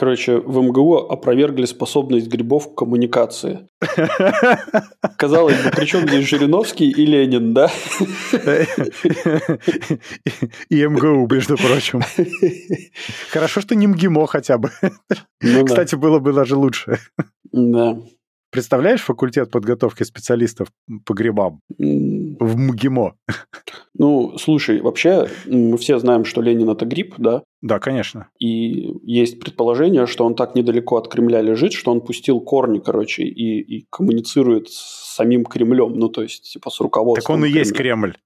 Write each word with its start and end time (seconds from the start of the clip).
Короче, 0.00 0.38
в 0.38 0.62
МГУ 0.62 1.10
опровергли 1.10 1.66
способность 1.66 2.26
грибов 2.26 2.72
к 2.72 2.74
коммуникации. 2.74 3.68
Казалось 5.18 5.62
бы, 5.62 5.70
при 5.72 5.84
чем 5.84 6.08
здесь 6.08 6.26
Жириновский 6.26 6.90
и 6.90 7.04
Ленин, 7.04 7.52
да? 7.52 7.70
И 10.70 10.86
МГУ, 10.86 11.28
между 11.30 11.58
прочим. 11.58 12.00
Хорошо, 13.30 13.60
что 13.60 13.74
не 13.74 13.86
МГИМО 13.88 14.26
хотя 14.26 14.56
бы. 14.56 14.70
Ну, 15.42 15.66
Кстати, 15.66 15.96
было 15.96 16.18
бы 16.18 16.32
даже 16.32 16.56
лучше. 16.56 16.98
Да. 17.52 17.98
Представляешь 18.50 19.02
факультет 19.02 19.50
подготовки 19.50 20.02
специалистов 20.02 20.68
по 21.06 21.14
грибам 21.14 21.60
в 21.78 22.56
МГИМО? 22.56 23.14
Ну, 23.94 24.38
слушай, 24.38 24.80
вообще 24.80 25.28
мы 25.46 25.76
все 25.78 25.98
знаем, 25.98 26.24
что 26.24 26.40
Ленин– 26.40 26.68
это 26.70 26.84
гриб, 26.84 27.14
да? 27.18 27.42
Да, 27.62 27.78
конечно. 27.78 28.28
И 28.38 28.92
есть 29.02 29.38
предположение, 29.38 30.06
что 30.06 30.24
он 30.24 30.34
так 30.34 30.54
недалеко 30.54 30.96
от 30.96 31.08
Кремля 31.08 31.42
лежит, 31.42 31.74
что 31.74 31.92
он 31.92 32.00
пустил 32.00 32.40
корни, 32.40 32.78
короче, 32.78 33.22
и, 33.24 33.60
и 33.60 33.86
коммуницирует 33.90 34.68
с 34.70 35.14
самим 35.14 35.44
Кремлем, 35.44 35.92
ну, 35.92 36.08
то 36.08 36.22
есть, 36.22 36.52
типа, 36.52 36.70
с 36.70 36.80
руководством 36.80 37.22
Так 37.22 37.30
он 37.36 37.44
и 37.44 37.48
Кремля. 37.48 37.58
есть 37.60 37.76
Кремль. 37.76 38.16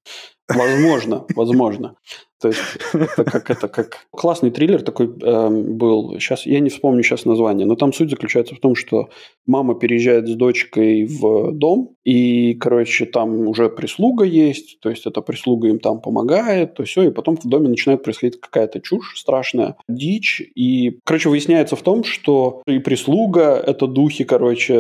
Возможно, 0.49 1.25
возможно. 1.35 1.97
То 2.45 2.49
есть 2.49 2.61
это 2.93 3.25
как 3.25 3.51
это 3.51 3.69
как 3.69 4.07
классный 4.11 4.51
триллер 4.51 4.83
такой 4.83 5.07
э, 5.07 5.49
был. 5.49 6.21
Сейчас 6.21 6.45
я 6.45 6.61
не 6.61 6.69
вспомню 6.69 7.03
сейчас 7.03 7.25
название, 7.25 7.67
но 7.67 7.75
там 7.75 7.95
суть 7.95 8.11
заключается 8.11 8.55
в 8.55 8.61
том, 8.61 8.75
что 8.75 9.09
мама 9.47 9.75
переезжает 9.75 10.29
с 10.29 10.35
дочкой 10.35 11.07
в 11.07 11.53
дом 11.53 11.95
и, 12.05 12.53
короче, 12.55 13.07
там 13.07 13.49
уже 13.49 13.71
прислуга 13.71 14.25
есть, 14.25 14.79
то 14.81 14.91
есть 14.91 15.07
эта 15.07 15.23
прислуга 15.23 15.69
им 15.69 15.79
там 15.79 16.01
помогает, 16.01 16.75
то 16.75 16.85
все, 16.85 17.05
и 17.05 17.11
потом 17.11 17.37
в 17.37 17.49
доме 17.49 17.69
начинает 17.69 18.03
происходить 18.03 18.39
какая-то 18.41 18.81
чушь 18.81 19.19
страшная, 19.19 19.77
дичь, 19.89 20.43
и, 20.55 20.99
короче, 21.05 21.31
выясняется 21.31 21.77
в 21.77 21.83
том, 21.83 22.05
что 22.05 22.63
и 22.67 22.79
прислуга 22.79 23.55
это 23.55 23.87
духи, 23.87 24.25
короче, 24.25 24.75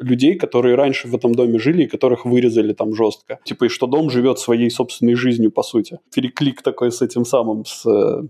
людей, 0.00 0.36
которые 0.36 0.76
раньше 0.76 1.08
в 1.08 1.14
этом 1.14 1.34
доме 1.34 1.58
жили 1.58 1.84
и 1.84 1.88
которых 1.88 2.24
вырезали 2.24 2.72
там 2.72 2.94
жестко, 2.94 3.38
типа 3.44 3.66
и 3.66 3.68
что 3.68 3.86
дом 3.86 4.08
живет 4.08 4.38
своей 4.38 4.70
собственной 4.70 5.14
жизнью 5.14 5.52
по 5.52 5.62
сути. 5.62 5.98
Переклик 6.14 6.62
такой 6.62 6.90
с 6.90 7.01
этим 7.02 7.24
самым, 7.24 7.64
с, 7.64 7.82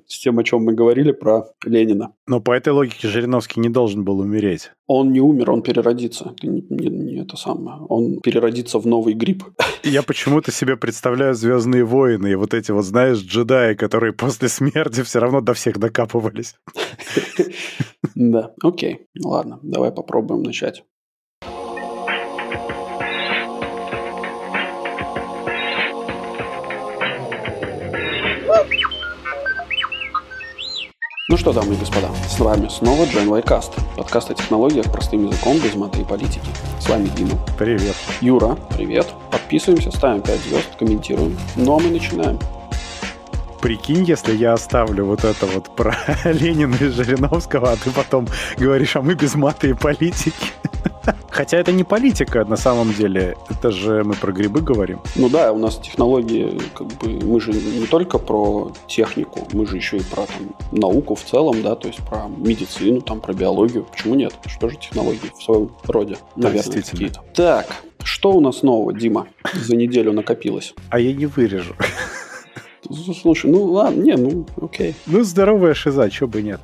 с 0.06 0.19
тем, 0.19 0.39
о 0.39 0.45
чем 0.45 0.65
мы 0.65 0.75
говорили 0.75 1.12
про 1.12 1.45
Ленина. 1.65 2.15
Но 2.27 2.41
по 2.41 2.53
этой 2.53 2.73
логике 2.73 3.09
Жириновский 3.09 3.61
не 3.61 3.69
должен 3.69 4.05
был 4.05 4.20
умереть. 4.20 4.73
Он 4.87 5.12
не 5.12 5.20
умер, 5.20 5.51
он 5.51 5.62
переродится. 5.62 6.34
Не, 6.42 6.64
не, 6.69 6.89
не 6.89 7.23
это 7.23 7.37
самое. 7.37 7.79
Он 7.89 8.20
переродится 8.20 8.79
в 8.79 8.87
новый 8.87 9.14
гриб. 9.14 9.45
Я 9.84 10.03
почему-то 10.03 10.53
себе 10.53 10.77
представляю 10.77 11.34
Звездные 11.34 11.84
войны 11.84 12.33
и 12.33 12.34
вот 12.34 12.55
эти 12.55 12.73
вот, 12.73 12.84
знаешь, 12.84 13.19
джедаи, 13.19 13.75
которые 13.75 14.12
после 14.12 14.48
смерти 14.48 15.03
все 15.03 15.19
равно 15.20 15.41
до 15.41 15.55
всех 15.55 15.79
докапывались. 15.79 16.57
Да, 18.14 18.53
окей. 18.62 19.07
Ладно, 19.19 19.59
давай 19.62 19.91
попробуем 19.91 20.42
начать. 20.42 20.84
Ну 31.33 31.38
что, 31.38 31.55
дамы 31.55 31.72
и 31.72 31.78
господа, 31.78 32.11
с 32.28 32.38
вами 32.41 32.69
снова 32.69 33.05
Gen 33.05 33.27
Cast, 33.42 33.72
подкаст 33.97 34.30
о 34.30 34.34
технологиях 34.34 34.92
простым 34.92 35.25
языком 35.25 35.58
без 35.61 35.74
маты 35.74 36.02
и 36.02 36.05
политики. 36.05 36.44
С 36.78 36.86
вами 36.91 37.06
Дима. 37.16 37.39
Привет. 37.58 37.97
Юра, 38.20 38.58
привет. 38.77 39.06
Подписываемся, 39.30 39.91
ставим 39.92 40.20
5 40.20 40.41
звезд, 40.41 40.77
комментируем. 40.78 41.39
Ну 41.56 41.74
а 41.74 41.80
мы 41.80 41.89
начинаем. 41.89 42.39
Прикинь, 43.62 44.05
если 44.05 44.36
я 44.36 44.52
оставлю 44.52 45.06
вот 45.06 45.24
это 45.24 45.47
вот 45.47 45.74
про 45.74 45.97
Ленина 46.24 46.74
и 46.74 46.89
Жириновского, 46.89 47.72
а 47.72 47.77
ты 47.77 47.91
потом 47.92 48.28
говоришь, 48.58 48.96
а 48.96 49.00
мы 49.00 49.14
без 49.14 49.34
маты 49.34 49.70
и 49.70 49.72
политики. 49.72 50.34
Хотя 51.31 51.58
это 51.58 51.72
не 51.72 51.84
политика 51.84 52.45
на 52.45 52.56
самом 52.56 52.92
деле, 52.92 53.36
это 53.50 53.70
же 53.70 54.05
мы 54.05 54.14
про 54.14 54.33
грибы 54.33 54.61
говорим. 54.61 55.00
Ну 55.17 55.28
да, 55.28 55.53
у 55.53 55.58
нас 55.58 55.78
технологии, 55.78 56.61
как 56.74 56.89
бы, 56.89 57.24
мы 57.24 57.40
же 57.40 57.52
не 57.52 57.86
только 57.86 58.18
про 58.18 58.73
технику, 58.86 59.48
мы 59.52 59.67
же 59.67 59.77
еще 59.77 59.96
и 59.96 60.02
про 60.02 60.27
там, 60.27 60.55
науку 60.73 61.14
в 61.14 61.23
целом, 61.23 61.63
да, 61.63 61.74
то 61.74 61.89
есть 61.89 62.01
про 62.01 62.29
медицину, 62.36 63.01
там, 63.01 63.20
про 63.20 63.33
биологию. 63.33 63.85
Почему 63.90 64.14
нет? 64.14 64.35
Что 64.46 64.68
же 64.68 64.77
технологии 64.77 65.33
в 65.36 65.42
своем 65.42 65.70
роде, 65.85 66.17
Да, 66.36 66.48
наверное, 66.48 66.83
какие-то. 66.83 67.23
Так, 67.34 67.67
что 68.02 68.33
у 68.33 68.40
нас 68.40 68.63
нового, 68.63 68.92
Дима, 68.92 69.27
за 69.55 69.77
неделю 69.77 70.13
накопилось? 70.13 70.74
А 70.90 70.98
я 70.98 71.13
не 71.13 71.27
вырежу. 71.27 71.74
Слушай, 73.20 73.51
ну 73.51 73.64
ладно, 73.64 74.02
не, 74.02 74.17
ну 74.17 74.46
окей. 74.61 74.95
Ну, 75.07 75.23
здоровая 75.23 75.73
шиза, 75.74 76.11
чё 76.11 76.27
бы 76.27 76.42
нет. 76.42 76.61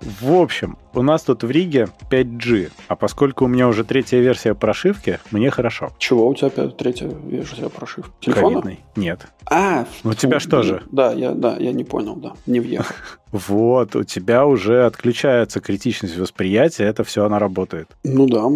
В 0.00 0.32
общем, 0.32 0.78
у 0.94 1.02
нас 1.02 1.22
тут 1.22 1.42
в 1.42 1.50
Риге 1.50 1.88
5G, 2.10 2.70
а 2.88 2.96
поскольку 2.96 3.44
у 3.44 3.48
меня 3.48 3.68
уже 3.68 3.84
третья 3.84 4.18
версия 4.18 4.54
прошивки, 4.54 5.18
мне 5.30 5.50
хорошо. 5.50 5.90
Чего 5.98 6.28
у 6.28 6.34
тебя 6.34 6.48
опять 6.48 6.76
третья 6.76 7.08
версия 7.08 7.68
прошивки? 7.68 8.12
Телефона? 8.20 8.62
Ковидной. 8.62 8.80
Нет. 8.96 9.26
А, 9.50 9.86
Ну, 10.04 10.10
у 10.10 10.14
тебя 10.14 10.38
фу, 10.38 10.48
что 10.48 10.62
же? 10.62 10.82
Да, 10.92 11.12
я, 11.12 11.32
да, 11.32 11.56
я 11.56 11.72
не 11.72 11.84
понял, 11.84 12.16
да, 12.16 12.34
не 12.46 12.60
въехал. 12.60 12.94
Вот, 13.30 13.94
у 13.94 14.04
тебя 14.04 14.46
уже 14.46 14.86
отключается 14.86 15.60
критичность 15.60 16.16
восприятия, 16.16 16.84
это 16.84 17.04
все 17.04 17.26
она 17.26 17.38
работает. 17.38 17.88
Ну 18.02 18.26
да, 18.26 18.46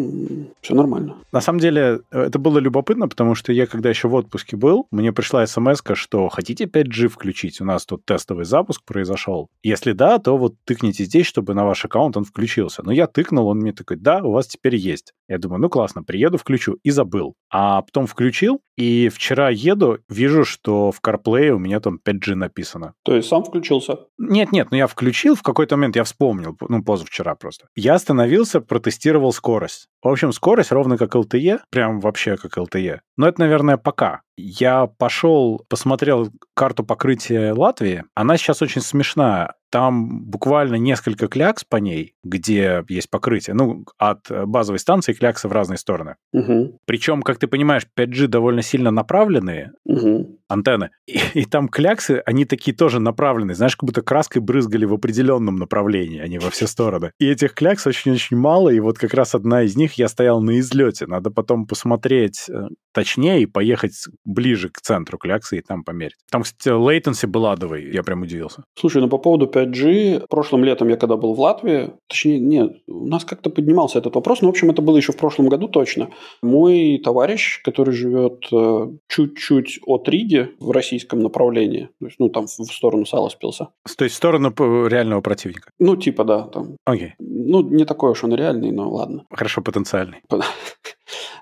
все 0.62 0.74
нормально. 0.74 1.16
На 1.30 1.42
самом 1.42 1.58
деле, 1.58 2.00
э, 2.10 2.22
это 2.22 2.38
было 2.38 2.58
любопытно, 2.58 3.06
потому 3.06 3.34
что 3.34 3.52
я, 3.52 3.66
когда 3.66 3.90
еще 3.90 4.08
в 4.08 4.14
отпуске 4.14 4.56
был, 4.56 4.86
мне 4.90 5.12
пришла 5.12 5.46
смс 5.46 5.82
что 5.94 6.28
хотите 6.30 6.64
5G 6.64 7.08
включить? 7.08 7.60
У 7.60 7.64
нас 7.64 7.84
тут 7.84 8.06
тестовый 8.06 8.46
запуск 8.46 8.82
произошел. 8.84 9.50
Если 9.62 9.92
да, 9.92 10.18
то 10.18 10.38
вот 10.38 10.54
тыкните 10.64 11.04
здесь, 11.04 11.26
чтобы 11.32 11.54
на 11.54 11.64
ваш 11.64 11.84
аккаунт 11.84 12.16
он 12.18 12.24
включился. 12.24 12.82
Но 12.84 12.92
я 12.92 13.06
тыкнул, 13.06 13.46
он 13.48 13.58
мне 13.58 13.72
такой, 13.72 13.96
да, 13.96 14.22
у 14.22 14.32
вас 14.32 14.46
теперь 14.46 14.76
есть. 14.76 15.14
Я 15.28 15.38
думаю, 15.38 15.62
ну 15.62 15.70
классно, 15.70 16.02
приеду, 16.02 16.36
включу. 16.36 16.76
И 16.82 16.90
забыл. 16.90 17.34
А 17.50 17.80
потом 17.80 18.06
включил, 18.06 18.60
и 18.76 19.08
вчера 19.08 19.48
еду, 19.48 19.98
вижу, 20.10 20.44
что 20.44 20.92
в 20.92 21.00
CarPlay 21.00 21.48
у 21.48 21.58
меня 21.58 21.80
там 21.80 21.98
5G 22.04 22.34
написано. 22.34 22.92
То 23.02 23.16
есть 23.16 23.28
сам 23.28 23.44
включился? 23.44 23.98
Нет-нет, 24.18 24.68
ну 24.70 24.76
я 24.76 24.86
включил, 24.86 25.34
в 25.34 25.42
какой-то 25.42 25.76
момент 25.76 25.96
я 25.96 26.04
вспомнил, 26.04 26.54
ну 26.68 26.82
позавчера 26.82 27.34
просто. 27.34 27.68
Я 27.74 27.94
остановился, 27.94 28.60
протестировал 28.60 29.32
скорость. 29.32 29.88
В 30.02 30.08
общем, 30.08 30.32
скорость 30.32 30.72
ровно 30.72 30.98
как 30.98 31.14
LTE, 31.14 31.60
прям 31.70 32.00
вообще 32.00 32.36
как 32.36 32.58
LTE. 32.58 33.00
Но 33.16 33.28
это, 33.28 33.40
наверное, 33.40 33.76
пока. 33.76 34.22
Я 34.36 34.86
пошел, 34.86 35.64
посмотрел 35.68 36.30
карту 36.54 36.84
покрытия 36.84 37.52
Латвии. 37.52 38.04
Она 38.14 38.36
сейчас 38.36 38.62
очень 38.62 38.80
смешная. 38.80 39.54
Там 39.72 40.22
буквально 40.26 40.74
несколько 40.74 41.28
клякс 41.28 41.64
по 41.64 41.76
ней, 41.76 42.14
где 42.22 42.84
есть 42.90 43.08
покрытие. 43.08 43.54
Ну, 43.54 43.86
от 43.96 44.30
базовой 44.46 44.78
станции 44.78 45.14
кляксы 45.14 45.48
в 45.48 45.52
разные 45.52 45.78
стороны. 45.78 46.16
Угу, 46.34 46.78
Причем, 46.84 47.22
как 47.22 47.38
ты 47.38 47.46
понимаешь, 47.46 47.86
5G 47.98 48.26
довольно 48.26 48.60
сильно 48.60 48.90
направленные 48.90 49.72
угу. 49.84 50.38
Антенны. 50.52 50.90
И, 51.06 51.18
и 51.34 51.44
там 51.44 51.68
кляксы, 51.68 52.22
они 52.26 52.44
такие 52.44 52.76
тоже 52.76 53.00
направленные. 53.00 53.54
Знаешь, 53.54 53.76
как 53.76 53.86
будто 53.86 54.02
краской 54.02 54.40
брызгали 54.40 54.84
в 54.84 54.94
определенном 54.94 55.56
направлении, 55.56 56.20
а 56.20 56.28
не 56.28 56.38
во 56.38 56.50
все 56.50 56.66
стороны. 56.66 57.12
И 57.18 57.26
этих 57.28 57.54
клякс 57.54 57.86
очень-очень 57.86 58.36
мало, 58.36 58.70
и 58.70 58.80
вот 58.80 58.98
как 58.98 59.14
раз 59.14 59.34
одна 59.34 59.62
из 59.62 59.76
них 59.76 59.94
я 59.94 60.08
стоял 60.08 60.40
на 60.40 60.58
излете. 60.60 61.06
Надо 61.06 61.30
потом 61.30 61.66
посмотреть 61.66 62.48
э, 62.48 62.68
точнее 62.92 63.42
и 63.42 63.46
поехать 63.46 63.92
ближе 64.24 64.68
к 64.68 64.80
центру 64.80 65.18
кляксы 65.18 65.58
и 65.58 65.60
там 65.60 65.84
померить. 65.84 66.16
Там, 66.30 66.42
кстати, 66.42 66.74
latency 66.74 67.26
была 67.26 67.52
адовый, 67.52 67.92
я 67.92 68.02
прям 68.02 68.22
удивился. 68.22 68.64
Слушай, 68.78 69.02
ну 69.02 69.08
по 69.08 69.18
поводу 69.18 69.46
5G, 69.46 70.26
прошлым 70.28 70.64
летом 70.64 70.88
я 70.88 70.96
когда 70.96 71.16
был 71.16 71.34
в 71.34 71.40
Латвии, 71.40 71.92
точнее, 72.08 72.38
нет, 72.38 72.72
у 72.86 73.06
нас 73.06 73.24
как-то 73.24 73.50
поднимался 73.50 73.98
этот 73.98 74.14
вопрос, 74.14 74.42
но, 74.42 74.48
в 74.48 74.50
общем, 74.50 74.70
это 74.70 74.82
было 74.82 74.96
еще 74.96 75.12
в 75.12 75.16
прошлом 75.16 75.48
году 75.48 75.68
точно. 75.68 76.10
Мой 76.42 77.00
товарищ, 77.02 77.62
который 77.62 77.94
живет 77.94 78.44
э, 78.52 78.86
чуть-чуть 79.08 79.80
от 79.86 80.08
Риги 80.08 80.41
в 80.58 80.70
российском 80.70 81.20
направлении, 81.20 81.88
то 81.98 82.06
есть, 82.06 82.18
ну, 82.18 82.28
там 82.28 82.46
в 82.46 82.50
сторону 82.50 83.04
Саласпилса. 83.06 83.68
То 83.96 84.04
есть 84.04 84.14
в 84.14 84.18
сторону 84.18 84.52
реального 84.86 85.20
противника. 85.20 85.70
Ну, 85.78 85.96
типа, 85.96 86.24
да, 86.24 86.42
там. 86.42 86.76
Окей, 86.84 87.14
Ну, 87.18 87.62
не 87.62 87.84
такой 87.84 88.10
уж 88.10 88.24
он 88.24 88.34
реальный, 88.34 88.70
но 88.70 88.90
ладно. 88.90 89.24
хорошо 89.30 89.62
потенциальный. 89.62 90.22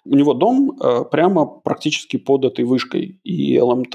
У 0.04 0.14
него 0.16 0.34
дом 0.34 0.72
э, 0.82 1.04
прямо 1.10 1.46
практически 1.46 2.16
под 2.16 2.44
этой 2.44 2.64
вышкой. 2.64 3.18
И 3.24 3.58
ЛМТ 3.60 3.94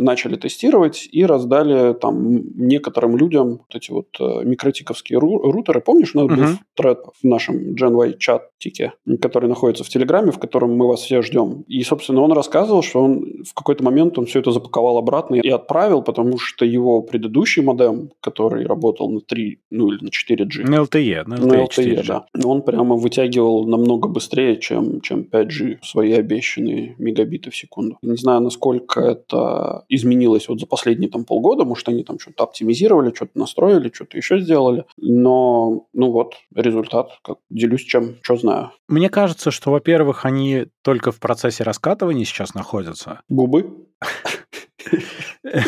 начали 0.00 0.36
тестировать 0.36 1.08
и 1.10 1.24
раздали 1.24 1.94
там 1.94 2.42
некоторым 2.56 3.16
людям 3.16 3.48
вот 3.66 3.74
эти 3.74 3.90
вот 3.90 4.08
э, 4.20 4.44
микротиковские 4.44 5.18
ру- 5.18 5.40
рутеры. 5.50 5.80
Помнишь, 5.80 6.14
у 6.14 6.18
нас 6.18 6.26
был 6.28 6.44
Мгм. 6.44 6.58
тред 6.74 6.98
в 7.22 7.24
нашем 7.26 7.74
GenY 7.74 8.16
чатике, 8.18 8.92
который 9.20 9.48
находится 9.48 9.84
в 9.84 9.88
Телеграме, 9.88 10.30
в 10.30 10.38
котором 10.38 10.76
мы 10.76 10.86
вас 10.88 11.00
все 11.00 11.22
ждем. 11.22 11.64
И, 11.68 11.82
собственно, 11.82 12.20
он 12.22 12.32
рассказывал, 12.32 12.82
что 12.82 13.02
он 13.02 13.42
в 13.44 13.54
какой-то 13.54 13.84
момент 13.84 14.18
он 14.18 14.26
все 14.26 14.40
это 14.40 14.50
запаковал 14.52 14.98
обратно 14.98 15.36
и 15.36 15.48
отправил, 15.48 16.02
потому 16.02 16.38
что 16.38 16.64
его 16.64 17.02
предыдущий 17.02 17.62
модем, 17.62 18.10
который 18.20 18.66
работал 18.66 19.10
на 19.10 19.20
3, 19.20 19.58
ну 19.70 19.88
или 19.92 20.04
на 20.04 20.08
4G, 20.08 20.62
На 20.68 20.76
LTE, 20.82 21.24
на 21.26 21.36
на 21.36 21.54
LTE, 21.54 21.66
LTE, 21.68 21.96
4G. 22.02 22.06
да. 22.06 22.26
Он 22.44 22.62
прямо 22.62 22.96
вытягивал 22.96 23.66
намного 23.66 24.08
быстрее, 24.08 24.56
чем, 24.58 25.00
чем 25.00 25.23
5G 25.24 25.78
свои 25.82 26.12
обещанные 26.12 26.94
мегабиты 26.98 27.50
в 27.50 27.56
секунду. 27.56 27.98
Не 28.02 28.16
знаю, 28.16 28.40
насколько 28.40 29.00
это 29.00 29.84
изменилось 29.88 30.48
вот 30.48 30.60
за 30.60 30.66
последние 30.66 31.10
там 31.10 31.24
полгода, 31.24 31.64
может, 31.64 31.88
они 31.88 32.04
там 32.04 32.18
что-то 32.18 32.44
оптимизировали, 32.44 33.14
что-то 33.14 33.38
настроили, 33.38 33.90
что-то 33.92 34.16
еще 34.16 34.38
сделали, 34.38 34.84
но, 34.96 35.86
ну 35.92 36.10
вот, 36.10 36.34
результат, 36.54 37.10
как 37.22 37.38
делюсь 37.50 37.82
чем, 37.82 38.16
что 38.22 38.36
знаю. 38.36 38.70
Мне 38.88 39.08
кажется, 39.08 39.50
что, 39.50 39.70
во-первых, 39.70 40.24
они 40.24 40.66
только 40.82 41.12
в 41.12 41.20
процессе 41.20 41.64
раскатывания 41.64 42.24
сейчас 42.24 42.54
находятся. 42.54 43.20
Губы? 43.28 43.86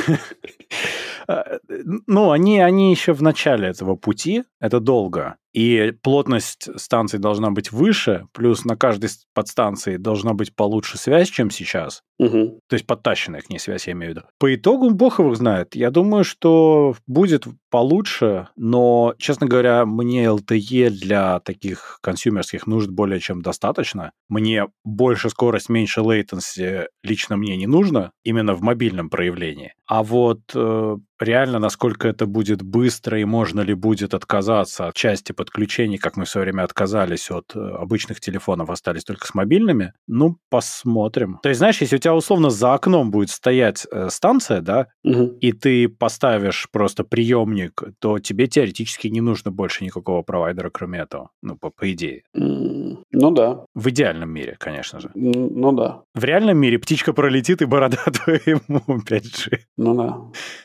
Э, 1.28 1.58
ну, 2.06 2.30
они, 2.30 2.60
они 2.60 2.92
еще 2.92 3.12
в 3.12 3.20
начале 3.20 3.68
этого 3.68 3.96
пути, 3.96 4.44
это 4.60 4.78
долго. 4.78 5.36
И 5.56 5.94
плотность 6.02 6.68
станций 6.78 7.18
должна 7.18 7.50
быть 7.50 7.72
выше, 7.72 8.26
плюс 8.32 8.66
на 8.66 8.76
каждой 8.76 9.08
подстанции 9.32 9.96
должна 9.96 10.34
быть 10.34 10.54
получше 10.54 10.98
связь, 10.98 11.30
чем 11.30 11.50
сейчас. 11.50 12.02
Угу. 12.18 12.60
То 12.68 12.74
есть 12.74 12.86
подтащенная 12.86 13.40
к 13.40 13.48
ней 13.48 13.58
связь, 13.58 13.86
я 13.86 13.94
имею 13.94 14.12
в 14.12 14.16
виду. 14.16 14.26
По 14.38 14.54
итогу 14.54 14.90
бог 14.90 15.18
его 15.18 15.34
знает. 15.34 15.74
Я 15.74 15.90
думаю, 15.90 16.24
что 16.24 16.94
будет 17.06 17.46
получше, 17.70 18.48
но, 18.56 19.14
честно 19.16 19.46
говоря, 19.46 19.86
мне 19.86 20.26
LTE 20.26 20.90
для 20.90 21.40
таких 21.40 21.98
консюмерских 22.02 22.66
нужд 22.66 22.90
более 22.90 23.20
чем 23.20 23.40
достаточно. 23.40 24.12
Мне 24.28 24.66
больше 24.84 25.30
скорость, 25.30 25.70
меньше 25.70 26.00
latency 26.00 26.86
лично 27.02 27.36
мне 27.36 27.56
не 27.56 27.66
нужно, 27.66 28.12
именно 28.24 28.54
в 28.54 28.60
мобильном 28.60 29.08
проявлении. 29.08 29.72
А 29.86 30.02
вот 30.02 30.40
э, 30.54 30.96
реально, 31.20 31.58
насколько 31.58 32.08
это 32.08 32.26
будет 32.26 32.62
быстро 32.62 33.20
и 33.20 33.24
можно 33.24 33.60
ли 33.60 33.74
будет 33.74 34.14
отказаться 34.14 34.88
от 34.88 34.94
части 34.94 35.32
подключений, 35.46 35.96
как 35.96 36.16
мы 36.16 36.26
все 36.26 36.40
время 36.40 36.62
отказались 36.62 37.30
от 37.30 37.56
э, 37.56 37.58
обычных 37.58 38.20
телефонов, 38.20 38.68
остались 38.68 39.04
только 39.04 39.26
с 39.26 39.34
мобильными, 39.34 39.94
ну, 40.06 40.36
посмотрим. 40.50 41.38
То 41.42 41.48
есть, 41.48 41.58
знаешь, 41.58 41.80
если 41.80 41.96
у 41.96 41.98
тебя 41.98 42.14
условно 42.14 42.50
за 42.50 42.74
окном 42.74 43.10
будет 43.10 43.30
стоять 43.30 43.86
э, 43.90 44.08
станция, 44.10 44.60
да, 44.60 44.88
угу. 45.02 45.36
и 45.40 45.52
ты 45.52 45.88
поставишь 45.88 46.68
просто 46.70 47.02
приемник, 47.02 47.82
то 47.98 48.18
тебе 48.18 48.46
теоретически 48.46 49.08
не 49.08 49.22
нужно 49.22 49.50
больше 49.50 49.84
никакого 49.84 50.20
провайдера, 50.22 50.68
кроме 50.68 50.98
этого, 50.98 51.30
ну, 51.42 51.56
по, 51.56 51.70
по 51.70 51.90
идее. 51.90 52.24
Mm, 52.36 52.98
ну 53.12 53.30
да. 53.30 53.64
В 53.74 53.88
идеальном 53.88 54.30
мире, 54.30 54.56
конечно 54.58 55.00
же. 55.00 55.10
Mm, 55.14 55.52
ну 55.54 55.72
да. 55.72 56.02
В 56.14 56.24
реальном 56.24 56.58
мире 56.58 56.78
птичка 56.78 57.14
пролетит 57.14 57.62
и 57.62 57.64
борода 57.64 57.96
твоему 58.24 58.82
5G. 58.88 59.60
Ну 59.78 59.94
да. 59.94 60.18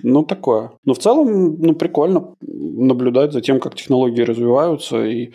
Ну 0.04 0.24
так 0.24 0.42
такое. 0.42 0.72
Но 0.86 0.94
в 0.94 0.98
целом, 0.98 1.56
ну, 1.60 1.76
прикольно 1.76 2.36
наблюдать 2.42 3.32
за 3.32 3.42
тем, 3.42 3.60
как 3.60 3.76
технологии 3.76 4.24
развиваются 4.24 4.71
и 4.78 5.34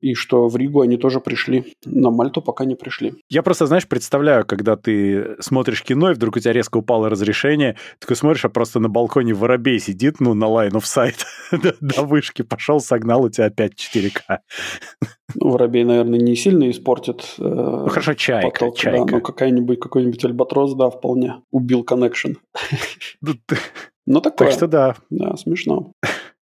и 0.00 0.14
что 0.14 0.46
в 0.48 0.56
Ригу 0.56 0.80
они 0.80 0.96
тоже 0.96 1.20
пришли. 1.20 1.74
На 1.84 2.10
Мальту 2.10 2.40
пока 2.40 2.64
не 2.64 2.74
пришли. 2.74 3.14
Я 3.28 3.42
просто, 3.42 3.66
знаешь, 3.66 3.86
представляю, 3.88 4.44
когда 4.46 4.76
ты 4.76 5.36
смотришь 5.40 5.82
кино, 5.82 6.10
и 6.10 6.14
вдруг 6.14 6.36
у 6.36 6.38
тебя 6.38 6.52
резко 6.52 6.78
упало 6.78 7.08
разрешение, 7.08 7.76
ты 7.98 8.14
смотришь, 8.14 8.44
а 8.44 8.48
просто 8.48 8.80
на 8.80 8.88
балконе 8.88 9.34
воробей 9.34 9.78
сидит, 9.80 10.20
ну, 10.20 10.34
на 10.34 10.44
line 10.44 10.72
of 10.72 10.84
sight 10.84 11.24
до 11.80 12.02
вышки, 12.02 12.42
пошел, 12.42 12.80
согнал, 12.80 13.24
у 13.24 13.30
тебя 13.30 13.46
опять 13.46 13.72
4К. 13.74 14.38
Ну, 15.34 15.50
воробей, 15.50 15.84
наверное, 15.84 16.18
не 16.18 16.36
сильно 16.36 16.70
испортит 16.70 17.34
э, 17.38 17.42
Ну, 17.42 17.88
хорошо, 17.88 18.14
чайка, 18.14 18.50
поток, 18.50 18.78
чайка. 18.78 19.04
Да, 19.04 19.12
но 19.16 19.20
какая-нибудь, 19.20 19.80
какой-нибудь 19.80 20.24
альбатрос, 20.24 20.74
да, 20.74 20.90
вполне 20.90 21.42
убил 21.50 21.82
коннекшн. 21.82 22.32
Ну, 24.10 24.22
такое. 24.22 24.48
Так 24.48 24.56
что 24.56 24.66
да. 24.66 24.96
Да, 25.10 25.36
смешно. 25.36 25.92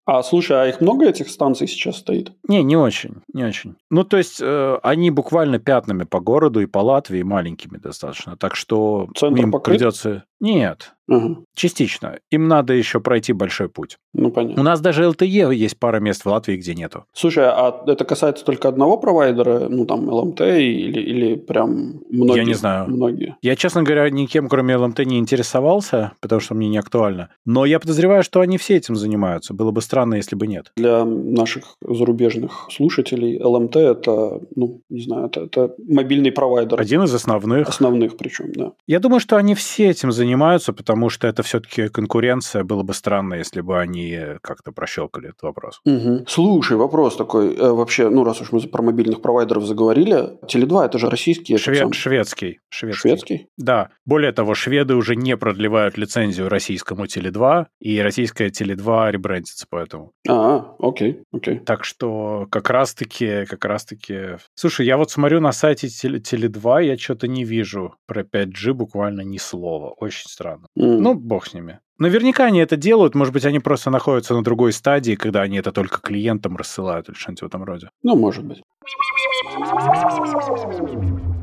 А 0.06 0.22
слушай, 0.22 0.62
а 0.62 0.68
их 0.68 0.82
много 0.82 1.08
этих 1.08 1.30
станций 1.30 1.68
сейчас 1.68 1.98
стоит? 1.98 2.32
Не, 2.48 2.64
не 2.64 2.78
очень, 2.78 3.24
не 3.34 3.44
очень. 3.44 3.76
Ну, 3.90 4.04
то 4.04 4.18
есть, 4.18 4.40
э, 4.40 4.80
они 4.84 5.10
буквально 5.10 5.58
пятнами 5.58 6.04
по 6.04 6.20
городу 6.20 6.62
и 6.62 6.68
по 6.68 6.80
Латвии 6.80 7.24
маленькими 7.24 7.78
достаточно. 7.78 8.38
Так 8.38 8.56
что 8.56 9.10
Центр 9.16 9.42
им 9.42 9.52
покрыт? 9.52 9.80
придется... 9.80 10.24
Нет, 10.40 10.95
Ага. 11.08 11.38
частично. 11.56 12.20
Им 12.32 12.48
надо 12.48 12.74
еще 12.74 13.00
пройти 13.00 13.34
большой 13.34 13.70
путь. 13.70 13.98
Ну, 14.14 14.30
У 14.30 14.32
понятно. 14.32 14.64
нас 14.64 14.82
даже 14.82 15.04
LTE 15.04 15.54
есть 15.54 15.78
пара 15.80 16.00
мест 16.00 16.24
в 16.24 16.30
Латвии, 16.30 16.58
где 16.58 16.74
нету. 16.74 17.06
Слушай, 17.14 17.46
а 17.48 17.84
это 17.88 18.06
касается 18.06 18.44
только 18.46 18.68
одного 18.70 18.98
провайдера, 18.98 19.68
ну, 19.70 19.86
там, 19.86 20.10
ЛМТ 20.10 20.42
или, 20.42 21.00
или 21.02 21.36
прям 21.36 22.02
многие? 22.10 22.38
Я 22.40 22.44
не 22.46 22.54
знаю. 22.54 22.88
Многие. 22.90 23.36
Я, 23.42 23.56
честно 23.56 23.84
говоря, 23.84 24.10
никем, 24.10 24.48
кроме 24.50 24.74
LMT, 24.76 25.06
не 25.06 25.20
интересовался, 25.20 26.14
потому 26.22 26.42
что 26.42 26.56
мне 26.56 26.70
не 26.70 26.78
актуально. 26.78 27.30
Но 27.46 27.66
я 27.66 27.80
подозреваю, 27.80 28.24
что 28.24 28.40
они 28.42 28.58
все 28.58 28.76
этим 28.78 28.96
занимаются. 28.96 29.54
Было 29.54 29.72
бы 29.72 29.82
странно, 29.82 30.16
если 30.16 30.36
бы 30.36 30.48
нет. 30.48 30.72
Для 30.76 31.06
наших 31.06 31.76
зарубежных 31.82 32.68
слушателей 32.72 33.40
ЛМТ 33.42 33.76
это, 33.76 34.42
ну, 34.56 34.82
не 34.90 35.02
знаю, 35.02 35.28
это, 35.28 35.42
это 35.42 35.76
мобильный 35.88 36.32
провайдер. 36.32 36.80
Один 36.80 37.04
из 37.04 37.14
основных. 37.14 37.70
Основных 37.70 38.18
причем, 38.18 38.52
да. 38.54 38.72
Я 38.88 39.00
думаю, 39.00 39.20
что 39.20 39.38
они 39.38 39.54
все 39.56 39.90
этим 39.90 40.12
занимаются, 40.12 40.74
потому 40.74 40.95
что 41.10 41.28
это 41.28 41.44
все-таки 41.44 41.90
конкуренция. 41.90 42.64
Было 42.64 42.84
бы 42.84 42.94
странно, 42.94 43.36
если 43.36 43.62
бы 43.62 43.80
они 43.80 44.18
как-то 44.42 44.72
прощелкали 44.72 45.30
этот 45.30 45.44
вопрос. 45.44 45.82
Мгм. 45.86 46.26
Слушай, 46.28 46.78
вопрос 46.78 47.16
такой. 47.16 47.56
э, 47.56 47.70
вообще, 47.72 48.10
ну, 48.10 48.24
раз 48.24 48.42
уж 48.42 48.52
мы 48.52 48.60
про 48.62 48.82
мобильных 48.82 49.22
провайдеров 49.22 49.66
заговорили, 49.66 50.38
Теле2 50.46 50.86
это 50.86 50.98
же 51.00 51.10
российский 51.10 51.54
этот 51.54 51.66
Шве- 51.66 51.76
сам- 51.80 51.94
Шведский. 51.94 52.60
Шведский. 52.70 53.00
шведский? 53.10 53.48
Да. 53.58 53.90
Более 54.06 54.32
того, 54.32 54.54
шведы 54.54 54.96
уже 54.96 55.16
не 55.16 55.38
продлевают 55.38 55.98
лицензию 55.98 56.50
российскому 56.50 57.06
Теле2, 57.06 57.66
и 57.80 58.00
российская 58.02 58.50
Теле2 58.50 59.12
ребрендится 59.12 59.66
поэтому. 59.70 60.12
А, 60.28 60.76
окей, 60.80 61.22
окей. 61.32 61.60
Так 61.60 61.84
что 61.84 62.48
как 62.50 62.70
раз-таки, 62.70 63.46
как 63.46 63.66
раз-таки... 63.66 64.38
Слушай, 64.56 64.86
я 64.86 64.98
вот 64.98 65.12
смотрю 65.12 65.40
на 65.42 65.52
сайте 65.52 65.88
Теле- 65.88 66.20
Теле2, 66.20 66.84
я 66.86 66.98
что-то 66.98 67.28
не 67.28 67.44
вижу 67.44 67.96
про 68.08 68.24
5G 68.24 68.74
буквально 68.74 69.22
ни 69.22 69.38
слова. 69.38 69.90
Очень 70.00 70.28
странно. 70.30 70.68
Ну, 70.86 71.14
бог 71.14 71.48
с 71.48 71.54
ними. 71.54 71.80
Наверняка 71.98 72.46
они 72.46 72.60
это 72.60 72.76
делают, 72.76 73.16
может 73.16 73.34
быть, 73.34 73.46
они 73.46 73.60
просто 73.60 73.90
находятся 73.90 74.34
на 74.36 74.44
другой 74.44 74.74
стадии, 74.74 75.16
когда 75.16 75.42
они 75.44 75.58
это 75.58 75.72
только 75.72 76.02
клиентам 76.02 76.58
рассылают 76.58 77.08
или 77.08 77.16
что-нибудь 77.16 77.42
в 77.44 77.46
этом 77.46 77.64
роде. 77.64 77.90
Ну, 78.04 78.16
может 78.18 78.44
быть. 78.44 78.62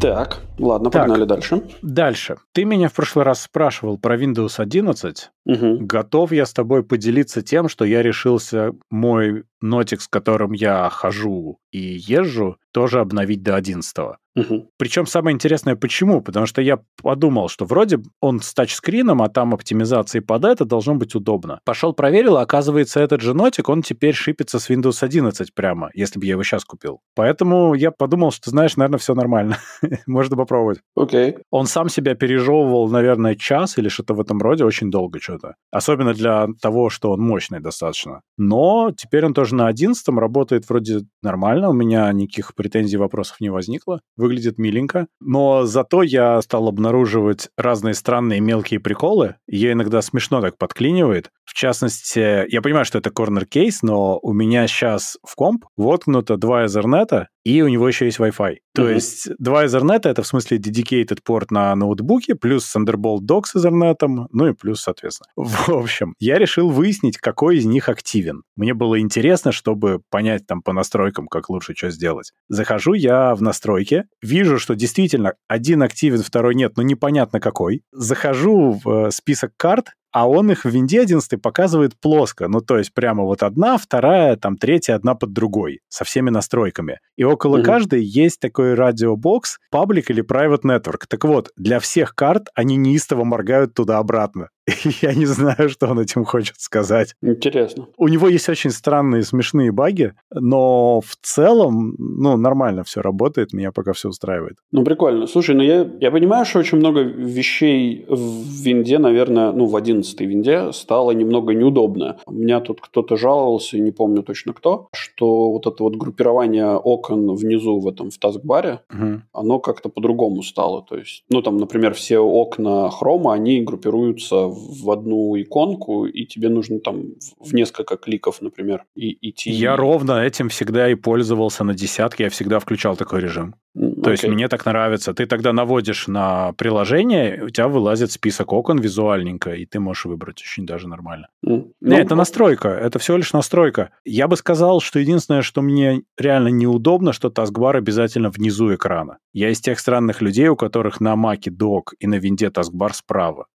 Так, 0.00 0.41
ладно, 0.59 0.91
Так. 0.91 1.03
погнали 1.06 1.25
дальше. 1.25 1.62
Дальше. 1.81 2.37
Ты 2.53 2.65
меня 2.65 2.89
в 2.89 2.93
прошлый 2.93 3.25
раз 3.25 3.43
спрашивал 3.43 3.99
про 3.99 4.17
Windows 4.17 4.55
11. 4.59 5.31
Мгм. 5.45 5.87
Готов 5.87 6.33
я 6.33 6.45
с 6.45 6.53
тобой 6.53 6.83
поделиться 6.83 7.41
тем, 7.43 7.69
что 7.69 7.85
я 7.85 8.03
решился 8.03 8.73
мой 8.91 9.45
нотик, 9.61 10.00
с 10.00 10.09
которым 10.09 10.53
я 10.53 10.88
хожу 10.91 11.59
и 11.71 11.79
езжу, 11.79 12.56
тоже 12.73 13.01
обновить 13.01 13.43
до 13.43 13.57
11. 13.57 14.17
Мгм. 14.35 14.69
Причем 14.79 15.07
самое 15.07 15.35
интересное, 15.35 15.77
почему? 15.77 16.23
Потому 16.23 16.47
что 16.47 16.63
я 16.63 16.79
подумал, 17.03 17.49
что 17.49 17.65
вроде 17.65 17.99
он 18.21 18.41
с 18.41 18.55
тачскрином, 18.55 19.21
а 19.21 19.29
там 19.29 19.53
оптимизации 19.53 20.21
под 20.21 20.45
это 20.45 20.65
должно 20.65 20.95
быть 20.95 21.15
удобно. 21.15 21.61
Пошел 21.65 21.93
проверил, 21.93 22.39
а 22.39 22.43
оказывается, 22.43 23.01
этот 23.01 23.21
же 23.21 23.35
нотик, 23.35 23.69
он 23.69 23.83
теперь 23.83 24.15
шипится 24.15 24.59
с 24.59 24.71
Windows 24.71 24.99
11 25.03 25.55
прямо, 25.55 25.91
если 25.95 26.19
бы 26.19 26.25
я 26.25 26.33
его 26.33 26.43
сейчас 26.43 26.65
купил. 26.65 27.01
Поэтому 27.15 27.75
я 27.75 27.91
подумал, 27.91 28.33
что, 28.33 28.50
знаешь, 28.50 28.76
наверное, 28.76 28.99
все 28.99 29.14
нормально. 29.14 29.59
Можно 30.07 30.37
попробовать. 30.37 30.81
Окей. 30.97 31.37
Он 31.50 31.67
сам 31.67 31.88
себя 31.91 32.14
пережевывал, 32.14 32.88
наверное, 32.88 33.35
час 33.35 33.76
или 33.76 33.88
что-то 33.88 34.14
в 34.14 34.21
этом 34.21 34.41
роде, 34.41 34.64
очень 34.64 34.91
долго 34.91 35.21
что-то. 35.21 35.57
Особенно 35.71 36.14
для 36.14 36.49
того, 36.61 36.88
что 36.88 37.11
он 37.11 37.21
мощный 37.21 37.61
достаточно. 37.61 38.23
Но 38.38 38.93
теперь 38.97 39.26
он 39.26 39.35
тоже 39.35 39.55
на 39.55 39.67
11 39.67 40.09
работает 40.09 40.69
вроде 40.69 41.00
нормально, 41.23 41.69
у 41.69 41.75
меня 41.75 42.11
никаких 42.12 42.55
претензий, 42.62 42.97
вопросов 42.97 43.40
не 43.40 43.50
возникло. 43.50 44.00
Выглядит 44.16 44.59
миленько. 44.59 45.09
Но 45.21 45.66
зато 45.66 46.02
я 46.02 46.40
стал 46.42 46.69
обнаруживать 46.69 47.49
разные 47.57 47.95
странные 47.95 48.40
мелкие 48.40 48.78
приколы. 48.78 49.37
Ее 49.49 49.73
иногда 49.73 50.00
смешно 50.00 50.40
так 50.40 50.59
подклинивает. 50.59 51.31
В 51.45 51.54
частности, 51.54 52.49
я 52.49 52.62
понимаю, 52.62 52.85
что 52.85 52.99
это 52.99 53.11
corner 53.11 53.45
кейс, 53.45 53.83
но 53.83 54.19
у 54.23 54.33
меня 54.33 54.66
сейчас 54.69 55.19
в 55.26 55.35
комп 55.35 55.64
воткнуто 55.76 56.37
два 56.37 56.64
Ethernet, 56.64 57.26
и 57.44 57.61
у 57.62 57.68
него 57.68 57.88
еще 57.88 58.06
есть 58.06 58.18
Wi-Fi. 58.18 58.56
То 58.75 58.82
Мгм. 58.82 58.94
есть 58.94 59.28
два 59.38 59.64
Ethernet 59.66 60.00
это 60.04 60.22
в 60.22 60.26
смысле 60.26 60.58
dedicated 60.58 61.18
порт 61.25 61.50
на 61.50 61.75
ноутбуке, 61.75 62.34
плюс 62.34 62.75
Thunderbolt 62.75 63.20
Dock 63.20 63.42
с 63.46 63.56
Ethernet, 63.56 63.96
ну 64.30 64.46
и 64.46 64.52
плюс, 64.52 64.80
соответственно. 64.80 65.28
В 65.37 65.70
общем, 65.70 66.14
я 66.18 66.38
решил 66.38 66.70
выяснить, 66.70 67.18
какой 67.18 67.58
из 67.58 67.64
них 67.66 67.88
активен. 67.88 68.42
Мне 68.56 68.75
было 68.75 69.00
интересно, 69.00 69.52
чтобы 69.52 70.00
понять 70.11 70.46
там 70.46 70.62
по 70.62 70.72
настройкам, 70.72 71.26
как 71.28 71.50
лучше 71.50 71.75
что 71.75 71.90
сделать. 71.90 72.32
Захожу 72.49 72.94
я 72.94 73.34
в 73.34 73.42
настройки, 73.42 74.04
вижу, 74.22 74.58
что 74.58 74.75
действительно 74.75 75.34
один 75.49 75.82
активен, 75.82 76.22
второй 76.22 76.54
нет, 76.54 76.76
но 76.76 76.82
непонятно 76.82 77.40
какой. 77.40 77.82
Захожу 77.92 78.80
в 78.84 79.06
э, 79.06 79.11
список 79.11 79.52
карт, 79.56 79.88
а 80.12 80.28
он 80.28 80.50
их 80.50 80.64
в 80.64 80.69
винде 80.69 81.00
11 81.00 81.40
показывает 81.40 81.99
плоско. 81.99 82.49
Ну, 82.49 82.61
то 82.61 82.78
есть 82.78 82.92
прямо 82.95 83.25
вот 83.25 83.42
одна, 83.42 83.78
вторая, 83.78 84.37
там 84.37 84.57
третья, 84.57 84.95
одна 84.95 85.14
под 85.14 85.33
другой, 85.33 85.81
со 85.88 86.04
всеми 86.04 86.31
настройками. 86.31 86.99
И 87.16 87.25
около 87.25 87.57
Мгм. 87.57 87.66
каждой 87.66 88.04
есть 88.04 88.40
такой 88.40 88.75
радиобокс, 88.75 89.59
паблик 89.71 90.11
или 90.11 90.23
private 90.23 90.62
network. 90.64 91.04
Так 91.09 91.25
вот, 91.25 91.50
для 91.57 91.81
всех 91.81 92.14
карт 92.14 92.49
они 92.54 92.76
неистово 92.76 93.25
моргают 93.25 93.75
туда-обратно. 93.75 94.49
Я 95.02 95.14
не 95.14 95.26
знаю, 95.26 95.69
что 95.69 95.88
он 95.88 95.99
этим 95.99 96.25
хочет 96.25 96.57
сказать. 96.59 97.14
Интересно. 97.23 97.88
У 97.97 98.09
него 98.09 98.28
есть 98.28 98.49
очень 98.49 98.71
странные, 98.71 99.23
смешные 99.25 99.73
баги, 99.73 100.14
но 100.33 101.00
в 101.00 101.16
целом, 101.21 101.95
ну, 101.99 102.37
нормально 102.37 102.85
все 102.85 103.00
работает, 103.00 103.52
меня 103.52 103.73
пока 103.73 103.92
все 103.92 104.09
устраивает. 104.09 104.57
Ну, 104.71 104.85
прикольно. 104.85 105.26
Слушай, 105.26 105.57
ну 105.57 105.62
я, 105.62 105.90
я 106.00 106.11
понимаю, 106.11 106.45
что 106.45 106.61
очень 106.61 106.78
много 106.78 107.00
вещей 107.00 108.04
в 108.09 108.47
винде, 108.64 108.99
наверное, 108.99 109.52
ну, 109.52 109.66
в 109.66 109.75
11 109.75 110.21
винде 110.21 110.73
стало 110.73 111.11
немного 111.11 111.54
неудобно. 111.54 112.19
У 112.26 112.33
меня 112.33 112.61
тут 112.61 112.81
кто-то 112.81 113.16
жаловался, 113.16 113.78
не 113.78 113.90
помню 113.90 114.23
точно 114.23 114.52
кто, 114.52 114.88
что 114.95 115.50
вот 115.52 115.66
это 115.66 115.83
вот 115.83 115.97
группирование 115.97 116.76
окон 116.76 117.35
внизу 117.35 117.81
в 117.81 117.88
этом, 117.88 118.11
в 118.11 118.19
таскбаре, 118.19 118.81
угу. 118.92 119.23
оно 119.33 119.59
как-то 119.59 119.88
по-другому 119.88 120.42
стало. 120.42 120.83
То 120.83 120.97
есть, 120.97 121.25
ну, 121.31 121.42
там, 121.42 121.57
например, 121.57 121.95
все 121.95 122.19
окна 122.19 122.90
хрома, 122.90 123.33
они 123.35 123.61
группируются 123.61 124.51
в 124.52 124.90
одну 124.90 125.40
иконку, 125.40 126.06
и 126.06 126.25
тебе 126.26 126.49
нужно 126.49 126.80
там 126.80 127.04
в 127.38 127.54
несколько 127.54 127.97
кликов, 127.97 128.42
например, 128.42 128.85
и 128.94 129.16
идти. 129.28 129.50
Я 129.50 129.76
ровно 129.76 130.23
этим 130.23 130.49
всегда 130.49 130.90
и 130.90 130.94
пользовался 130.94 131.64
на 131.64 131.75
десятке, 131.75 132.25
я 132.25 132.30
всегда 132.30 132.59
включал 132.59 132.97
такой 132.97 133.21
режим. 133.21 133.54
То 133.75 134.11
есть 134.11 134.28
мне 134.28 134.49
так 134.49 134.66
нравится. 134.66 135.14
Ты 135.14 135.25
тогда 135.26 135.52
наводишь 135.52 136.06
на 136.06 136.52
приложение, 136.52 137.42
у 137.44 137.49
тебя 137.49 137.68
вылазит 137.68 138.12
список 138.12 138.52
окон 138.52 138.78
визуальненько, 138.78 139.54
и 139.54 139.64
ты 139.64 139.80
можешь 139.80 140.04
выбрать 140.04 140.42
очень 140.42 140.66
даже 140.66 140.88
нормально. 140.88 141.28
Mm. 141.47 141.71
Ну, 141.80 141.97
это 141.97 142.14
настройка, 142.14 142.68
это 142.68 142.99
всего 142.99 143.16
лишь 143.16 143.32
настройка. 143.32 143.90
Я 144.04 144.28
бы 144.28 144.37
сказал, 144.37 144.80
что 144.80 144.99
единственное, 144.99 145.42
что 145.42 145.62
мне 145.62 146.02
реально 146.18 146.49
неудобно, 146.49 147.12
что 147.12 147.30
таскбар 147.30 147.76
обязательно 147.76 148.28
внизу 148.28 148.75
экрана. 148.75 149.18
Я 149.32 149.50
из 149.50 149.61
тех 149.61 149.78
странных 149.78 150.21
людей, 150.21 150.49
у 150.49 150.56
которых 150.56 151.00
на 151.00 151.16
маке 151.16 151.50
док 151.50 151.94
и 151.99 152.06
на 152.06 152.16
винде 152.16 152.50
таскбар 152.50 152.92
справа. 152.92 153.47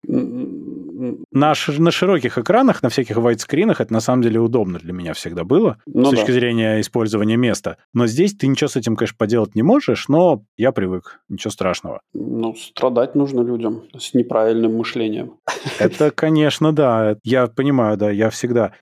На, 1.32 1.54
на 1.78 1.92
широких 1.92 2.38
экранах, 2.38 2.84
на 2.84 2.90
всяких 2.90 3.18
вайтскринах 3.18 3.82
это 3.82 3.94
на 3.94 4.00
самом 4.00 4.22
деле 4.22 4.40
удобно 4.40 4.80
для 4.80 4.94
меня 4.94 5.14
всегда 5.14 5.44
было, 5.44 5.78
ну, 5.86 6.06
с 6.06 6.10
точки 6.12 6.28
да. 6.28 6.34
зрения 6.34 6.82
использования 6.82 7.38
места. 7.38 7.78
Но 7.94 8.08
здесь 8.08 8.36
ты 8.36 8.48
ничего 8.48 8.68
с 8.68 8.76
этим, 8.76 8.96
конечно, 8.96 9.18
поделать 9.18 9.56
не 9.56 9.64
можешь, 9.64 10.08
но 10.08 10.44
я 10.58 10.72
привык, 10.72 11.20
ничего 11.30 11.52
страшного. 11.52 12.02
Ну, 12.14 12.56
страдать 12.56 13.16
нужно 13.16 13.42
людям 13.42 13.84
с 13.98 14.14
неправильным 14.14 14.76
мышлением. 14.78 15.38
Это, 15.80 16.12
конечно, 16.12 16.74
да. 16.74 17.18
Я 17.24 17.48
понимаю, 17.48 17.98
да, 17.98 18.12
я 18.12 18.30
всегда... 18.30 18.74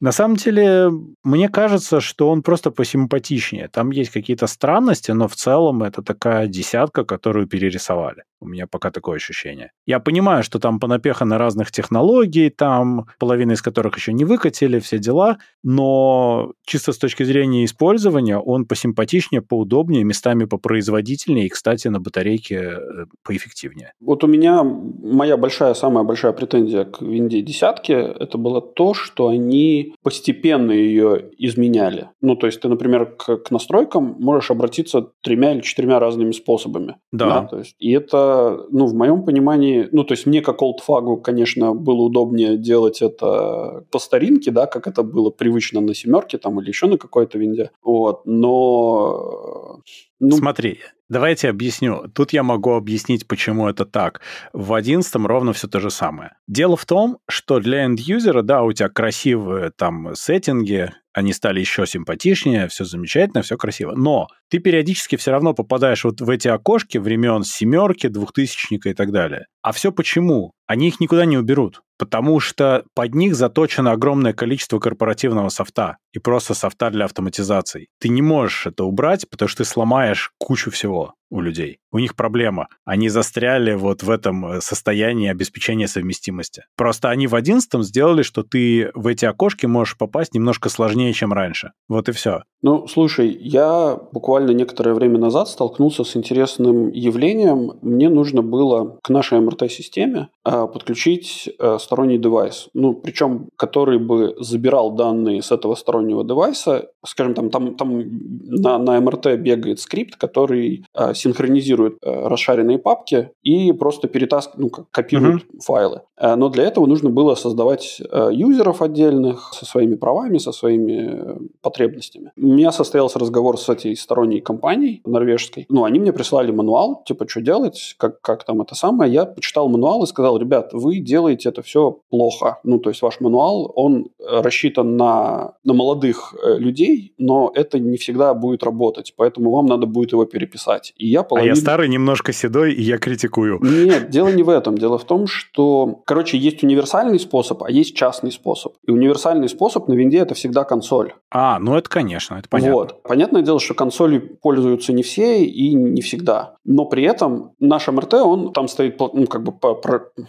На 0.00 0.12
самом 0.12 0.36
деле, 0.36 0.90
мне 1.24 1.48
кажется, 1.48 2.00
что 2.00 2.30
он 2.30 2.42
просто 2.42 2.70
посимпатичнее. 2.70 3.68
Там 3.68 3.90
есть 3.90 4.10
какие-то 4.10 4.46
странности, 4.46 5.10
но 5.10 5.26
в 5.26 5.34
целом 5.34 5.82
это 5.82 6.02
такая 6.02 6.46
десятка, 6.46 7.04
которую 7.04 7.46
перерисовали. 7.46 8.22
У 8.42 8.48
меня 8.48 8.66
пока 8.66 8.90
такое 8.90 9.16
ощущение. 9.16 9.70
Я 9.86 10.00
понимаю, 10.00 10.42
что 10.42 10.58
там 10.58 10.80
понапехано 10.80 11.38
разных 11.38 11.70
технологий, 11.70 12.50
там 12.50 13.06
половина 13.18 13.52
из 13.52 13.62
которых 13.62 13.96
еще 13.96 14.12
не 14.12 14.24
выкатили, 14.24 14.80
все 14.80 14.98
дела, 14.98 15.38
но 15.62 16.52
чисто 16.66 16.92
с 16.92 16.98
точки 16.98 17.22
зрения 17.22 17.64
использования 17.64 18.38
он 18.38 18.66
посимпатичнее, 18.66 19.42
поудобнее, 19.42 20.02
местами 20.02 20.44
попроизводительнее 20.44 21.46
и, 21.46 21.48
кстати, 21.48 21.86
на 21.88 22.00
батарейке 22.00 22.56
э, 22.56 22.78
поэффективнее. 23.22 23.92
Вот 24.00 24.24
у 24.24 24.26
меня 24.26 24.64
моя 24.64 25.36
большая, 25.36 25.74
самая 25.74 26.04
большая 26.04 26.32
претензия 26.32 26.84
к 26.84 27.00
винде 27.00 27.42
десятки, 27.42 27.92
это 27.92 28.38
было 28.38 28.60
то, 28.60 28.94
что 28.94 29.28
они 29.28 29.94
постепенно 30.02 30.72
ее 30.72 31.30
изменяли. 31.38 32.08
Ну, 32.20 32.34
то 32.34 32.46
есть 32.46 32.60
ты, 32.60 32.68
например, 32.68 33.06
к, 33.06 33.36
к 33.36 33.50
настройкам 33.52 34.16
можешь 34.18 34.50
обратиться 34.50 35.06
тремя 35.20 35.52
или 35.52 35.60
четырьмя 35.60 36.00
разными 36.00 36.32
способами. 36.32 36.96
Да. 37.12 37.26
да 37.26 37.46
то 37.46 37.58
есть, 37.58 37.76
и 37.78 37.92
это 37.92 38.31
ну, 38.70 38.86
в 38.86 38.94
моем 38.94 39.24
понимании, 39.24 39.88
ну, 39.92 40.04
то 40.04 40.12
есть 40.12 40.26
мне 40.26 40.40
как 40.40 40.62
олдфагу, 40.62 41.16
конечно, 41.18 41.74
было 41.74 42.02
удобнее 42.02 42.56
делать 42.56 43.02
это 43.02 43.84
по 43.90 43.98
старинке, 43.98 44.50
да, 44.50 44.66
как 44.66 44.86
это 44.86 45.02
было 45.02 45.30
привычно 45.30 45.80
на 45.80 45.94
семерке 45.94 46.38
там 46.38 46.60
или 46.60 46.68
еще 46.68 46.86
на 46.86 46.98
какой-то 46.98 47.38
винде, 47.38 47.70
вот, 47.82 48.22
но... 48.26 49.80
Ну... 50.20 50.30
Смотри, 50.36 50.78
Давайте 51.12 51.50
объясню. 51.50 52.08
Тут 52.14 52.32
я 52.32 52.42
могу 52.42 52.70
объяснить, 52.70 53.28
почему 53.28 53.68
это 53.68 53.84
так. 53.84 54.22
В 54.54 54.72
11 54.72 55.14
ровно 55.26 55.52
все 55.52 55.68
то 55.68 55.78
же 55.78 55.90
самое. 55.90 56.36
Дело 56.48 56.74
в 56.74 56.86
том, 56.86 57.18
что 57.28 57.60
для 57.60 57.84
энд-юзера, 57.84 58.40
да, 58.40 58.62
у 58.62 58.72
тебя 58.72 58.88
красивые 58.88 59.72
там 59.76 60.14
сеттинги, 60.14 60.90
они 61.12 61.32
стали 61.32 61.60
еще 61.60 61.86
симпатичнее, 61.86 62.68
все 62.68 62.84
замечательно, 62.84 63.42
все 63.42 63.56
красиво. 63.56 63.92
Но 63.94 64.28
ты 64.48 64.58
периодически 64.58 65.16
все 65.16 65.30
равно 65.30 65.54
попадаешь 65.54 66.04
вот 66.04 66.20
в 66.20 66.30
эти 66.30 66.48
окошки 66.48 66.98
времен 66.98 67.42
семерки, 67.44 68.08
двухтысячника 68.08 68.88
и 68.88 68.94
так 68.94 69.12
далее. 69.12 69.46
А 69.62 69.72
все 69.72 69.92
почему? 69.92 70.52
Они 70.66 70.88
их 70.88 71.00
никуда 71.00 71.24
не 71.24 71.36
уберут, 71.36 71.82
потому 71.98 72.40
что 72.40 72.84
под 72.94 73.14
них 73.14 73.34
заточено 73.34 73.92
огромное 73.92 74.32
количество 74.32 74.78
корпоративного 74.78 75.50
софта 75.50 75.98
и 76.12 76.18
просто 76.18 76.54
софта 76.54 76.90
для 76.90 77.04
автоматизации. 77.04 77.88
Ты 78.00 78.08
не 78.08 78.22
можешь 78.22 78.66
это 78.66 78.84
убрать, 78.84 79.28
потому 79.28 79.48
что 79.48 79.64
ты 79.64 79.68
сломаешь 79.68 80.32
кучу 80.38 80.70
всего 80.70 81.14
у 81.32 81.40
людей. 81.40 81.78
У 81.90 81.98
них 81.98 82.14
проблема. 82.14 82.68
Они 82.84 83.08
застряли 83.08 83.74
вот 83.74 84.02
в 84.02 84.10
этом 84.10 84.46
э, 84.46 84.60
состоянии 84.60 85.30
обеспечения 85.30 85.88
совместимости. 85.88 86.64
Просто 86.76 87.08
они 87.08 87.26
в 87.26 87.34
одиннадцатом 87.34 87.82
сделали, 87.82 88.22
что 88.22 88.42
ты 88.42 88.90
в 88.94 89.06
эти 89.06 89.24
окошки 89.24 89.64
можешь 89.66 89.96
попасть 89.96 90.34
немножко 90.34 90.68
сложнее, 90.68 91.12
чем 91.14 91.32
раньше. 91.32 91.72
Вот 91.88 92.08
и 92.08 92.12
все. 92.12 92.42
Ну, 92.62 92.86
слушай, 92.86 93.28
я 93.28 93.98
буквально 94.12 94.52
некоторое 94.52 94.94
время 94.94 95.18
назад 95.18 95.48
столкнулся 95.48 96.04
с 96.04 96.16
интересным 96.16 96.90
явлением. 96.90 97.72
Мне 97.82 98.08
нужно 98.08 98.42
было 98.42 98.98
к 99.02 99.08
нашей 99.08 99.40
МРТ-системе 99.40 100.28
а, 100.44 100.66
подключить 100.66 101.50
а, 101.58 101.78
сторонний 101.78 102.18
девайс. 102.18 102.68
Ну, 102.74 102.94
причем, 102.94 103.48
который 103.56 103.98
бы 103.98 104.36
забирал 104.38 104.92
данные 104.92 105.42
с 105.42 105.50
этого 105.50 105.74
стороннего 105.74 106.24
девайса. 106.24 106.90
Скажем, 107.04 107.34
там, 107.34 107.50
там, 107.50 107.74
там 107.74 108.02
на, 108.44 108.78
на 108.78 109.00
МРТ 109.00 109.38
бегает 109.38 109.80
скрипт, 109.80 110.16
который 110.16 110.84
а, 110.94 111.14
синхронизирует 111.22 111.98
а, 112.04 112.28
расшаренные 112.28 112.78
папки 112.78 113.30
и 113.42 113.72
просто 113.72 114.08
перетаскивает, 114.08 114.58
ну, 114.58 114.84
копирует 114.90 115.44
mm-hmm. 115.44 115.60
файлы. 115.64 116.02
А, 116.16 116.36
но 116.36 116.48
для 116.48 116.64
этого 116.64 116.86
нужно 116.86 117.10
было 117.10 117.34
создавать 117.34 118.00
а, 118.10 118.30
юзеров 118.30 118.82
отдельных 118.82 119.52
со 119.54 119.64
своими 119.64 119.94
правами, 119.94 120.38
со 120.38 120.52
своими 120.52 121.50
потребностями 121.60 122.32
у 122.36 122.46
меня 122.46 122.72
состоялся 122.72 123.18
разговор 123.18 123.58
с 123.58 123.68
этой 123.68 123.96
сторонней 123.96 124.40
компанией 124.40 125.00
норвежской. 125.04 125.66
Ну, 125.68 125.84
они 125.84 125.98
мне 125.98 126.12
прислали 126.12 126.50
мануал, 126.50 127.02
типа, 127.06 127.28
что 127.28 127.40
делать, 127.40 127.94
как, 127.98 128.20
как 128.20 128.44
там 128.44 128.60
это 128.62 128.74
самое. 128.74 129.12
Я 129.12 129.24
почитал 129.24 129.68
мануал 129.68 130.02
и 130.02 130.06
сказал, 130.06 130.38
ребят, 130.38 130.70
вы 130.72 130.98
делаете 130.98 131.48
это 131.48 131.62
все 131.62 132.00
плохо. 132.10 132.58
Ну, 132.64 132.78
то 132.78 132.90
есть 132.90 133.02
ваш 133.02 133.20
мануал, 133.20 133.72
он 133.74 134.08
рассчитан 134.18 134.96
на, 134.96 135.54
на 135.64 135.74
молодых 135.74 136.34
э, 136.42 136.58
людей, 136.58 137.14
но 137.18 137.52
это 137.54 137.78
не 137.78 137.96
всегда 137.96 138.34
будет 138.34 138.62
работать, 138.62 139.14
поэтому 139.16 139.50
вам 139.50 139.66
надо 139.66 139.86
будет 139.86 140.12
его 140.12 140.24
переписать. 140.24 140.92
И 140.96 141.06
я 141.12 141.22
половину... 141.22 141.52
А 141.52 141.54
я 141.54 141.60
старый, 141.60 141.88
немножко 141.88 142.32
седой, 142.32 142.72
и 142.72 142.82
я 142.82 142.98
критикую. 142.98 143.58
Нет, 143.60 144.10
дело 144.10 144.28
не 144.28 144.42
в 144.42 144.48
этом. 144.48 144.78
Дело 144.78 144.98
в 144.98 145.04
том, 145.04 145.26
что, 145.26 146.02
короче, 146.06 146.38
есть 146.38 146.62
универсальный 146.62 147.18
способ, 147.18 147.62
а 147.62 147.70
есть 147.70 147.94
частный 147.94 148.32
способ. 148.32 148.74
И 148.86 148.90
универсальный 148.90 149.48
способ 149.48 149.88
на 149.88 149.94
винде 149.94 150.18
это 150.18 150.34
всегда 150.34 150.64
консоль. 150.64 151.12
А, 151.30 151.58
ну 151.58 151.76
это 151.76 151.88
конечно 151.88 152.36
это 152.36 152.48
понятно. 152.48 152.72
Вот. 152.72 153.02
Понятное 153.02 153.42
дело, 153.42 153.60
что 153.60 153.74
консоли 153.74 154.18
пользуются 154.18 154.92
не 154.92 155.02
все 155.02 155.44
и 155.44 155.74
не 155.74 156.00
всегда. 156.00 156.56
Но 156.64 156.86
при 156.86 157.02
этом 157.02 157.52
наш 157.60 157.88
МРТ, 157.88 158.14
он 158.14 158.52
там 158.52 158.68
стоит, 158.68 158.98
ну, 159.00 159.26
как 159.26 159.42
бы, 159.42 159.52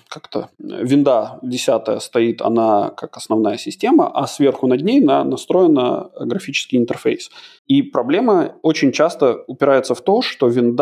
как-то, 0.08 0.50
винда 0.60 1.40
10 1.44 2.02
стоит, 2.02 2.42
она 2.42 2.90
как 2.90 3.16
основная 3.18 3.58
система, 3.58 4.08
а 4.08 4.28
сверху 4.28 4.68
над 4.68 4.82
ней 4.82 5.00
на, 5.00 5.24
настроена 5.24 6.10
графический 6.20 6.78
интерфейс. 6.78 7.30
И 7.68 7.84
проблема 7.84 8.56
очень 8.63 8.92
часто 8.92 9.44
упирается 9.48 9.94
в 9.94 10.02
то, 10.02 10.22
что 10.22 10.48
винда 10.48 10.73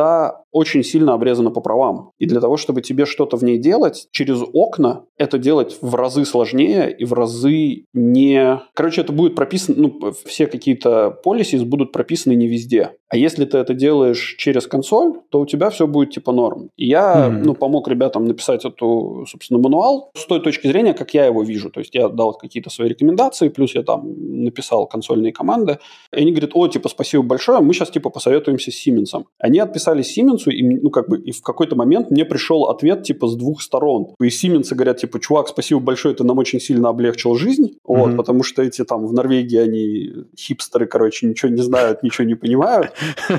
очень 0.51 0.83
сильно 0.83 1.13
обрезана 1.13 1.49
по 1.51 1.61
правам. 1.61 2.11
И 2.19 2.25
для 2.25 2.41
того, 2.41 2.57
чтобы 2.57 2.81
тебе 2.81 3.05
что-то 3.05 3.37
в 3.37 3.43
ней 3.43 3.57
делать, 3.57 4.07
через 4.11 4.41
окна 4.53 5.05
это 5.17 5.37
делать 5.37 5.77
в 5.81 5.95
разы 5.95 6.25
сложнее 6.25 6.93
и 6.93 7.05
в 7.05 7.13
разы 7.13 7.85
не... 7.93 8.59
Короче, 8.73 9.01
это 9.01 9.13
будет 9.13 9.35
прописано, 9.35 9.77
ну, 9.77 10.13
все 10.25 10.47
какие-то 10.47 11.19
policies 11.25 11.63
будут 11.63 11.91
прописаны 11.91 12.33
не 12.33 12.47
везде. 12.47 12.91
А 13.07 13.17
если 13.17 13.45
ты 13.45 13.57
это 13.57 13.73
делаешь 13.73 14.35
через 14.37 14.67
консоль, 14.67 15.19
то 15.29 15.39
у 15.41 15.45
тебя 15.45 15.69
все 15.69 15.87
будет 15.87 16.11
типа 16.11 16.31
норм. 16.31 16.69
И 16.77 16.87
я, 16.87 17.27
mm-hmm. 17.27 17.43
ну, 17.43 17.55
помог 17.55 17.87
ребятам 17.87 18.25
написать 18.25 18.65
эту, 18.65 19.25
собственно, 19.29 19.59
мануал 19.59 20.11
с 20.15 20.25
той 20.25 20.39
точки 20.39 20.67
зрения, 20.67 20.93
как 20.93 21.13
я 21.13 21.25
его 21.25 21.43
вижу. 21.43 21.69
То 21.69 21.79
есть 21.79 21.93
я 21.93 22.09
дал 22.09 22.33
какие-то 22.33 22.69
свои 22.69 22.89
рекомендации, 22.89 23.49
плюс 23.49 23.75
я 23.75 23.83
там 23.83 24.43
написал 24.43 24.87
консольные 24.87 25.33
команды. 25.33 25.79
И 26.13 26.21
они 26.21 26.31
говорят, 26.31 26.51
о, 26.53 26.67
типа, 26.67 26.89
спасибо 26.89 27.23
большое, 27.23 27.59
мы 27.59 27.73
сейчас, 27.73 27.89
типа, 27.89 28.09
посоветуемся 28.09 28.71
с 28.71 28.75
Сименсом. 28.75 29.27
Они 29.39 29.59
отписали 29.71 30.01
Сименсу, 30.01 30.51
и, 30.51 30.61
ну, 30.61 30.89
как 30.89 31.07
бы, 31.09 31.19
и 31.19 31.31
в 31.31 31.41
какой-то 31.41 31.75
момент 31.75 32.11
мне 32.11 32.25
пришел 32.25 32.65
ответ, 32.65 33.03
типа, 33.03 33.27
с 33.27 33.35
двух 33.35 33.61
сторон. 33.61 34.07
И 34.21 34.29
Сименсы 34.29 34.75
говорят, 34.75 34.97
типа, 34.97 35.19
чувак, 35.19 35.47
спасибо 35.47 35.79
большое, 35.79 36.13
ты 36.13 36.23
нам 36.23 36.37
очень 36.37 36.59
сильно 36.59 36.89
облегчил 36.89 37.35
жизнь, 37.35 37.65
mm-hmm. 37.65 37.79
вот, 37.83 38.17
потому 38.17 38.43
что 38.43 38.61
эти 38.61 38.83
там 38.83 39.05
в 39.05 39.13
Норвегии, 39.13 39.57
они 39.57 40.25
хипстеры, 40.37 40.85
короче, 40.85 41.27
ничего 41.27 41.51
не 41.51 41.61
знают, 41.61 42.03
ничего 42.03 42.27
не 42.27 42.35
понимают. 42.35 42.91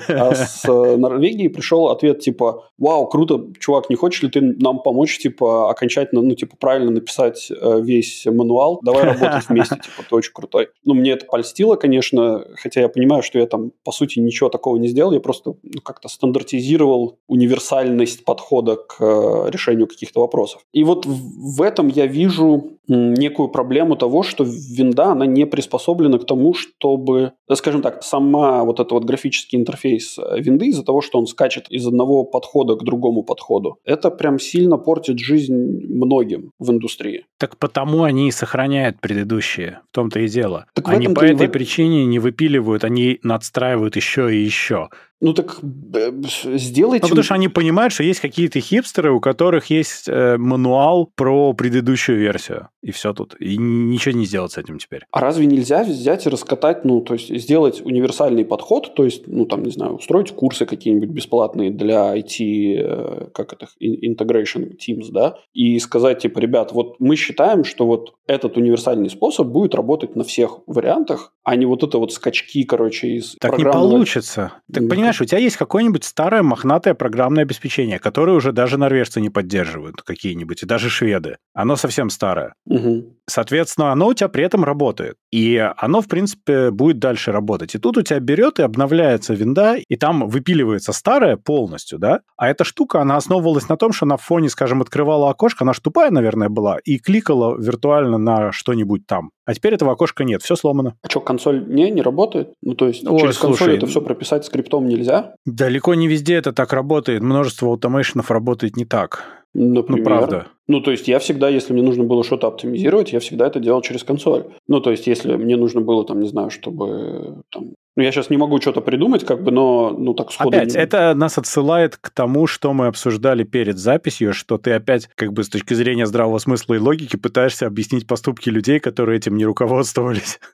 А 0.09 0.35
с 0.35 0.65
э, 0.69 0.97
Норвегии 0.97 1.49
пришел 1.49 1.89
ответ 1.89 2.21
типа, 2.21 2.65
вау, 2.79 3.07
круто, 3.07 3.47
чувак, 3.59 3.91
не 3.91 3.97
хочешь 3.97 4.23
ли 4.23 4.31
ты 4.31 4.41
нам 4.41 4.83
помочь, 4.83 5.19
типа, 5.19 5.71
окончательно, 5.71 6.23
ну, 6.23 6.35
типа, 6.35 6.57
правильно 6.59 6.91
написать 6.91 7.51
э, 7.51 7.81
весь 7.81 8.27
мануал, 8.27 8.81
давай 8.83 9.05
работать 9.05 9.49
вместе, 9.49 9.77
типа, 9.77 10.09
ты 10.09 10.15
очень 10.15 10.33
крутой. 10.33 10.69
Ну, 10.85 10.95
мне 10.95 11.12
это 11.12 11.27
польстило, 11.27 11.77
конечно, 11.77 12.45
хотя 12.57 12.81
я 12.81 12.89
понимаю, 12.89 13.23
что 13.23 13.39
я 13.39 13.47
там, 13.47 13.73
по 13.85 13.93
сути, 13.93 14.19
ничего 14.19 14.49
такого 14.49 14.77
не 14.77 14.89
сделал, 14.89 15.12
я 15.12 15.21
просто 15.21 15.55
ну, 15.62 15.81
как-то 15.83 16.09
стандартизировал 16.23 17.19
универсальность 17.26 18.25
подхода 18.25 18.76
к 18.76 18.97
э, 19.00 19.50
решению 19.50 19.88
каких-то 19.88 20.21
вопросов. 20.21 20.62
И 20.73 20.85
вот 20.85 21.05
в 21.05 21.61
этом 21.61 21.88
я 21.88 22.07
вижу 22.07 22.79
некую 22.87 23.49
проблему 23.49 23.97
того, 23.97 24.23
что 24.23 24.45
винда, 24.45 25.12
она 25.12 25.26
не 25.26 25.47
приспособлена 25.47 26.19
к 26.19 26.26
тому, 26.26 26.55
чтобы, 26.55 27.33
скажем 27.52 27.83
так, 27.83 28.02
сама 28.02 28.64
вот 28.64 28.81
эта 28.81 28.95
вот 28.95 29.05
графический 29.05 29.59
интерфейс 29.59 30.19
э, 30.19 30.41
винды 30.41 30.67
из-за 30.67 30.85
того, 30.85 31.00
что 31.00 31.19
он 31.19 31.26
скачет 31.26 31.67
из 31.71 31.87
одного 31.87 32.25
подхода 32.25 32.76
к 32.76 32.85
другому 32.85 33.25
подходу, 33.25 33.79
это 33.85 34.11
прям 34.11 34.38
сильно 34.38 34.79
портит 34.79 35.19
жизнь 35.19 35.55
многим 35.55 36.52
в 36.61 36.71
индустрии. 36.71 37.25
Так 37.38 37.57
потому 37.57 38.05
они 38.05 38.29
и 38.29 38.33
сохраняют 38.33 39.00
предыдущие, 39.00 39.81
в 39.91 39.95
том-то 39.95 40.21
и 40.21 40.29
дело. 40.29 40.67
Так 40.75 40.88
они 40.88 41.09
по 41.09 41.25
этой 41.25 41.49
в... 41.49 41.50
причине 41.50 42.05
не 42.05 42.21
выпиливают, 42.21 42.85
они 42.85 43.19
надстраивают 43.25 43.97
еще 43.97 44.33
и 44.33 44.45
еще. 44.45 44.88
Ну 45.23 45.35
так 45.35 45.61
э, 45.62 46.11
сделайте... 46.57 47.05
Ну, 47.05 47.11
потому 47.11 47.23
что 47.23 47.35
они 47.35 47.47
понимают, 47.47 47.93
что 47.93 48.02
есть 48.02 48.19
какие-то 48.19 48.59
хипстеры, 48.59 49.12
у 49.12 49.21
которых 49.21 49.71
есть 49.71 50.09
э, 50.09 50.37
мануал 50.37 51.12
про 51.14 51.52
предыдущую 51.52 52.19
версию. 52.19 52.69
И 52.83 52.91
все 52.91 53.12
тут. 53.12 53.37
И 53.38 53.57
ничего 53.57 54.19
не 54.19 54.25
сделать 54.25 54.50
с 54.50 54.59
этим 54.59 54.79
теперь. 54.79 55.02
А 55.12 55.21
разве 55.21 55.47
нельзя 55.47 55.85
взять 55.85 56.26
и 56.26 56.29
раскатать, 56.29 56.85
ну, 56.85 57.00
то 57.02 57.14
есть 57.14 57.29
сделать 57.41 57.81
универсальный 57.81 58.45
подход, 58.45 58.97
то 58.97 59.05
есть, 59.05 59.29
ну, 59.29 59.47
там, 59.47 59.62
не 59.62 59.71
знаю, 59.71 59.95
устроить 59.95 60.33
курсы 60.33 60.67
какие-нибудь 60.67 61.11
бесплатные 61.11 61.71
для 61.71 62.17
IT, 62.17 62.41
э, 62.41 63.26
как 63.33 63.52
это, 63.52 63.69
integration 63.81 64.76
teams, 64.76 65.07
да, 65.11 65.37
и 65.52 65.79
сказать, 65.79 66.19
типа, 66.19 66.41
ребят, 66.41 66.73
вот 66.73 66.97
мы 66.99 67.14
считаем, 67.14 67.62
что 67.62 67.87
вот 67.87 68.14
этот 68.26 68.57
универсальный 68.57 69.09
способ 69.09 69.47
будет 69.47 69.76
работать 69.76 70.17
на 70.17 70.25
всех 70.25 70.59
вариантах, 70.67 71.33
а 71.45 71.55
не 71.55 71.67
вот 71.67 71.85
это 71.85 71.99
вот 71.99 72.12
скачки, 72.12 72.64
короче, 72.64 73.09
из 73.09 73.37
Так 73.41 73.59
не 73.59 73.64
получится. 73.64 74.55
Так 74.73 74.88
понимаешь, 74.88 75.12
у 75.21 75.25
тебя 75.25 75.38
есть 75.38 75.57
какое-нибудь 75.57 76.04
старое 76.04 76.42
мохнатое 76.42 76.95
программное 76.95 77.42
обеспечение, 77.42 77.99
которое 77.99 78.33
уже 78.33 78.52
даже 78.52 78.78
норвежцы 78.78 79.21
не 79.21 79.31
поддерживают 79.31 80.02
какие-нибудь, 80.02 80.62
и 80.62 80.66
даже 80.66 80.88
шведы. 80.88 81.37
Оно 81.54 81.76
совсем 81.76 82.11
старое. 82.11 82.54
Угу. 82.66 83.19
Соответственно, 83.28 83.92
оно 83.92 84.09
у 84.09 84.14
тебя 84.14 84.28
при 84.28 84.45
этом 84.45 84.64
работает. 84.64 85.16
И 85.31 85.57
оно, 85.76 86.00
в 86.00 86.09
принципе, 86.09 86.71
будет 86.71 86.99
дальше 86.99 87.33
работать. 87.33 87.75
И 87.75 87.78
тут 87.78 87.97
у 87.97 88.02
тебя 88.02 88.21
берет 88.21 88.59
и 88.59 88.62
обновляется 88.62 89.35
винда, 89.35 89.76
и 89.76 89.97
там 89.97 90.28
выпиливается 90.28 90.92
старое 90.92 91.37
полностью, 91.37 91.99
да? 91.99 92.21
А 92.37 92.49
эта 92.49 92.64
штука, 92.64 93.00
она 93.00 93.16
основывалась 93.16 93.69
на 93.69 93.76
том, 93.76 93.92
что 93.92 94.07
на 94.07 94.16
фоне, 94.16 94.49
скажем, 94.49 94.83
открывала 94.83 95.31
окошко, 95.31 95.64
она 95.64 95.73
ж 95.73 95.81
тупая, 95.81 96.11
наверное, 96.11 96.49
была, 96.49 96.78
и 96.85 96.99
кликала 96.99 97.57
виртуально 97.59 98.19
на 98.19 98.52
что-нибудь 98.52 99.07
там. 99.07 99.31
А 99.45 99.54
теперь 99.54 99.75
этого 99.75 99.92
окошка 99.92 100.23
нет, 100.23 100.42
все 100.42 100.54
сломано. 100.54 100.95
А 101.02 101.11
что, 101.11 101.21
консоль 101.21 101.66
не, 101.66 101.90
не 101.90 102.00
работает? 102.00 102.54
Ну, 102.62 102.75
то 102.75 102.87
есть 102.87 103.04
Ой, 103.04 103.19
через 103.21 103.37
слушай, 103.37 103.59
консоль 103.59 103.76
это 103.76 103.87
все 103.87 104.00
прописать 104.00 104.45
скриптом 104.45 104.87
нельзя? 104.87 105.01
Далеко 105.44 105.94
не 105.94 106.09
везде 106.09 106.35
это 106.35 106.52
так 106.52 106.73
работает. 106.73 107.23
Множество 107.23 107.68
аутомейшенов 107.68 108.30
работает 108.30 108.76
не 108.76 108.85
так. 108.85 109.25
Например? 109.54 109.99
Ну, 109.99 110.04
правда. 110.04 110.47
Ну, 110.69 110.81
то 110.81 110.90
есть 110.90 111.09
я 111.09 111.19
всегда, 111.19 111.49
если 111.49 111.73
мне 111.73 111.83
нужно 111.83 112.04
было 112.04 112.23
что-то 112.23 112.47
оптимизировать, 112.47 113.12
я 113.12 113.21
всегда 113.21 113.47
это 113.47 113.61
делал 113.61 113.83
через 113.83 114.04
консоль. 114.04 114.45
Ну, 114.69 114.81
то 114.81 114.90
есть 114.90 115.07
если 115.07 115.37
мне 115.37 115.57
нужно 115.57 115.81
было, 115.81 116.04
там, 116.04 116.21
не 116.21 116.28
знаю, 116.28 116.50
чтобы 116.50 117.42
там, 117.50 117.75
ну, 117.95 118.02
я 118.02 118.11
сейчас 118.11 118.31
не 118.31 118.38
могу 118.38 118.59
что-то 118.59 118.81
придумать, 118.81 119.25
как 119.26 119.42
бы, 119.42 119.50
но, 119.50 119.90
ну, 119.90 120.14
так 120.14 120.33
сходу... 120.33 120.57
Опять, 120.57 120.75
не... 120.75 120.81
это 120.81 121.12
нас 121.14 121.37
отсылает 121.37 121.99
к 121.99 122.09
тому, 122.09 122.47
что 122.47 122.73
мы 122.73 122.87
обсуждали 122.87 123.45
перед 123.45 123.76
записью, 123.76 124.33
что 124.33 124.57
ты 124.57 124.73
опять, 124.73 125.11
как 125.14 125.35
бы, 125.35 125.45
с 125.45 125.50
точки 125.50 125.75
зрения 125.75 126.07
здравого 126.07 126.38
смысла 126.38 126.75
и 126.75 126.78
логики 126.78 127.16
пытаешься 127.16 127.66
объяснить 127.66 128.07
поступки 128.07 128.49
людей, 128.49 128.81
которые 128.81 129.19
этим 129.19 129.37
не 129.37 129.45
руководствовались. 129.45 130.40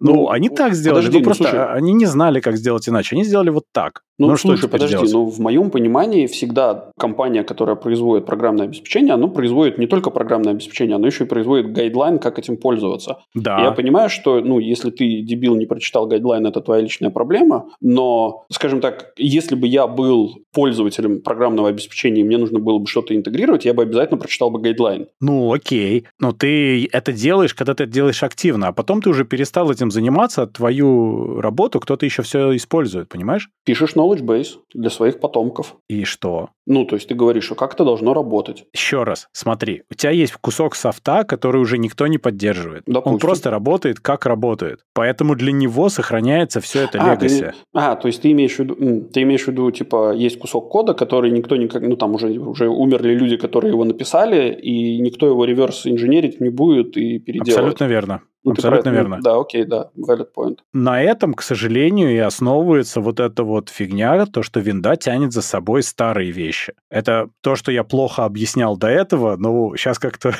Ну, 0.00 0.14
ну 0.14 0.30
они 0.30 0.48
так 0.48 0.74
сделали, 0.74 1.02
подожди, 1.06 1.18
ну, 1.18 1.18
ну 1.18 1.24
просто 1.24 1.44
слушай, 1.44 1.72
они 1.74 1.92
не 1.92 2.06
знали, 2.06 2.40
как 2.40 2.56
сделать 2.56 2.88
иначе, 2.88 3.14
они 3.14 3.24
сделали 3.24 3.50
вот 3.50 3.64
так. 3.72 4.02
Ну, 4.18 4.28
ну 4.28 4.36
слушай, 4.38 4.70
подожди, 4.70 4.96
делать? 4.96 5.12
ну, 5.12 5.26
в 5.26 5.38
моем 5.38 5.70
понимании 5.70 6.26
всегда 6.26 6.90
компания, 6.98 7.44
которая 7.44 7.76
производит 7.76 8.24
программное 8.24 8.64
обеспечение, 8.64 9.12
она 9.12 9.26
производит 9.44 9.76
не 9.76 9.86
только 9.86 10.08
программное 10.08 10.52
обеспечение, 10.52 10.96
она 10.96 11.08
еще 11.08 11.24
и 11.24 11.26
производит 11.26 11.70
guideline, 11.70 12.18
как 12.18 12.38
этим 12.38 12.56
пользоваться. 12.56 13.18
Да. 13.34 13.60
я 13.62 13.72
понимаю, 13.72 14.08
что, 14.08 14.40
ну, 14.40 14.58
если 14.58 14.90
ты, 14.90 15.20
дебил, 15.20 15.54
не 15.54 15.66
прочитал 15.66 16.06
guideline, 16.06 16.46
это 16.46 16.62
твоя 16.62 16.80
личная 16.80 17.10
проблема, 17.10 17.66
но, 17.82 18.46
скажем 18.50 18.80
так, 18.80 19.12
если 19.18 19.54
бы 19.54 19.66
я 19.66 19.86
был 19.86 20.38
пользователем 20.54 21.20
программного 21.20 21.68
обеспечения, 21.68 22.22
и 22.22 22.24
мне 22.24 22.38
нужно 22.38 22.58
было 22.58 22.78
бы 22.78 22.86
что-то 22.86 23.14
интегрировать, 23.14 23.66
я 23.66 23.74
бы 23.74 23.82
обязательно 23.82 24.18
прочитал 24.18 24.50
бы 24.50 24.60
guideline. 24.60 25.08
Ну, 25.20 25.52
окей. 25.52 26.06
Но 26.18 26.32
ты 26.32 26.88
это 26.90 27.12
делаешь, 27.12 27.52
когда 27.52 27.74
ты 27.74 27.84
это 27.84 27.92
делаешь 27.92 28.22
активно, 28.22 28.68
а 28.68 28.72
потом 28.72 29.02
ты 29.02 29.10
уже 29.10 29.26
перестал 29.26 29.70
этим 29.70 29.90
заниматься, 29.90 30.46
твою 30.46 31.40
работу 31.42 31.80
кто-то 31.80 32.06
еще 32.06 32.22
все 32.22 32.56
использует, 32.56 33.10
понимаешь? 33.10 33.50
Пишешь 33.64 33.94
knowledge 33.94 34.22
base 34.22 34.58
для 34.72 34.88
своих 34.88 35.20
потомков. 35.20 35.76
И 35.88 36.04
что? 36.04 36.48
Ну, 36.66 36.86
то 36.86 36.96
есть 36.96 37.08
ты 37.08 37.14
говоришь, 37.14 37.44
что 37.44 37.54
как 37.54 37.74
это 37.74 37.84
должно 37.84 38.14
работать. 38.14 38.64
Еще 38.72 39.02
раз, 39.02 39.23
смотри, 39.32 39.82
у 39.90 39.94
тебя 39.94 40.10
есть 40.10 40.34
кусок 40.34 40.74
софта, 40.74 41.24
который 41.24 41.60
уже 41.60 41.78
никто 41.78 42.06
не 42.06 42.18
поддерживает. 42.18 42.82
Допустим. 42.86 43.12
Он 43.12 43.18
просто 43.18 43.50
работает, 43.50 44.00
как 44.00 44.26
работает. 44.26 44.80
Поэтому 44.94 45.34
для 45.34 45.52
него 45.52 45.88
сохраняется 45.88 46.60
все 46.60 46.84
это 46.84 46.98
а, 47.00 47.12
легаси. 47.12 47.52
А, 47.72 47.96
то 47.96 48.08
есть 48.08 48.22
ты 48.22 48.32
имеешь 48.32 48.56
в 48.56 48.58
виду, 48.60 49.08
ты 49.12 49.22
имеешь 49.22 49.44
в 49.44 49.48
виду, 49.48 49.70
типа, 49.70 50.12
есть 50.14 50.38
кусок 50.38 50.70
кода, 50.70 50.94
который 50.94 51.30
никто 51.30 51.56
никак, 51.56 51.82
ну, 51.82 51.96
там 51.96 52.14
уже, 52.14 52.28
уже 52.38 52.68
умерли 52.68 53.14
люди, 53.14 53.36
которые 53.36 53.72
его 53.72 53.84
написали, 53.84 54.52
и 54.54 54.98
никто 54.98 55.26
его 55.26 55.44
реверс 55.44 55.86
инженерить 55.86 56.40
не 56.40 56.50
будет 56.50 56.96
и 56.96 57.18
переделывать. 57.18 57.58
Абсолютно 57.58 57.84
верно. 57.84 58.22
Ну, 58.44 58.52
Абсолютно 58.52 58.90
про 58.90 58.90
верно. 58.90 59.20
Да, 59.22 59.40
окей, 59.40 59.64
да, 59.64 59.90
valid 59.96 60.28
point. 60.36 60.58
На 60.74 61.02
этом, 61.02 61.32
к 61.32 61.40
сожалению, 61.40 62.12
и 62.12 62.18
основывается 62.18 63.00
вот 63.00 63.18
эта 63.18 63.42
вот 63.42 63.70
фигня, 63.70 64.26
то, 64.26 64.42
что 64.42 64.60
винда 64.60 64.96
тянет 64.96 65.32
за 65.32 65.40
собой 65.40 65.82
старые 65.82 66.30
вещи. 66.30 66.74
Это 66.90 67.30
то, 67.40 67.56
что 67.56 67.72
я 67.72 67.84
плохо 67.84 68.26
объяснял 68.26 68.76
до 68.76 68.88
этого, 68.88 69.36
но 69.36 69.74
сейчас 69.76 69.98
как-то 69.98 70.34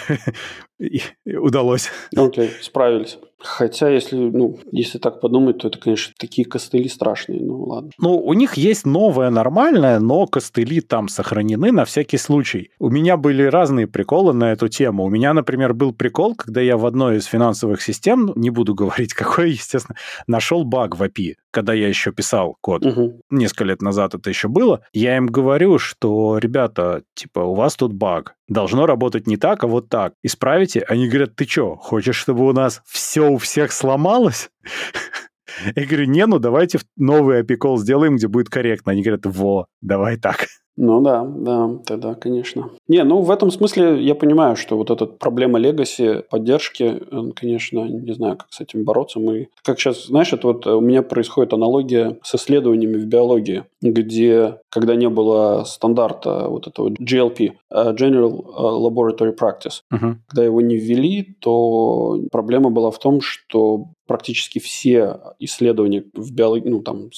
удалось. 1.26 1.88
Окей, 2.14 2.50
справились. 2.60 3.18
Хотя, 3.44 3.90
если, 3.90 4.16
ну, 4.16 4.58
если 4.72 4.98
так 4.98 5.20
подумать, 5.20 5.58
то 5.58 5.68
это, 5.68 5.78
конечно, 5.78 6.14
такие 6.18 6.46
костыли 6.46 6.88
страшные, 6.88 7.42
ну 7.42 7.64
ладно. 7.64 7.90
Ну, 7.98 8.18
у 8.18 8.32
них 8.32 8.54
есть 8.54 8.86
новое 8.86 9.30
нормальное, 9.30 10.00
но 10.00 10.26
костыли 10.26 10.80
там 10.80 11.08
сохранены 11.08 11.70
на 11.70 11.84
всякий 11.84 12.16
случай. 12.16 12.70
У 12.78 12.88
меня 12.88 13.16
были 13.16 13.42
разные 13.42 13.86
приколы 13.86 14.32
на 14.32 14.52
эту 14.52 14.68
тему. 14.68 15.04
У 15.04 15.10
меня, 15.10 15.34
например, 15.34 15.74
был 15.74 15.92
прикол, 15.92 16.34
когда 16.34 16.62
я 16.62 16.78
в 16.78 16.86
одной 16.86 17.18
из 17.18 17.26
финансовых 17.26 17.82
систем, 17.82 18.32
не 18.34 18.48
буду 18.50 18.74
говорить 18.74 19.12
какой, 19.12 19.50
естественно, 19.50 19.96
нашел 20.26 20.64
баг 20.64 20.96
в 20.96 21.02
API, 21.02 21.34
когда 21.50 21.74
я 21.74 21.88
еще 21.88 22.12
писал 22.12 22.56
код. 22.62 22.86
Угу. 22.86 23.20
Несколько 23.30 23.64
лет 23.64 23.82
назад 23.82 24.14
это 24.14 24.30
еще 24.30 24.48
было. 24.48 24.80
Я 24.94 25.16
им 25.16 25.26
говорю, 25.26 25.78
что, 25.78 26.38
ребята, 26.38 27.02
типа, 27.14 27.40
у 27.40 27.54
вас 27.54 27.76
тут 27.76 27.92
баг 27.92 28.34
должно 28.48 28.86
работать 28.86 29.26
не 29.26 29.36
так, 29.36 29.64
а 29.64 29.66
вот 29.66 29.88
так. 29.88 30.14
Исправите? 30.22 30.80
Они 30.88 31.08
говорят, 31.08 31.36
ты 31.36 31.44
что, 31.44 31.76
хочешь, 31.76 32.16
чтобы 32.16 32.46
у 32.46 32.52
нас 32.52 32.82
все 32.86 33.28
у 33.28 33.38
всех 33.38 33.72
сломалось? 33.72 34.50
Я 35.76 35.86
говорю, 35.86 36.06
не, 36.06 36.26
ну 36.26 36.38
давайте 36.38 36.80
новый 36.96 37.42
API 37.42 37.76
сделаем, 37.78 38.16
где 38.16 38.28
будет 38.28 38.48
корректно. 38.48 38.92
Они 38.92 39.02
говорят, 39.02 39.26
во, 39.26 39.66
давай 39.80 40.16
так. 40.16 40.46
Ну 40.76 41.00
да, 41.00 41.24
да, 41.24 41.70
тогда, 41.86 42.14
конечно. 42.14 42.70
Не, 42.88 43.04
ну 43.04 43.20
в 43.20 43.30
этом 43.30 43.50
смысле 43.50 44.02
я 44.02 44.14
понимаю, 44.14 44.56
что 44.56 44.76
вот 44.76 44.90
эта 44.90 45.06
проблема 45.06 45.58
легаси, 45.58 46.22
поддержки, 46.28 47.00
конечно, 47.36 47.84
не 47.84 48.12
знаю, 48.12 48.36
как 48.36 48.48
с 48.50 48.60
этим 48.60 48.84
бороться. 48.84 49.20
Мы, 49.20 49.48
как 49.62 49.78
сейчас, 49.78 50.06
знаешь, 50.06 50.32
это 50.32 50.48
вот 50.48 50.66
у 50.66 50.80
меня 50.80 51.02
происходит 51.02 51.52
аналогия 51.52 52.18
с 52.22 52.34
исследованиями 52.34 52.96
в 52.96 53.06
биологии, 53.06 53.64
где, 53.82 54.58
когда 54.68 54.96
не 54.96 55.08
было 55.08 55.64
стандарта 55.64 56.48
вот 56.48 56.66
этого 56.66 56.88
GLP, 56.88 57.52
э, 57.70 57.92
General 57.92 58.44
Laboratory 58.56 59.36
Practice, 59.36 59.82
uh-huh. 59.92 60.16
когда 60.26 60.44
его 60.44 60.60
не 60.60 60.76
ввели, 60.76 61.36
то 61.40 62.20
проблема 62.32 62.70
была 62.70 62.90
в 62.90 62.98
том, 62.98 63.20
что 63.20 63.86
практически 64.06 64.58
все 64.58 65.20
исследования 65.38 66.04
в 66.14 66.32
биологии, 66.32 66.68
ну 66.68 66.82
там, 66.82 67.10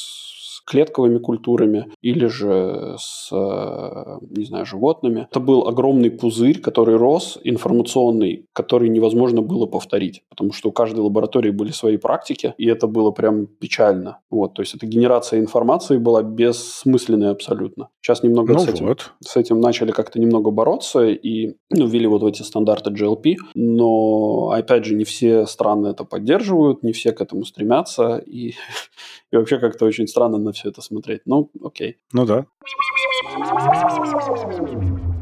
клетковыми 0.66 1.18
культурами 1.18 1.86
или 2.02 2.26
же 2.26 2.96
с 2.98 3.30
не 4.36 4.44
знаю, 4.44 4.66
животными. 4.66 5.26
Это 5.30 5.40
был 5.40 5.66
огромный 5.66 6.10
пузырь, 6.10 6.60
который 6.60 6.96
рос, 6.96 7.38
информационный, 7.44 8.46
который 8.52 8.88
невозможно 8.88 9.42
было 9.42 9.66
повторить, 9.66 10.22
потому 10.28 10.52
что 10.52 10.68
у 10.68 10.72
каждой 10.72 11.00
лаборатории 11.00 11.50
были 11.50 11.70
свои 11.70 11.96
практики, 11.96 12.54
и 12.58 12.66
это 12.66 12.86
было 12.86 13.10
прям 13.10 13.46
печально. 13.46 14.18
Вот, 14.30 14.54
то 14.54 14.62
есть 14.62 14.74
эта 14.74 14.86
генерация 14.86 15.40
информации 15.40 15.98
была 15.98 16.22
бессмысленной 16.22 17.30
абсолютно. 17.30 17.88
Сейчас 18.00 18.22
немного 18.22 18.54
ну 18.54 18.58
с, 18.60 18.68
этим, 18.68 18.86
вот. 18.86 19.12
с 19.20 19.36
этим 19.36 19.60
начали 19.60 19.90
как-то 19.90 20.20
немного 20.20 20.50
бороться 20.50 21.06
и 21.06 21.54
ну, 21.70 21.86
ввели 21.86 22.06
вот 22.06 22.22
эти 22.22 22.42
стандарты 22.42 22.90
GLP, 22.90 23.36
но, 23.54 24.50
опять 24.50 24.84
же, 24.84 24.94
не 24.94 25.04
все 25.04 25.46
страны 25.46 25.88
это 25.88 26.04
поддерживают, 26.04 26.82
не 26.82 26.92
все 26.92 27.12
к 27.12 27.20
этому 27.20 27.44
стремятся, 27.44 28.18
и, 28.18 28.54
и 29.32 29.36
вообще 29.36 29.58
как-то 29.58 29.86
очень 29.86 30.06
странно 30.06 30.38
на 30.38 30.52
все 30.56 30.70
это 30.70 30.80
смотреть. 30.80 31.22
Ну, 31.26 31.50
окей. 31.62 31.98
Ну 32.12 32.26
да. 32.26 32.46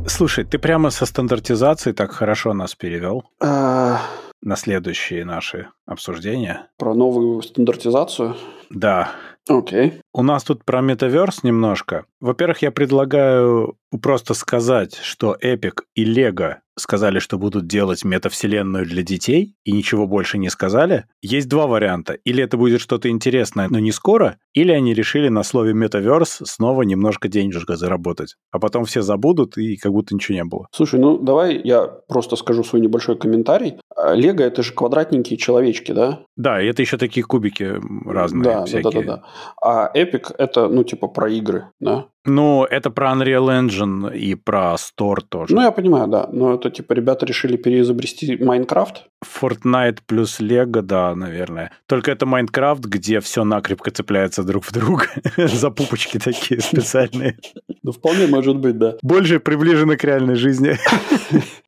Слушай, 0.07 0.45
ты 0.45 0.59
прямо 0.59 0.91
со 0.91 1.07
стандартизацией 1.07 1.95
так 1.95 2.13
хорошо 2.13 2.55
нас 2.55 2.75
перевел. 2.75 3.25
А... 3.41 4.01
На 4.43 4.57
следующие 4.57 5.25
наши 5.25 5.69
обсуждения. 5.87 6.69
Про 6.77 6.95
новую 6.95 7.41
стандартизацию? 7.43 8.37
Да. 8.69 9.13
Окей. 9.49 9.89
Okay. 9.89 10.01
У 10.13 10.23
нас 10.23 10.45
тут 10.45 10.65
про 10.65 10.81
метаверс 10.81 11.43
немножко. 11.43 12.05
Во-первых, 12.21 12.63
я 12.63 12.71
предлагаю 12.71 13.77
просто 14.03 14.35
сказать, 14.35 14.95
что 14.97 15.37
Epic 15.43 15.81
и 15.95 16.05
Lego 16.05 16.57
сказали, 16.77 17.19
что 17.19 17.39
будут 17.39 17.67
делать 17.67 18.05
метавселенную 18.05 18.87
для 18.87 19.03
детей, 19.03 19.55
и 19.65 19.73
ничего 19.73 20.07
больше 20.07 20.39
не 20.39 20.51
сказали. 20.51 21.05
Есть 21.23 21.49
два 21.49 21.67
варианта. 21.67 22.15
Или 22.25 22.43
это 22.43 22.57
будет 22.57 22.81
что-то 22.81 23.09
интересное, 23.09 23.69
но 23.71 23.79
не 23.79 23.93
скоро, 23.93 24.39
или 24.53 24.73
они 24.73 24.95
решили 24.95 25.29
на 25.29 25.43
слове 25.43 25.75
метаверс 25.75 26.41
снова 26.45 26.83
немножко 26.83 27.29
денежка 27.29 27.77
заработать. 27.77 28.37
А 28.51 28.59
потом 28.59 28.85
все 28.85 29.03
забудут, 29.03 29.57
и 29.57 29.77
как 29.77 29.93
будто 29.93 30.15
ничего 30.15 30.37
не 30.37 30.45
было. 30.45 30.69
Слушай, 30.73 31.01
ну 31.01 31.19
давай 31.19 31.61
я 31.63 31.87
просто 31.87 32.37
скажу 32.37 32.65
свой 32.65 32.81
небольшой 32.81 33.17
комментарий. 33.17 33.79
Лего 34.13 34.43
это 34.43 34.63
же 34.63 34.73
квадратненькие 34.73 35.39
человечки, 35.39 35.93
да? 35.93 36.21
Да, 36.37 36.61
и 36.61 36.67
это 36.67 36.83
еще 36.83 36.99
такие 36.99 37.25
кубики 37.25 37.81
разные 38.05 38.45
да, 38.45 38.65
всякие. 38.65 38.93
Да, 38.93 39.01
да, 39.01 39.17
да. 39.17 39.23
А 39.63 39.91
Epic 39.97 40.35
это, 40.37 40.69
ну, 40.69 40.85
типа 40.85 41.09
про 41.09 41.31
игры, 41.31 41.71
да? 41.81 42.09
Ну, 42.27 42.65
это 42.65 42.91
про 42.91 43.13
Unreal 43.13 43.49
Engine 43.49 44.17
и 44.17 44.35
про 44.35 44.75
Store 44.75 45.21
тоже. 45.29 45.55
Ну, 45.55 45.61
я 45.61 45.71
понимаю, 45.71 46.09
да. 46.09 46.29
Но 46.33 46.55
это 46.55 46.71
типа 46.71 46.95
ребята 46.95 47.27
решили 47.27 47.57
переизобрести 47.57 48.43
Майнкрафт. 48.43 49.09
Fortnite 49.25 49.99
плюс 50.07 50.41
Lego, 50.41 50.83
да, 50.83 51.15
наверное. 51.15 51.73
Только 51.87 52.11
это 52.11 52.27
Майнкрафт, 52.27 52.85
где 52.85 53.21
все 53.21 53.45
накрепко 53.45 53.91
цепляется 53.91 54.43
друг 54.43 54.65
в 54.65 54.73
друга. 54.73 55.07
За 55.37 55.71
пупочки 55.71 56.19
такие 56.19 56.61
специальные. 56.61 57.39
Ну, 57.83 57.93
вполне 57.93 58.27
может 58.27 58.57
быть, 58.57 58.79
да. 58.79 58.97
Больше 59.03 59.41
приближено 59.41 59.97
к 59.97 60.05
реальной 60.05 60.37
жизни. 60.37 60.77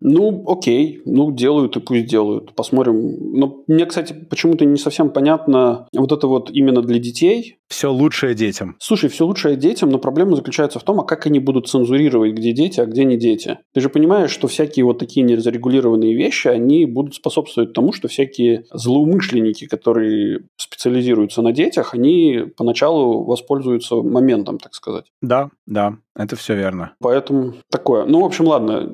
Ну, 0.08 0.44
окей. 0.46 1.02
Ну, 1.04 1.32
делают 1.32 1.76
и 1.76 1.80
пусть 1.80 2.06
делают. 2.06 2.54
Посмотрим. 2.54 3.16
Но 3.36 3.64
мне, 3.66 3.86
кстати, 3.86 4.12
почему-то 4.12 4.64
не 4.64 4.76
совсем 4.76 5.10
понятно 5.10 5.88
вот 5.92 6.12
это 6.12 6.28
вот 6.28 6.50
именно 6.50 6.80
для 6.82 7.00
детей. 7.00 7.58
Все 7.68 7.90
лучшее 7.90 8.34
детям. 8.34 8.76
Слушай, 8.78 9.10
все 9.10 9.26
лучшее 9.26 9.56
детям, 9.56 9.88
но 9.88 9.98
проблема 9.98 10.36
заключается 10.36 10.78
в 10.78 10.84
том, 10.84 11.00
а 11.00 11.04
как 11.04 11.26
они 11.26 11.40
будут 11.40 11.68
цензурировать, 11.68 12.34
где 12.34 12.52
дети, 12.52 12.78
а 12.78 12.86
где 12.86 13.04
не 13.04 13.16
дети. 13.16 13.58
Ты 13.74 13.80
же 13.80 13.88
понимаешь, 13.88 14.30
что 14.30 14.46
всякие 14.46 14.84
вот 14.84 14.98
такие 14.98 15.26
незарегулированные 15.26 16.14
вещи, 16.14 16.46
они 16.46 16.86
будут 16.86 17.16
способствовать 17.16 17.45
тому, 17.46 17.92
что 17.92 18.08
всякие 18.08 18.64
злоумышленники, 18.72 19.66
которые 19.66 20.40
специализируются 20.56 21.42
на 21.42 21.52
детях, 21.52 21.94
они 21.94 22.44
поначалу 22.56 23.24
воспользуются 23.24 23.96
моментом, 23.96 24.58
так 24.58 24.74
сказать. 24.74 25.06
Да, 25.22 25.50
да, 25.66 25.96
это 26.14 26.36
все 26.36 26.54
верно. 26.54 26.92
Поэтому 27.00 27.54
такое. 27.70 28.04
Ну, 28.04 28.22
в 28.22 28.24
общем, 28.24 28.46
ладно, 28.46 28.92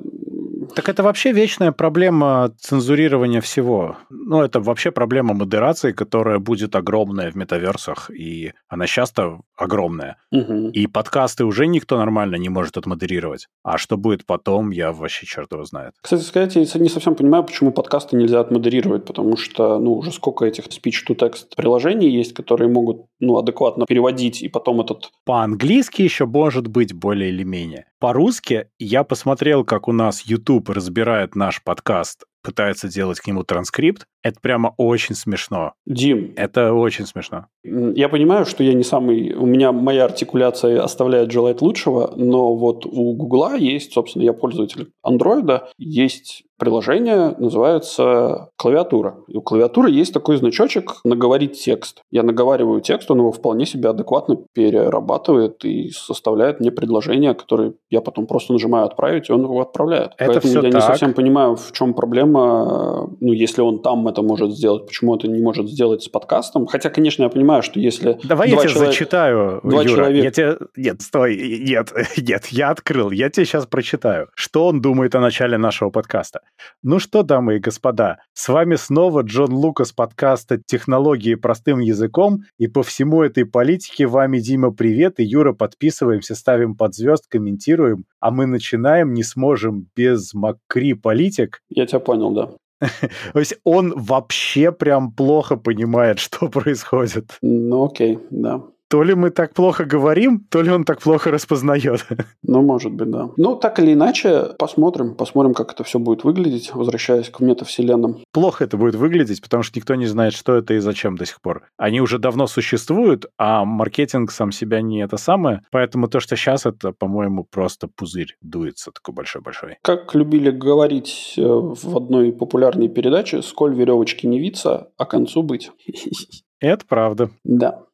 так 0.75 0.89
это 0.89 1.03
вообще 1.03 1.33
вечная 1.33 1.73
проблема 1.73 2.53
цензурирования 2.59 3.41
всего. 3.41 3.97
Ну, 4.11 4.43
это 4.43 4.61
вообще 4.61 4.91
проблема 4.91 5.35
модерации, 5.35 5.93
которая 5.93 6.39
будет 6.39 6.77
огромная 6.77 7.31
в 7.31 7.37
метаверсах, 7.37 8.11
и 8.11 8.53
она 8.69 8.87
часто 8.87 9.41
огромная. 9.57 10.17
Угу. 10.31 10.71
И 10.71 10.87
подкасты 10.87 11.45
уже 11.45 11.67
никто 11.67 11.99
нормально 11.99 12.37
не 12.37 12.49
может 12.49 12.77
отмодерировать. 12.77 13.49
А 13.63 13.79
что 13.79 13.97
будет 13.97 14.27
потом, 14.27 14.71
я 14.71 14.93
вообще 14.93 15.27
черт 15.27 15.53
его 15.53 15.65
знает. 15.65 15.95
Кстати 16.01 16.23
сказать, 16.23 16.57
я 16.57 16.63
не 16.81 16.89
совсем 16.89 17.15
понимаю, 17.15 17.45
почему 17.45 17.73
подкасты 17.73 18.17
нельзя 18.17 18.41
отмодерировать, 18.41 19.05
потому 19.05 19.37
что, 19.37 19.79
ну, 19.79 19.95
уже 19.95 20.13
сколько 20.13 20.45
этих 20.45 20.65
speech-to-text 20.67 21.55
приложений 21.57 22.11
есть, 22.11 22.35
которые 22.35 22.69
могут, 22.69 23.07
ну, 23.21 23.39
адекватно 23.39 23.87
переводить, 23.87 24.43
и 24.43 24.49
потом 24.49 24.81
этот... 24.81 25.11
По-английски 25.25 26.03
еще 26.03 26.27
может 26.27 26.67
быть 26.67 26.93
более 26.93 27.31
или 27.31 27.45
менее. 27.45 27.87
По-русски 28.03 28.67
я 28.81 29.05
посмотрел, 29.05 29.65
как 29.65 29.87
у 29.87 29.93
нас 29.93 30.23
YouTube 30.23 30.71
разбирает 30.71 31.37
наш 31.37 31.63
подкаст 31.63 32.25
пытается 32.43 32.89
делать 32.89 33.21
к 33.21 33.27
нему 33.27 33.45
транскрипт, 33.45 34.07
это 34.23 34.39
прямо 34.41 34.75
очень 34.77 35.15
смешно. 35.15 35.75
Дим. 35.87 36.33
Это 36.37 36.73
очень 36.73 37.07
смешно. 37.07 37.47
Я 37.65 38.09
понимаю, 38.09 38.45
что 38.47 38.63
я 38.65 38.75
не 38.75 38.83
самый... 38.83 39.33
У 39.35 39.47
меня 39.47 39.73
моя 39.73 40.05
артикуляция 40.05 40.83
оставляет 40.83 41.31
желать 41.31 41.63
лучшего, 41.63 42.13
но 42.17 42.55
вот 42.55 42.85
у 42.85 43.15
Гугла 43.15 43.57
есть, 43.57 43.93
собственно, 43.93 44.23
я 44.25 44.33
пользователь 44.33 44.91
Андроида, 45.03 45.69
есть 45.79 46.45
приложение, 46.59 47.35
называется 47.39 48.51
клавиатура. 48.57 49.17
И 49.27 49.37
у 49.37 49.43
клавиатуры 49.43 49.91
есть 49.91 50.15
такой 50.15 50.37
значочек 50.37 51.01
«наговорить 51.05 51.61
текст». 51.61 52.03
Я 52.11 52.23
наговариваю 52.23 52.81
текст, 52.81 53.11
он 53.11 53.19
его 53.19 53.33
вполне 53.33 53.67
себе 53.67 53.89
адекватно 53.89 54.37
перерабатывает 54.55 55.65
и 55.65 55.91
составляет 55.91 56.61
мне 56.61 56.71
предложение, 56.71 57.35
которое 57.35 57.75
я 57.91 58.01
потом 58.01 58.27
просто 58.27 58.53
нажимаю 58.53 58.87
«отправить», 58.87 59.29
и 59.29 59.33
он 59.33 59.43
его 59.43 59.61
отправляет. 59.61 60.13
Это 60.19 60.33
Поэтому 60.33 60.55
я 60.55 60.63
так. 60.63 60.75
не 60.75 60.81
совсем 60.81 61.15
понимаю, 61.15 61.57
в 61.57 61.73
чем 61.73 61.95
проблема. 61.95 63.11
Ну, 63.21 63.33
если 63.33 63.61
он 63.61 63.83
там 63.83 64.07
это 64.07 64.23
может 64.23 64.53
сделать, 64.53 64.87
почему 64.87 65.17
это 65.17 65.27
не 65.27 65.43
может 65.43 65.69
сделать 65.69 66.03
с 66.03 66.09
подкастом? 66.09 66.67
Хотя, 66.67 66.91
конечно, 66.91 67.25
я 67.25 67.29
понимаю, 67.29 67.63
что 67.63 67.81
если... 67.81 68.19
Давай 68.23 68.51
я 68.51 68.59
тебе 68.59 68.69
человек... 68.69 68.93
зачитаю, 68.93 69.61
два 69.65 69.83
Юра. 69.83 69.97
Человека... 69.97 70.25
Я 70.25 70.31
тебе... 70.31 70.59
Нет, 70.77 71.03
стой, 71.03 71.37
нет, 71.37 71.93
нет, 72.17 72.47
я 72.47 72.71
открыл. 72.71 73.11
Я 73.11 73.31
тебе 73.31 73.47
сейчас 73.47 73.67
прочитаю, 73.67 74.29
что 74.35 74.67
он 74.67 74.81
думает 74.81 75.15
о 75.17 75.21
начале 75.21 75.59
нашего 75.59 75.91
подкаста. 75.91 76.42
Ну 76.83 76.99
что, 76.99 77.23
дамы 77.23 77.57
и 77.57 77.59
господа, 77.59 78.19
с 78.35 78.49
вами 78.49 78.77
снова 78.77 79.23
Джон 79.23 79.53
Лукас 79.53 79.93
подкаста 79.93 80.61
«Технологии 80.65 81.35
простым 81.35 81.81
языком», 81.81 82.43
и 82.59 82.67
по 82.67 82.83
всему 82.83 83.23
этой 83.23 83.45
политике 83.45 84.07
вами 84.07 84.39
Дима 84.39 84.73
привет, 84.73 85.19
и 85.19 85.25
Юра 85.25 85.53
подписываемся, 85.53 86.35
ставим 86.35 86.77
под 86.77 86.95
звезд, 86.95 87.27
комментируем, 87.29 88.05
а 88.21 88.31
мы 88.31 88.47
начинаем, 88.47 89.13
не 89.13 89.23
сможем 89.23 89.89
без 89.97 90.35
Макри 90.35 90.95
политик. 90.95 91.61
Я 91.69 91.87
тебя 91.87 92.01
понял, 92.01 92.33
да. 92.33 92.51
То 93.33 93.39
есть 93.39 93.57
он 93.65 93.93
вообще 93.97 94.73
прям 94.73 95.13
плохо 95.13 95.57
понимает, 95.57 96.19
что 96.21 96.49
происходит. 96.49 97.37
Ну 97.43 97.87
окей, 97.87 98.19
да. 98.31 98.63
То 98.93 99.03
ли 99.03 99.15
мы 99.15 99.31
так 99.31 99.55
плохо 99.55 99.87
говорим, 99.87 100.47
то 100.51 100.61
ли 100.61 100.71
он 100.71 100.85
так 100.85 101.01
плохо 101.01 101.31
распознает. 101.31 102.07
Ну, 102.43 102.61
может 102.61 102.93
быть, 102.93 103.11
да. 103.11 103.31
Ну, 103.39 103.57
так 103.57 103.79
или 103.79 103.95
иначе, 103.95 104.51
посмотрим. 104.59 105.15
Посмотрим, 105.15 105.55
как 105.55 105.73
это 105.73 105.85
все 105.85 105.99
будет 105.99 106.25
выглядеть, 106.25 106.75
возвращаясь 106.75 107.31
к 107.31 107.41
метавселенным. 107.41 108.19
Плохо 108.33 108.65
это 108.65 108.77
будет 108.77 108.97
выглядеть, 108.97 109.41
потому 109.41 109.63
что 109.63 109.79
никто 109.79 109.95
не 109.95 110.07
знает, 110.07 110.35
что 110.35 110.57
это 110.57 110.75
и 110.75 110.79
зачем 110.79 111.17
до 111.17 111.25
сих 111.25 111.41
пор. 111.41 111.63
Они 111.79 112.03
уже 112.03 112.19
давно 112.19 112.47
существуют, 112.47 113.27
а 113.39 113.65
маркетинг 113.65 114.33
сам 114.33 114.53
себя 114.53 114.83
не 114.83 115.03
это 115.03 115.17
самое. 115.17 115.63
Поэтому 115.71 116.09
то, 116.09 116.21
что 116.21 116.37
сейчас, 116.37 116.67
это, 116.67 116.93
по-моему, 116.93 117.45
просто 117.45 117.89
пузырь 117.89 118.37
дуется 118.43 118.91
такой 118.91 119.15
большой-большой. 119.15 119.79
Как 119.81 120.15
любили 120.15 120.51
говорить 120.51 121.35
э, 121.39 121.43
в 121.43 121.97
одной 121.97 122.33
популярной 122.33 122.89
передаче, 122.89 123.41
сколь 123.41 123.75
веревочки 123.75 124.27
не 124.27 124.39
виться, 124.39 124.91
а 124.99 125.07
концу 125.07 125.43
быть. 125.43 125.71
Это 126.61 126.85
правда. 126.87 127.31
Да. 127.45 127.87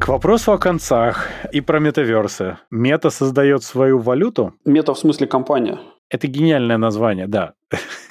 К 0.00 0.08
вопросу 0.08 0.52
о 0.52 0.58
концах 0.58 1.28
и 1.52 1.60
про 1.60 1.80
метаверсы. 1.80 2.58
Мета 2.70 3.10
создает 3.10 3.64
свою 3.64 3.98
валюту? 3.98 4.54
Мета 4.64 4.94
в 4.94 4.98
смысле 4.98 5.26
компания? 5.26 5.78
Это 6.08 6.28
гениальное 6.28 6.78
название, 6.78 7.26
да. 7.26 7.54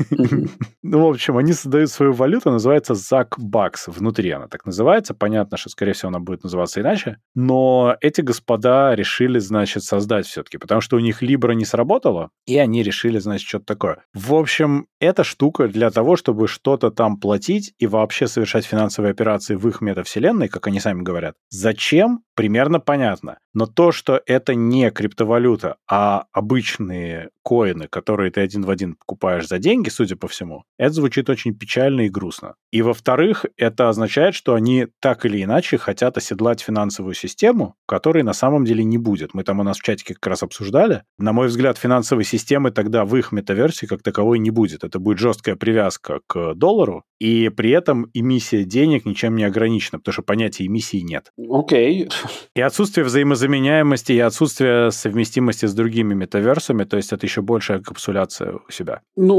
Ну, 0.88 1.04
в 1.04 1.10
общем, 1.10 1.36
они 1.38 1.52
создают 1.54 1.90
свою 1.90 2.14
валюту, 2.14 2.52
называется 2.52 2.94
ZAC 2.94 3.40
Bucks. 3.40 3.88
Внутри 3.88 4.30
она 4.30 4.48
так 4.48 4.68
называется. 4.68 5.16
Понятно, 5.16 5.58
что, 5.58 5.70
скорее 5.70 5.94
всего, 5.94 6.10
она 6.10 6.20
будет 6.20 6.44
называться 6.44 6.80
иначе. 6.80 7.18
Но 7.34 7.98
эти 8.02 8.22
господа 8.22 8.94
решили, 8.94 9.40
значит, 9.40 9.84
создать 9.84 10.28
все-таки, 10.28 10.60
потому 10.60 10.82
что 10.82 10.98
у 10.98 11.00
них 11.00 11.24
Libra 11.24 11.56
не 11.56 11.66
сработало, 11.66 12.30
и 12.46 12.60
они 12.60 12.84
решили, 12.84 13.18
значит, 13.18 13.48
что-то 13.48 13.66
такое. 13.66 14.04
В 14.14 14.36
общем, 14.36 14.86
эта 15.00 15.24
штука 15.24 15.68
для 15.68 15.90
того, 15.90 16.18
чтобы 16.18 16.48
что-то 16.48 16.92
там 16.92 17.18
платить 17.18 17.74
и 17.80 17.88
вообще 17.88 18.28
совершать 18.28 18.66
финансовые 18.66 19.10
операции 19.10 19.56
в 19.56 19.68
их 19.68 19.82
метавселенной, 19.82 20.50
как 20.50 20.68
они 20.68 20.80
сами 20.80 21.02
говорят. 21.02 21.36
Зачем? 21.50 22.22
Примерно 22.36 22.80
понятно. 22.80 23.40
Но 23.54 23.66
то, 23.66 23.92
что 23.92 24.22
это 24.26 24.54
не 24.54 24.92
криптовалюта, 24.92 25.78
а 25.90 26.26
обычные 26.34 27.30
коины, 27.44 27.88
которые 27.88 28.30
ты 28.30 28.42
один 28.42 28.64
в 28.64 28.70
один 28.70 28.96
покупаешь 28.96 29.48
за 29.48 29.55
за 29.56 29.60
деньги, 29.60 29.90
судя 29.90 30.18
по 30.18 30.28
всему, 30.28 30.64
это 30.78 30.94
звучит 30.94 31.30
очень 31.30 31.58
печально 31.58 32.02
и 32.02 32.10
грустно. 32.10 32.56
И 32.72 32.82
во-вторых, 32.82 33.46
это 33.56 33.88
означает, 33.88 34.36
что 34.36 34.54
они 34.54 34.88
так 35.00 35.26
или 35.26 35.42
иначе 35.42 35.78
хотят 35.78 36.18
оседлать 36.18 36.60
финансовую 36.60 37.14
систему, 37.14 37.76
которой 37.88 38.24
на 38.24 38.34
самом 38.34 38.66
деле 38.66 38.84
не 38.84 38.98
будет. 38.98 39.34
Мы 39.34 39.44
там 39.44 39.60
у 39.62 39.64
нас 39.64 39.78
в 39.78 39.82
чатике 39.84 40.14
как 40.14 40.28
раз 40.28 40.44
обсуждали. 40.44 41.04
На 41.18 41.32
мой 41.32 41.48
взгляд, 41.48 41.78
финансовой 41.78 42.26
системы 42.26 42.72
тогда 42.72 43.06
в 43.06 43.16
их 43.16 43.32
метаверсии 43.32 43.86
как 43.86 44.04
таковой 44.04 44.40
не 44.40 44.52
будет. 44.52 44.84
Это 44.84 45.00
будет 45.00 45.20
жесткая 45.20 45.56
привязка 45.56 46.20
к 46.28 46.54
доллару, 46.56 47.04
и 47.20 47.48
при 47.50 47.72
этом 47.72 48.08
эмиссия 48.14 48.66
денег 48.66 49.06
ничем 49.06 49.38
не 49.38 49.46
ограничена, 49.46 50.00
потому 50.00 50.14
что 50.14 50.22
понятия 50.22 50.66
эмиссии 50.66 50.98
нет. 50.98 51.32
Окей. 51.50 52.06
Okay. 52.06 52.14
И 52.56 52.62
отсутствие 52.62 53.06
взаимозаменяемости, 53.06 54.12
и 54.12 54.20
отсутствие 54.20 54.92
совместимости 54.92 55.66
с 55.66 55.74
другими 55.74 56.14
метаверсами, 56.14 56.84
то 56.84 56.98
есть 56.98 57.14
это 57.14 57.26
еще 57.26 57.42
большая 57.42 57.80
капсуляция 57.80 58.60
у 58.68 58.72
себя. 58.72 59.02
Ну, 59.16 59.35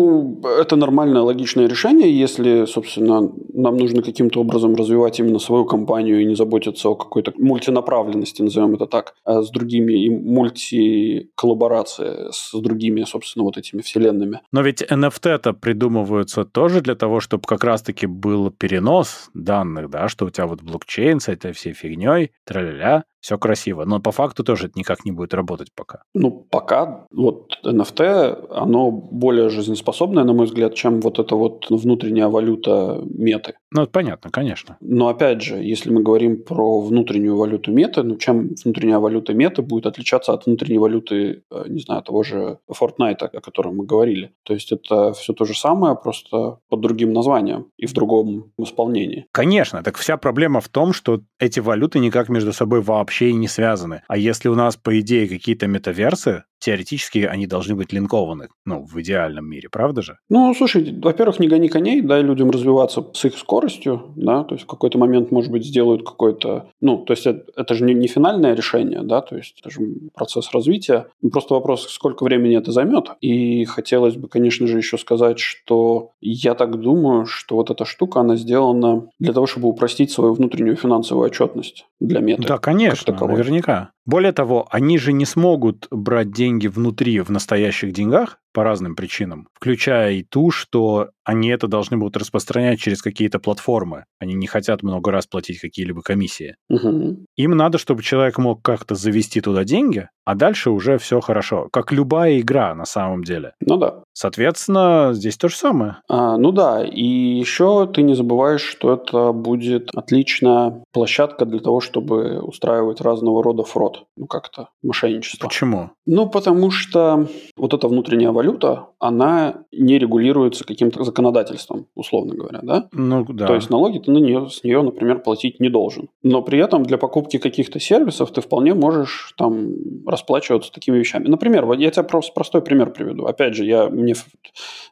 это 0.61 0.77
нормальное, 0.77 1.23
логичное 1.23 1.67
решение, 1.67 2.11
если, 2.11 2.67
собственно, 2.67 3.31
нам 3.53 3.77
нужно 3.77 4.03
каким-то 4.03 4.41
образом 4.41 4.75
развивать 4.75 5.21
именно 5.21 5.39
свою 5.39 5.65
компанию 5.65 6.21
и 6.21 6.25
не 6.25 6.35
заботиться 6.35 6.89
о 6.89 6.95
какой-то 6.95 7.33
мультинаправленности, 7.37 8.43
назовем 8.43 8.75
это 8.75 8.87
так, 8.87 9.15
а 9.25 9.43
с 9.43 9.51
другими, 9.51 9.93
и 9.93 10.11
мультиколлаборации 10.11 12.31
с 12.31 12.53
другими, 12.61 13.05
собственно, 13.05 13.45
вот 13.45 13.57
этими 13.57 13.83
вселенными. 13.83 14.41
Но 14.53 14.63
ведь 14.63 14.83
NFT-то 14.83 15.53
придумываются 15.53 16.45
тоже 16.45 16.81
для 16.81 16.95
того, 16.95 17.21
чтобы 17.21 17.45
как 17.47 17.65
раз-таки 17.65 18.07
был 18.07 18.51
перенос 18.51 19.31
данных, 19.35 19.91
да, 19.91 20.09
что 20.09 20.27
у 20.27 20.31
тебя 20.31 20.47
вот 20.47 20.63
блокчейн 20.63 21.21
с 21.21 21.29
этой 21.29 21.53
всей 21.53 21.73
фигней, 21.73 22.31
тра-ля-ля, 22.45 23.05
все 23.27 23.39
красиво. 23.39 23.85
Но 23.85 24.01
по 24.01 24.13
факту 24.13 24.45
тоже 24.45 24.67
это 24.67 24.79
никак 24.79 25.05
не 25.05 25.13
будет 25.13 25.35
работать 25.35 25.69
пока. 25.75 26.03
Ну, 26.15 26.31
пока 26.31 27.07
вот 27.11 27.59
NFT, 27.65 28.47
оно 28.51 28.91
более 28.91 29.49
жизнеспособное, 29.49 30.25
на 30.25 30.33
мой 30.33 30.47
взгляд, 30.47 30.75
чем 30.75 31.01
вот 31.01 31.19
эта 31.19 31.35
вот 31.35 31.67
внутренняя 31.69 32.29
валюта 32.29 33.03
меты. 33.05 33.55
Ну, 33.77 33.83
это 33.83 33.93
понятно, 33.93 34.31
конечно. 34.31 34.79
Но 34.81 35.09
опять 35.09 35.43
же, 35.43 35.57
если 35.57 35.91
мы 35.91 36.03
говорим 36.03 36.43
про 36.43 36.81
внутреннюю 36.81 37.37
валюту 37.37 37.73
меты, 37.73 38.03
ну, 38.03 38.17
чем 38.17 38.55
внутренняя 38.65 38.99
валюта 38.99 39.35
меты 39.35 39.61
будет 39.61 39.85
отличаться 39.85 40.33
от 40.33 40.47
внутренней 40.47 40.79
валюты, 40.79 41.43
э, 41.51 41.65
не 41.69 41.81
знаю, 41.81 42.03
того 42.03 42.23
же 42.23 42.59
Fortnite, 42.71 43.27
о 43.37 43.41
котором 43.43 43.77
мы 43.77 43.85
говорили. 43.85 44.33
То 44.45 44.55
есть 44.55 44.73
это 44.73 45.13
все 45.13 45.35
то 45.35 45.45
же 45.45 45.55
самое, 45.55 45.95
просто 45.95 46.59
под 46.71 46.81
другим 46.81 47.13
названием 47.13 47.67
и 47.77 47.85
в 47.85 47.93
другом 47.93 48.51
исполнении. 48.59 49.27
Конечно, 49.31 49.83
так 49.83 49.99
вся 49.99 50.17
проблема 50.17 50.63
в 50.63 50.71
том, 50.71 50.95
что 50.95 51.21
эти 51.39 51.61
валюты 51.61 51.99
никак 51.99 52.31
между 52.31 52.55
собой 52.55 52.81
вообще 52.81 53.29
и 53.29 53.35
не 53.35 53.47
связаны. 53.47 54.01
А 54.09 54.17
если 54.17 54.49
у 54.49 54.55
нас, 54.55 54.77
по 54.77 54.99
идее, 54.99 55.29
какие-то 55.29 55.67
метаверсы, 55.67 56.45
теоретически 56.59 57.19
они 57.19 57.47
должны 57.47 57.75
быть 57.75 57.93
линкованы, 57.93 58.49
ну, 58.65 58.85
в 58.85 59.01
идеальном 59.01 59.49
мире, 59.49 59.69
правда 59.71 60.03
же? 60.03 60.19
Ну, 60.29 60.55
слушай, 60.55 60.99
во-первых, 61.03 61.39
не 61.39 61.49
гони 61.49 61.69
коней, 61.69 62.01
дай 62.01 62.23
людям 62.23 62.51
развиваться 62.51 63.05
с 63.13 63.25
их 63.25 63.37
скоростью, 63.37 64.13
да, 64.17 64.45
то 64.45 64.55
есть 64.55 64.65
в 64.65 64.69
какой-то 64.69 64.99
момент, 64.99 65.31
может 65.31 65.51
быть, 65.51 65.65
сделают 65.65 66.05
какой-то, 66.05 66.71
ну, 66.81 66.99
то 66.99 67.13
есть 67.13 67.27
это, 67.27 67.45
это 67.57 67.75
же 67.75 67.85
не, 67.85 67.95
не 67.95 68.09
финальное 68.09 68.55
решение, 68.55 69.03
да, 69.03 69.21
то 69.21 69.37
есть 69.37 69.59
это 69.61 69.71
же 69.71 69.81
процесс 70.15 70.53
развития, 70.53 71.07
ну, 71.23 71.31
просто 71.31 71.55
вопрос, 71.55 71.89
сколько 71.89 72.25
времени 72.25 72.57
это 72.57 72.73
займет, 72.73 73.11
и 73.21 73.65
хотелось 73.65 74.17
бы, 74.17 74.29
конечно 74.29 74.67
же, 74.67 74.79
еще 74.79 74.99
сказать, 74.99 75.39
что 75.39 76.13
я 76.21 76.55
так 76.55 76.81
думаю, 76.81 77.27
что 77.27 77.57
вот 77.57 77.71
эта 77.71 77.85
штука, 77.85 78.21
она 78.21 78.37
сделана 78.37 79.09
для 79.19 79.33
того, 79.33 79.47
чтобы 79.47 79.69
упростить 79.69 80.11
свою 80.11 80.35
внутреннюю 80.35 80.77
финансовую 80.77 81.27
отчетность 81.27 81.87
для 82.01 82.21
мета. 82.21 82.43
Да, 82.43 82.59
конечно, 82.59 83.15
наверняка. 83.27 83.91
Более 84.07 84.33
того, 84.33 84.69
они 84.71 84.99
же 84.99 85.13
не 85.13 85.25
смогут 85.25 85.89
брать 85.91 86.31
деньги 86.31 86.69
внутри 86.69 87.21
в 87.21 87.31
настоящих 87.31 87.93
деньгах, 87.93 88.39
по 88.57 88.65
разным 88.65 88.97
причинам, 88.97 89.49
включая 89.53 90.15
и 90.15 90.23
ту, 90.23 90.51
что 90.51 91.11
они 91.27 91.49
это 91.49 91.67
должны 91.67 91.99
будут 91.99 92.17
распространять 92.17 92.79
через 92.79 93.03
какие-то 93.03 93.39
платформы. 93.39 94.05
Они 94.19 94.33
не 94.33 94.47
хотят 94.47 94.83
много 94.83 95.11
раз 95.11 95.27
платить 95.27 95.61
какие-либо 95.61 96.01
комиссии. 96.01 96.57
Угу. 96.71 97.27
Им 97.37 97.51
надо, 97.51 97.77
чтобы 97.77 98.03
человек 98.03 98.39
мог 98.39 98.63
как-то 98.63 98.95
завести 98.95 99.41
туда 99.43 99.65
деньги, 99.65 100.09
а 100.25 100.35
дальше 100.37 100.71
уже 100.71 100.99
все 100.99 101.21
хорошо. 101.21 101.69
Как 101.73 101.93
любая 101.93 102.41
игра 102.41 102.75
на 102.75 102.85
самом 102.85 103.25
деле. 103.25 103.55
Ну 103.61 103.77
да. 103.77 104.03
Соответственно, 104.13 105.11
здесь 105.13 105.37
то 105.37 105.49
же 105.49 105.57
самое. 105.57 105.97
А, 106.09 106.39
ну 106.39 106.53
да, 106.53 106.85
и 106.85 107.05
еще 107.05 107.87
ты 107.93 108.03
не 108.03 108.15
забываешь, 108.15 108.63
что 108.63 108.95
это 108.95 109.33
будет 109.33 109.91
отличная 109.95 110.83
площадка 110.93 111.45
для 111.45 111.59
того, 111.59 111.81
чтобы 111.81 112.41
устраивать 112.41 113.01
разного 113.01 113.43
рода 113.43 113.65
фрод. 113.65 114.05
Ну 114.17 114.27
как-то 114.27 114.69
мошенничество. 114.83 115.49
Почему? 115.49 115.91
Ну 116.07 116.29
потому 116.29 116.71
что 116.71 117.29
вот 117.57 117.75
эта 117.75 117.89
внутренняя 117.89 118.31
валюта, 118.31 118.46
валюта, 118.47 118.87
она 118.99 119.65
не 119.73 119.99
регулируется 119.99 120.65
каким-то 120.65 121.05
законодательством, 121.05 121.87
условно 121.95 122.35
говоря, 122.35 122.61
да? 122.63 122.89
Ну, 122.93 123.25
да. 123.29 123.47
То 123.47 123.55
есть 123.55 123.69
налоги 123.69 123.99
ты 123.99 124.11
на 124.11 124.19
нее, 124.19 124.49
с 124.49 124.65
нее, 124.65 124.83
например, 124.83 125.21
платить 125.21 125.61
не 125.61 125.69
должен. 125.69 126.09
Но 126.23 126.43
при 126.43 126.59
этом 126.59 126.83
для 126.83 126.97
покупки 126.97 127.39
каких-то 127.39 127.79
сервисов 127.79 128.33
ты 128.33 128.41
вполне 128.41 128.75
можешь 128.75 129.35
там 129.37 129.75
расплачиваться 130.07 130.73
такими 130.73 130.99
вещами. 130.99 131.29
Например, 131.29 131.71
я 131.73 131.91
тебе 131.91 132.05
просто 132.05 132.33
простой 132.33 132.63
пример 132.63 132.91
приведу. 132.91 133.27
Опять 133.27 133.55
же, 133.55 133.65
я, 133.65 133.89
мне 133.89 134.15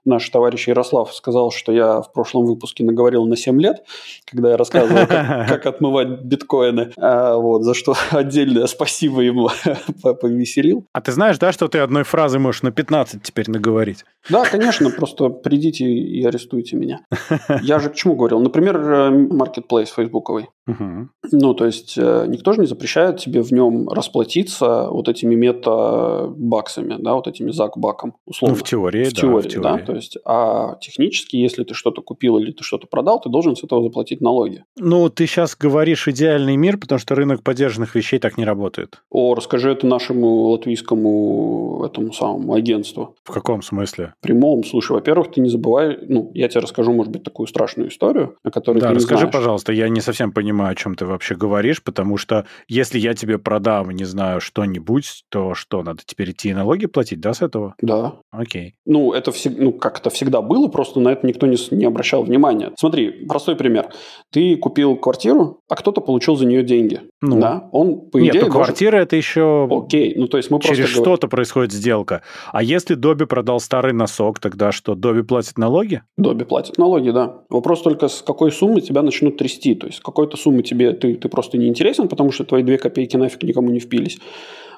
наш 0.04 0.28
товарищ 0.28 0.68
Ярослав 0.68 1.14
сказал, 1.14 1.50
что 1.50 1.72
я 1.72 2.02
в 2.02 2.12
прошлом 2.12 2.44
выпуске 2.44 2.84
наговорил 2.84 3.24
на 3.24 3.36
7 3.36 3.60
лет, 3.60 3.84
когда 4.26 4.50
я 4.50 4.56
рассказывал, 4.56 5.06
как, 5.06 5.08
как 5.48 5.66
отмывать 5.66 6.22
биткоины. 6.22 6.92
А, 6.98 7.36
вот, 7.36 7.62
за 7.62 7.72
что 7.72 7.94
отдельное 8.10 8.66
спасибо 8.66 9.22
ему 9.22 9.48
повеселил. 10.02 10.84
А 10.92 11.00
ты 11.00 11.12
знаешь, 11.12 11.38
да, 11.38 11.52
что 11.52 11.68
ты 11.68 11.78
одной 11.78 12.02
фразы 12.02 12.38
можешь 12.38 12.62
на 12.62 12.70
15 12.70 13.22
теперь 13.22 13.43
наговорить? 13.48 14.04
Да, 14.30 14.44
конечно, 14.44 14.90
просто 14.90 15.28
придите 15.28 15.84
и 15.84 16.24
арестуйте 16.24 16.76
меня. 16.76 17.00
Я 17.62 17.78
же 17.78 17.90
к 17.90 17.94
чему 17.94 18.16
говорил? 18.16 18.40
Например, 18.40 18.76
э, 18.78 19.10
marketplace 19.10 19.88
фейсбуковый. 19.94 20.48
Угу. 20.66 21.08
Ну, 21.32 21.54
то 21.54 21.66
есть, 21.66 21.94
э, 21.98 22.24
никто 22.26 22.52
же 22.52 22.60
не 22.60 22.66
запрещает 22.66 23.18
тебе 23.18 23.42
в 23.42 23.52
нем 23.52 23.88
расплатиться 23.88 24.88
вот 24.90 25.08
этими 25.08 25.34
мета-баксами, 25.34 26.96
да, 26.98 27.14
вот 27.14 27.26
этими 27.26 27.50
зак-баком, 27.50 28.14
условно. 28.24 28.56
Ну, 28.56 28.64
в 28.64 28.66
теории, 28.66 29.04
в 29.04 29.12
да. 29.12 29.20
Теории, 29.20 29.48
в 29.48 29.52
теории, 29.52 29.62
да. 29.62 29.78
То 29.84 29.94
есть, 29.94 30.16
а 30.24 30.76
технически, 30.80 31.36
если 31.36 31.64
ты 31.64 31.74
что-то 31.74 32.00
купил 32.00 32.38
или 32.38 32.52
ты 32.52 32.64
что-то 32.64 32.86
продал, 32.86 33.20
ты 33.20 33.28
должен 33.28 33.56
с 33.56 33.64
этого 33.64 33.82
заплатить 33.82 34.22
налоги. 34.22 34.64
Ну, 34.78 35.10
ты 35.10 35.26
сейчас 35.26 35.54
говоришь 35.54 36.08
идеальный 36.08 36.56
мир, 36.56 36.78
потому 36.78 36.98
что 36.98 37.14
рынок 37.14 37.42
поддержанных 37.42 37.94
вещей 37.94 38.18
так 38.18 38.38
не 38.38 38.46
работает. 38.46 39.02
О, 39.10 39.34
расскажи 39.34 39.70
это 39.70 39.86
нашему 39.86 40.48
латвийскому 40.48 41.84
этому 41.84 42.12
самому 42.12 42.54
агентству. 42.54 43.16
В 43.24 43.32
каком 43.32 43.62
смысле? 43.62 44.12
В 44.20 44.22
прямом. 44.22 44.64
Слушай, 44.64 44.92
во-первых, 44.92 45.30
ты 45.32 45.40
не 45.40 45.48
забывай, 45.48 45.98
ну, 46.08 46.30
я 46.34 46.48
тебе 46.48 46.60
расскажу, 46.60 46.92
может 46.92 47.10
быть, 47.10 47.22
такую 47.22 47.46
страшную 47.46 47.88
историю, 47.88 48.36
о 48.42 48.50
которой 48.50 48.80
да, 48.80 48.88
ты 48.88 48.92
не 48.92 48.96
расскажи, 48.96 49.20
знаешь. 49.20 49.32
пожалуйста, 49.32 49.72
я 49.72 49.88
не 49.88 50.02
совсем 50.02 50.30
понимаю, 50.30 50.72
о 50.72 50.74
чем 50.74 50.94
ты 50.94 51.06
вообще 51.06 51.34
говоришь, 51.34 51.82
потому 51.82 52.18
что 52.18 52.44
если 52.68 52.98
я 52.98 53.14
тебе 53.14 53.38
продам, 53.38 53.90
не 53.90 54.04
знаю, 54.04 54.40
что-нибудь, 54.42 55.24
то 55.30 55.54
что, 55.54 55.82
надо 55.82 56.02
теперь 56.04 56.32
идти 56.32 56.50
и 56.50 56.54
налоги 56.54 56.84
платить, 56.86 57.20
да, 57.20 57.32
с 57.32 57.40
этого? 57.40 57.74
Да. 57.80 58.16
Окей. 58.30 58.74
Ну, 58.84 59.12
это 59.12 59.32
всег... 59.32 59.54
ну, 59.58 59.72
как 59.72 60.00
это 60.00 60.10
всегда 60.10 60.42
было, 60.42 60.68
просто 60.68 61.00
на 61.00 61.08
это 61.08 61.26
никто 61.26 61.46
не, 61.46 61.56
не 61.74 61.86
обращал 61.86 62.24
внимания. 62.24 62.72
Смотри, 62.78 63.26
простой 63.26 63.56
пример. 63.56 63.88
Ты 64.30 64.56
купил 64.56 64.96
квартиру, 64.96 65.60
а 65.68 65.76
кто-то 65.76 66.00
получил 66.02 66.36
за 66.36 66.44
нее 66.46 66.62
деньги. 66.62 67.00
Ну. 67.22 67.40
Да? 67.40 67.68
Он, 67.72 68.10
по 68.10 68.18
Нет, 68.18 68.32
идее, 68.34 68.42
ну, 68.42 68.48
должен- 68.48 68.64
квартира 68.64 68.96
это 68.98 69.16
еще 69.16 69.66
Окей, 69.70 70.14
ну 70.16 70.28
то 70.28 70.36
есть 70.36 70.50
мы 70.50 70.60
через 70.60 70.76
просто 70.78 70.94
говорим- 70.94 71.04
что-то 71.16 71.28
происходит 71.28 71.72
сделка. 71.72 72.20
А 72.52 72.62
если 72.62 72.94
Доби 73.14 73.26
продал 73.26 73.60
старый 73.60 73.92
носок, 73.92 74.40
тогда 74.40 74.72
что, 74.72 74.96
Доби 74.96 75.22
платит 75.22 75.56
налоги? 75.56 76.02
Добби 76.16 76.44
платит 76.44 76.78
налоги, 76.78 77.10
да. 77.10 77.42
Вопрос 77.48 77.82
только, 77.82 78.08
с 78.08 78.22
какой 78.22 78.50
суммы 78.50 78.80
тебя 78.80 79.02
начнут 79.02 79.36
трясти. 79.36 79.76
То 79.76 79.86
есть, 79.86 79.98
с 79.98 80.00
какой-то 80.00 80.36
суммы 80.36 80.64
тебе 80.64 80.92
ты, 80.94 81.14
ты 81.14 81.28
просто 81.28 81.56
не 81.56 81.68
интересен, 81.68 82.08
потому 82.08 82.32
что 82.32 82.44
твои 82.44 82.64
две 82.64 82.76
копейки 82.76 83.16
нафиг 83.16 83.44
никому 83.44 83.70
не 83.70 83.78
впились. 83.78 84.18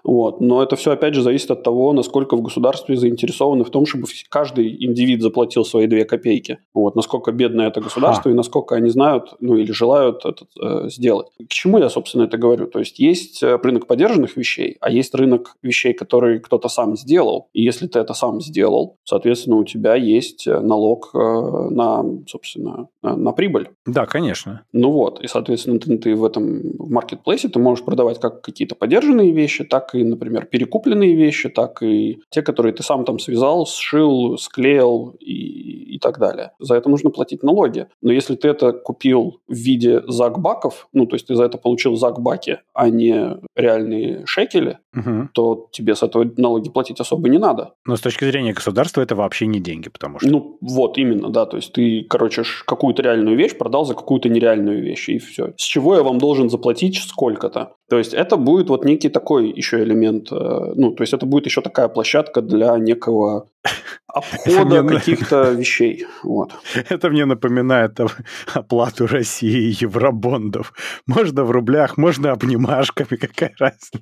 Вот. 0.06 0.40
Но 0.40 0.62
это 0.62 0.76
все, 0.76 0.92
опять 0.92 1.14
же, 1.14 1.22
зависит 1.22 1.50
от 1.50 1.64
того, 1.64 1.92
насколько 1.92 2.36
в 2.36 2.42
государстве 2.42 2.96
заинтересованы 2.96 3.64
в 3.64 3.70
том, 3.70 3.86
чтобы 3.86 4.06
каждый 4.28 4.84
индивид 4.84 5.20
заплатил 5.20 5.64
свои 5.64 5.88
две 5.88 6.04
копейки. 6.04 6.58
Вот. 6.72 6.94
Насколько 6.94 7.32
бедное 7.32 7.66
это 7.66 7.80
государство 7.80 8.30
и 8.30 8.32
насколько 8.32 8.76
они 8.76 8.88
знают, 8.88 9.34
ну 9.40 9.56
или 9.56 9.72
желают 9.72 10.24
это 10.24 10.46
э, 10.62 10.88
сделать. 10.88 11.26
К 11.38 11.48
чему 11.48 11.78
я, 11.78 11.90
собственно, 11.90 12.22
это 12.22 12.38
говорю? 12.38 12.68
То 12.68 12.78
есть, 12.78 13.00
есть 13.00 13.42
э, 13.42 13.58
рынок 13.60 13.88
поддержанных 13.88 14.36
вещей, 14.36 14.76
а 14.80 14.90
есть 14.90 15.12
рынок 15.14 15.56
вещей, 15.60 15.92
которые 15.92 16.38
кто-то 16.38 16.68
сам 16.68 16.96
сделал. 16.96 17.48
И 17.52 17.62
если 17.62 17.88
ты 17.88 17.98
это 17.98 18.14
сам 18.14 18.40
сделал, 18.40 18.98
соответственно, 19.02 19.56
у 19.56 19.64
тебя 19.64 19.96
есть 19.96 20.46
э, 20.46 20.60
налог 20.60 21.10
э, 21.14 21.18
на, 21.18 22.04
собственно, 22.28 22.88
на 23.02 23.32
прибыль. 23.32 23.70
Да, 23.86 24.06
конечно. 24.06 24.62
Ну 24.72 24.92
вот, 24.92 25.20
и, 25.20 25.26
соответственно, 25.26 25.80
ты, 25.80 25.98
ты 25.98 26.14
в 26.14 26.24
этом 26.24 26.60
в 26.78 26.90
маркетплейсе 26.90 27.48
ты 27.48 27.58
можешь 27.58 27.84
продавать 27.84 28.20
как 28.20 28.40
какие-то 28.40 28.76
поддержанные 28.76 29.32
вещи, 29.32 29.64
так 29.64 29.95
и, 29.96 30.04
например, 30.04 30.46
перекупленные 30.46 31.14
вещи, 31.14 31.48
так 31.48 31.82
и 31.82 32.20
те, 32.30 32.42
которые 32.42 32.72
ты 32.72 32.82
сам 32.82 33.04
там 33.04 33.18
связал, 33.18 33.66
сшил, 33.66 34.36
склеил 34.38 35.16
и, 35.20 35.94
и 35.96 35.98
так 35.98 36.18
далее. 36.18 36.52
За 36.58 36.74
это 36.74 36.88
нужно 36.88 37.10
платить 37.10 37.42
налоги. 37.42 37.86
Но 38.02 38.12
если 38.12 38.36
ты 38.36 38.48
это 38.48 38.72
купил 38.72 39.40
в 39.48 39.54
виде 39.54 40.02
закбаков, 40.06 40.88
ну, 40.92 41.06
то 41.06 41.16
есть 41.16 41.26
ты 41.26 41.34
за 41.34 41.44
это 41.44 41.58
получил 41.58 41.96
закбаки, 41.96 42.58
а 42.74 42.88
не 42.90 43.38
реальные 43.54 44.24
шекели, 44.26 44.78
угу. 44.94 45.28
то 45.32 45.68
тебе 45.72 45.94
с 45.94 46.02
этого 46.02 46.30
налоги 46.36 46.70
платить 46.70 47.00
особо 47.00 47.28
не 47.28 47.38
надо. 47.38 47.74
Но 47.86 47.96
с 47.96 48.00
точки 48.00 48.24
зрения 48.24 48.52
государства 48.52 49.00
это 49.00 49.14
вообще 49.14 49.46
не 49.46 49.60
деньги, 49.60 49.88
потому 49.88 50.18
что... 50.18 50.28
Ну, 50.28 50.58
вот, 50.60 50.98
именно, 50.98 51.30
да. 51.30 51.46
То 51.46 51.56
есть 51.56 51.72
ты, 51.72 52.04
короче, 52.08 52.42
какую-то 52.66 53.02
реальную 53.02 53.36
вещь 53.36 53.56
продал 53.56 53.84
за 53.84 53.94
какую-то 53.94 54.28
нереальную 54.28 54.82
вещь, 54.82 55.08
и 55.08 55.18
все. 55.18 55.54
С 55.56 55.64
чего 55.64 55.96
я 55.96 56.02
вам 56.02 56.18
должен 56.18 56.50
заплатить 56.50 56.96
сколько-то? 56.96 57.74
То 57.88 57.98
есть 57.98 58.14
это 58.14 58.36
будет 58.36 58.68
вот 58.68 58.84
некий 58.84 59.08
такой 59.08 59.50
еще 59.50 59.82
элемент, 59.82 60.32
э, 60.32 60.72
ну, 60.74 60.92
то 60.92 61.02
есть 61.02 61.12
это 61.12 61.24
будет 61.24 61.46
еще 61.46 61.60
такая 61.60 61.88
площадка 61.88 62.42
для 62.42 62.76
некого 62.78 63.48
обхода 64.08 64.82
каких-то 64.82 65.50
вещей. 65.52 66.06
Вот. 66.24 66.52
Это 66.88 67.10
мне 67.10 67.26
напоминает 67.26 67.98
оплату 68.54 69.06
России 69.06 69.82
евробондов. 69.82 70.72
Можно 71.06 71.44
в 71.44 71.50
рублях, 71.50 71.96
можно 71.96 72.32
обнимашками, 72.32 73.16
какая 73.16 73.54
разница. 73.58 73.98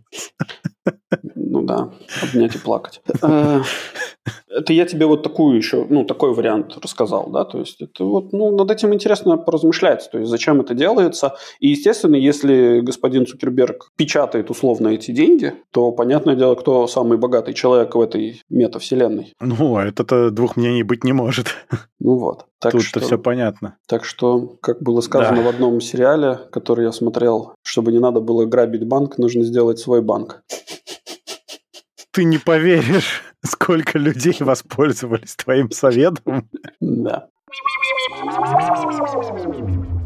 Ну 1.34 1.62
да, 1.62 1.90
обнять 2.22 2.56
и 2.56 2.58
плакать. 2.58 3.02
Э, 3.22 3.62
это 4.48 4.72
я 4.72 4.86
тебе 4.86 5.06
вот 5.06 5.22
такую 5.22 5.56
еще, 5.56 5.86
ну, 5.88 6.04
такой 6.04 6.32
вариант 6.32 6.76
рассказал, 6.82 7.28
да, 7.30 7.44
то 7.44 7.58
есть 7.58 7.80
это 7.82 8.04
вот, 8.04 8.32
ну, 8.32 8.56
над 8.56 8.70
этим 8.70 8.94
интересно 8.94 9.36
поразмышлять, 9.36 10.08
то 10.10 10.18
есть 10.18 10.30
зачем 10.30 10.60
это 10.60 10.74
делается. 10.74 11.34
И, 11.60 11.68
естественно, 11.68 12.16
если 12.16 12.80
господин 12.80 13.26
Цукерберг 13.26 13.73
печатает 13.96 14.50
условно 14.50 14.88
эти 14.88 15.10
деньги, 15.10 15.54
то, 15.70 15.92
понятное 15.92 16.36
дело, 16.36 16.54
кто 16.54 16.86
самый 16.86 17.18
богатый 17.18 17.54
человек 17.54 17.94
в 17.94 18.00
этой 18.00 18.42
метавселенной. 18.50 19.34
Ну, 19.40 19.76
а 19.76 19.84
это-то 19.84 20.30
двух 20.30 20.56
мнений 20.56 20.82
быть 20.82 21.04
не 21.04 21.12
может. 21.12 21.48
Ну 22.00 22.18
вот. 22.18 22.44
Тут-то 22.60 23.00
все 23.00 23.16
понятно. 23.16 23.78
Так 23.88 24.04
что, 24.04 24.58
как 24.60 24.82
было 24.82 25.00
сказано 25.00 25.38
да. 25.38 25.42
в 25.44 25.48
одном 25.48 25.80
сериале, 25.80 26.38
который 26.52 26.84
я 26.84 26.92
смотрел, 26.92 27.54
чтобы 27.62 27.92
не 27.92 27.98
надо 27.98 28.20
было 28.20 28.44
грабить 28.44 28.86
банк, 28.86 29.16
нужно 29.16 29.42
сделать 29.42 29.78
свой 29.78 30.02
банк. 30.02 30.42
Ты 32.10 32.24
не 32.24 32.36
поверишь, 32.36 33.22
сколько 33.42 33.98
людей 33.98 34.36
воспользовались 34.40 35.34
твоим 35.34 35.70
советом. 35.70 36.48
Да. 36.80 37.28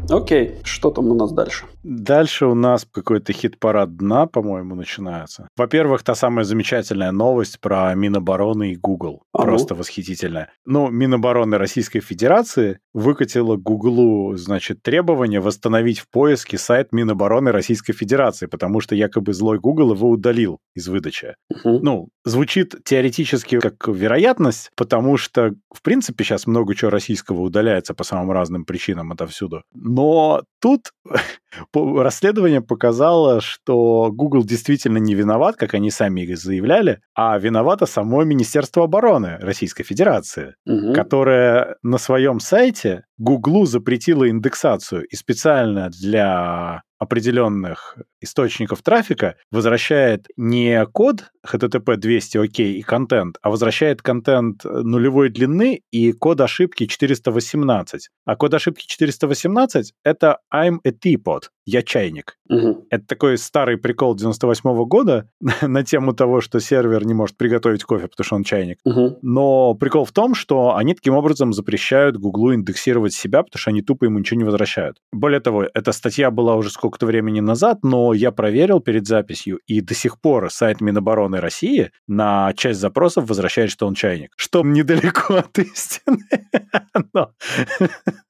Окей, 0.09 0.57
что 0.63 0.89
там 0.89 1.11
у 1.11 1.13
нас 1.13 1.31
дальше? 1.31 1.65
Дальше 1.83 2.45
у 2.45 2.55
нас 2.55 2.85
какой-то 2.89 3.31
хит-парад 3.31 3.95
дна, 3.95 4.25
по-моему, 4.25 4.75
начинается. 4.75 5.47
Во-первых, 5.55 6.03
та 6.03 6.15
самая 6.15 6.43
замечательная 6.43 7.11
новость 7.11 7.59
про 7.59 7.93
Минобороны 7.95 8.73
и 8.73 8.75
Google. 8.75 9.23
А 9.33 9.43
Просто 9.43 9.73
ну? 9.73 9.79
восхитительная. 9.79 10.51
Ну, 10.65 10.89
Минобороны 10.89 11.57
Российской 11.57 12.01
Федерации 12.01 12.79
выкатила 12.93 13.55
Гуглу, 13.55 14.35
значит, 14.35 14.81
требование 14.81 15.39
восстановить 15.39 15.99
в 15.99 16.09
поиске 16.09 16.57
сайт 16.57 16.91
Минобороны 16.91 17.51
Российской 17.51 17.93
Федерации, 17.93 18.47
потому 18.47 18.81
что 18.81 18.95
якобы 18.95 19.33
злой 19.33 19.59
Google 19.59 19.93
его 19.93 20.09
удалил 20.09 20.59
из 20.75 20.87
выдачи. 20.87 21.35
Угу. 21.49 21.79
Ну, 21.81 22.09
звучит 22.25 22.75
теоретически 22.83 23.59
как 23.59 23.87
вероятность, 23.87 24.71
потому 24.75 25.17
что, 25.17 25.53
в 25.73 25.81
принципе, 25.81 26.23
сейчас 26.23 26.47
много 26.47 26.75
чего 26.75 26.91
российского 26.91 27.41
удаляется 27.41 27.93
по 27.93 28.03
самым 28.03 28.31
разным 28.31 28.65
причинам 28.65 29.11
отовсюду. 29.11 29.63
Но 29.73 30.43
тут 30.59 30.91
расследование 31.73 32.61
показало, 32.61 33.41
что 33.41 34.11
Google 34.11 34.43
действительно 34.43 34.97
не 34.97 35.15
виноват, 35.15 35.55
как 35.55 35.73
они 35.73 35.91
сами 35.91 36.33
заявляли, 36.33 37.01
а 37.15 37.37
виновато 37.37 37.85
само 37.85 38.23
Министерство 38.23 38.83
обороны 38.83 39.37
Российской 39.39 39.83
Федерации, 39.83 40.55
угу. 40.65 40.93
которое 40.93 41.75
на 41.83 41.97
своем 41.97 42.39
сайте 42.39 43.03
Google 43.19 43.65
запретило 43.65 44.29
индексацию 44.29 45.05
и 45.05 45.15
специально 45.15 45.89
для 45.89 46.83
определенных 46.99 47.97
источников 48.21 48.81
трафика 48.81 49.35
возвращает 49.51 50.27
не 50.35 50.85
код 50.87 51.31
HTTP 51.47 51.95
200 51.95 52.37
OK 52.37 52.63
и 52.63 52.81
контент, 52.81 53.37
а 53.41 53.49
возвращает 53.49 54.01
контент 54.01 54.65
нулевой 54.65 55.29
длины 55.29 55.81
и 55.91 56.11
код 56.11 56.41
ошибки 56.41 56.85
418. 56.85 58.09
А 58.25 58.35
код 58.35 58.53
ошибки 58.53 58.85
418— 58.85 59.93
это 60.03 60.39
I'm 60.53 60.79
a 60.83 60.91
teapot, 60.91 61.43
я 61.65 61.81
чайник. 61.81 62.37
Угу. 62.49 62.87
Это 62.89 63.05
такой 63.07 63.37
старый 63.37 63.77
прикол 63.77 64.15
98 64.15 64.69
-го 64.69 64.85
года 64.85 65.29
на 65.61 65.83
тему 65.83 66.13
того, 66.13 66.41
что 66.41 66.59
сервер 66.59 67.05
не 67.05 67.13
может 67.13 67.37
приготовить 67.37 67.83
кофе, 67.83 68.07
потому 68.09 68.25
что 68.25 68.35
он 68.35 68.43
чайник. 68.43 68.79
Угу. 68.83 69.19
Но 69.21 69.75
прикол 69.75 70.03
в 70.03 70.11
том, 70.11 70.35
что 70.35 70.75
они 70.75 70.93
таким 70.93 71.13
образом 71.13 71.53
запрещают 71.53 72.17
Гуглу 72.17 72.53
индексировать 72.53 73.08
себя, 73.13 73.43
потому 73.43 73.59
что 73.59 73.69
они 73.71 73.81
тупо 73.81 74.05
ему 74.05 74.19
ничего 74.19 74.37
не 74.37 74.43
возвращают. 74.43 74.97
Более 75.11 75.39
того, 75.39 75.65
эта 75.73 75.91
статья 75.91 76.31
была 76.31 76.55
уже 76.55 76.69
сколько-то 76.69 77.05
времени 77.05 77.39
назад, 77.39 77.79
но 77.83 78.13
я 78.13 78.31
проверил 78.31 78.79
перед 78.79 79.07
записью, 79.07 79.59
и 79.67 79.81
до 79.81 79.93
сих 79.93 80.19
пор 80.19 80.51
сайт 80.51 80.81
Минобороны 80.81 81.39
России 81.39 81.91
на 82.07 82.53
часть 82.53 82.79
запросов 82.79 83.29
возвращает, 83.29 83.71
что 83.71 83.87
он 83.87 83.95
чайник. 83.95 84.31
Что 84.35 84.63
недалеко 84.63 85.35
от 85.35 85.57
истины. 85.59 86.25
но... 87.13 87.31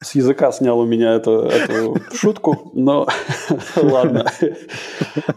С 0.01 0.15
языка 0.15 0.51
снял 0.51 0.79
у 0.79 0.85
меня 0.85 1.13
эту, 1.13 1.41
эту 1.41 1.97
шутку, 2.13 2.71
но 2.73 3.07
ладно. 3.75 4.25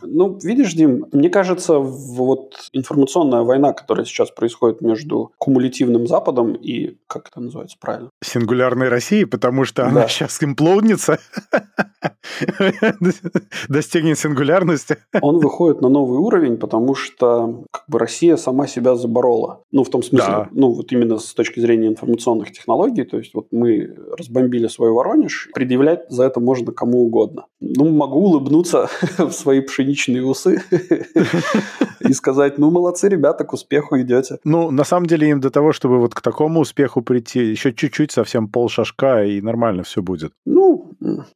Ну, 0.03 0.39
видишь, 0.43 0.73
Дим, 0.75 1.07
мне 1.13 1.31
кажется, 1.31 1.79
вот 1.79 2.55
информационная 2.73 3.43
война, 3.43 3.73
которая 3.73 4.05
сейчас 4.05 4.31
происходит 4.31 4.81
между 4.81 5.33
кумулятивным 5.39 6.07
Западом 6.07 6.55
и, 6.55 6.97
как 7.07 7.29
это 7.29 7.41
называется 7.41 7.77
правильно? 7.81 8.11
Сингулярной 8.23 8.89
Россией, 8.89 9.25
потому 9.33 9.65
что 9.65 9.87
она 9.87 10.07
сейчас 10.09 10.43
имплоуднится, 10.43 11.19
достигнет 13.69 14.19
сингулярности. 14.19 14.97
Он 15.21 15.39
выходит 15.39 15.81
на 15.81 15.89
новый 15.89 16.19
уровень, 16.19 16.57
потому 16.57 16.95
что 16.95 17.65
как 17.71 17.85
бы 17.89 17.99
Россия 17.99 18.37
сама 18.37 18.67
себя 18.67 18.97
заборола. 18.97 19.63
Ну, 19.71 19.85
в 19.85 19.91
том 19.91 20.03
смысле, 20.03 20.29
да. 20.29 20.49
ну, 20.53 20.73
вот 20.73 20.93
именно 20.93 21.19
с 21.19 21.35
точки 21.35 21.61
зрения 21.61 21.89
информационных 21.89 22.53
технологий, 22.53 23.05
то 23.05 23.19
есть 23.19 23.35
вот 23.35 23.49
мы 23.51 23.95
разбомбили 24.19 24.67
свой 24.67 24.91
Воронеж, 24.91 25.51
предъявлять 25.55 26.05
за 26.09 26.25
это 26.25 26.41
можно 26.41 26.73
кому 26.73 27.05
угодно. 27.05 27.47
Ну, 27.61 27.89
могу 27.91 28.21
улыбнуться 28.21 28.89
в 29.19 29.33
свои 29.33 29.61
пшеничные 29.61 30.25
усы 30.25 30.63
и 32.01 32.13
сказать, 32.13 32.59
ну, 32.59 32.71
молодцы, 32.71 33.09
ребята, 33.09 33.45
к 33.45 33.53
успеху 33.53 34.01
идете. 34.01 34.39
Ну, 34.45 34.71
на 34.71 34.85
самом 34.85 35.07
деле 35.07 35.31
им 35.31 35.41
до 35.41 35.51
того, 35.51 35.73
чтобы 35.73 35.99
вот 35.99 36.15
к 36.15 36.21
такому 36.21 36.61
успеху 36.61 37.03
прийти, 37.03 37.41
еще 37.41 37.73
чуть-чуть, 37.73 38.13
совсем 38.13 38.49
пол 38.49 38.69
шажка, 38.69 39.25
и 39.25 39.41
нормально 39.41 39.83
все 39.83 40.03
будет. 40.03 40.33
Ну, 40.45 40.82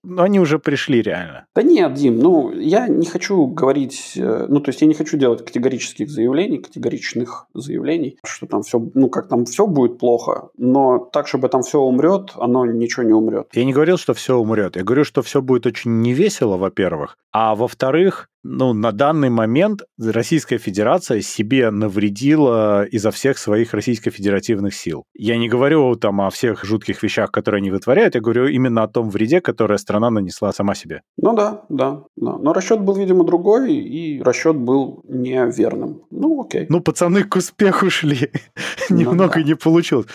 но 0.02 0.22
они 0.22 0.40
уже 0.40 0.58
пришли 0.58 1.02
реально. 1.02 1.46
Да 1.54 1.62
нет, 1.62 1.94
Дим, 1.94 2.18
ну, 2.18 2.52
я 2.52 2.88
не 2.88 3.06
хочу 3.06 3.46
говорить, 3.46 4.12
э, 4.16 4.46
ну, 4.48 4.60
то 4.60 4.70
есть 4.70 4.80
я 4.80 4.86
не 4.86 4.94
хочу 4.94 5.16
делать 5.16 5.44
категорических 5.44 6.08
заявлений, 6.08 6.58
категоричных 6.58 7.46
заявлений, 7.54 8.18
что 8.24 8.46
там 8.46 8.62
все, 8.62 8.78
ну, 8.94 9.08
как 9.08 9.28
там 9.28 9.44
все 9.44 9.66
будет 9.66 9.98
плохо, 9.98 10.50
но 10.56 10.98
так, 10.98 11.26
чтобы 11.28 11.48
там 11.48 11.62
все 11.62 11.80
умрет, 11.80 12.32
оно 12.36 12.64
ничего 12.66 13.02
не 13.02 13.12
умрет. 13.12 13.48
Я 13.52 13.64
не 13.64 13.72
говорил, 13.72 13.98
что 13.98 14.14
все 14.14 14.36
умрет. 14.36 14.76
Я 14.76 14.84
говорю, 14.84 15.04
что 15.04 15.22
все 15.22 15.42
будет 15.42 15.66
очень 15.66 16.00
невесело, 16.00 16.56
во-первых, 16.56 17.16
а 17.32 17.54
во-вторых, 17.54 18.28
ну, 18.48 18.72
на 18.72 18.92
данный 18.92 19.30
момент 19.30 19.82
Российская 19.98 20.58
Федерация 20.58 21.20
себе 21.20 21.70
навредила 21.70 22.84
изо 22.84 23.10
всех 23.10 23.38
своих 23.38 23.74
российско-федеративных 23.74 24.74
сил. 24.74 25.04
Я 25.14 25.36
не 25.36 25.48
говорю 25.48 25.96
там 25.96 26.20
о 26.20 26.30
всех 26.30 26.64
жутких 26.64 27.02
вещах, 27.02 27.32
которые 27.32 27.58
они 27.58 27.70
вытворяют, 27.70 28.14
я 28.14 28.20
говорю 28.20 28.46
именно 28.46 28.82
о 28.82 28.88
том 28.88 29.10
вреде, 29.10 29.40
который 29.40 29.78
страна 29.78 30.10
нанесла 30.10 30.52
сама 30.52 30.74
себе. 30.74 31.02
Ну 31.16 31.34
да, 31.34 31.64
да, 31.68 32.02
да. 32.16 32.38
Но 32.38 32.52
расчет 32.52 32.80
был, 32.80 32.94
видимо, 32.94 33.24
другой, 33.24 33.74
и 33.74 34.22
расчет 34.22 34.56
был 34.56 35.02
неверным. 35.08 36.02
Ну, 36.10 36.42
окей. 36.42 36.66
Ну, 36.68 36.80
пацаны 36.80 37.24
к 37.24 37.36
успеху 37.36 37.90
шли. 37.90 38.30
Ну 38.88 38.98
Немного 38.98 39.42
не 39.42 39.56
получилось. 39.56 40.06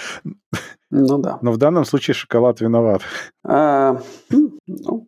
Ну 0.91 1.17
да. 1.17 1.39
Но 1.41 1.51
в 1.51 1.57
данном 1.57 1.85
случае 1.85 2.13
шоколад 2.13 2.59
виноват. 2.59 3.01
А, 3.43 3.97
ну, 4.29 5.05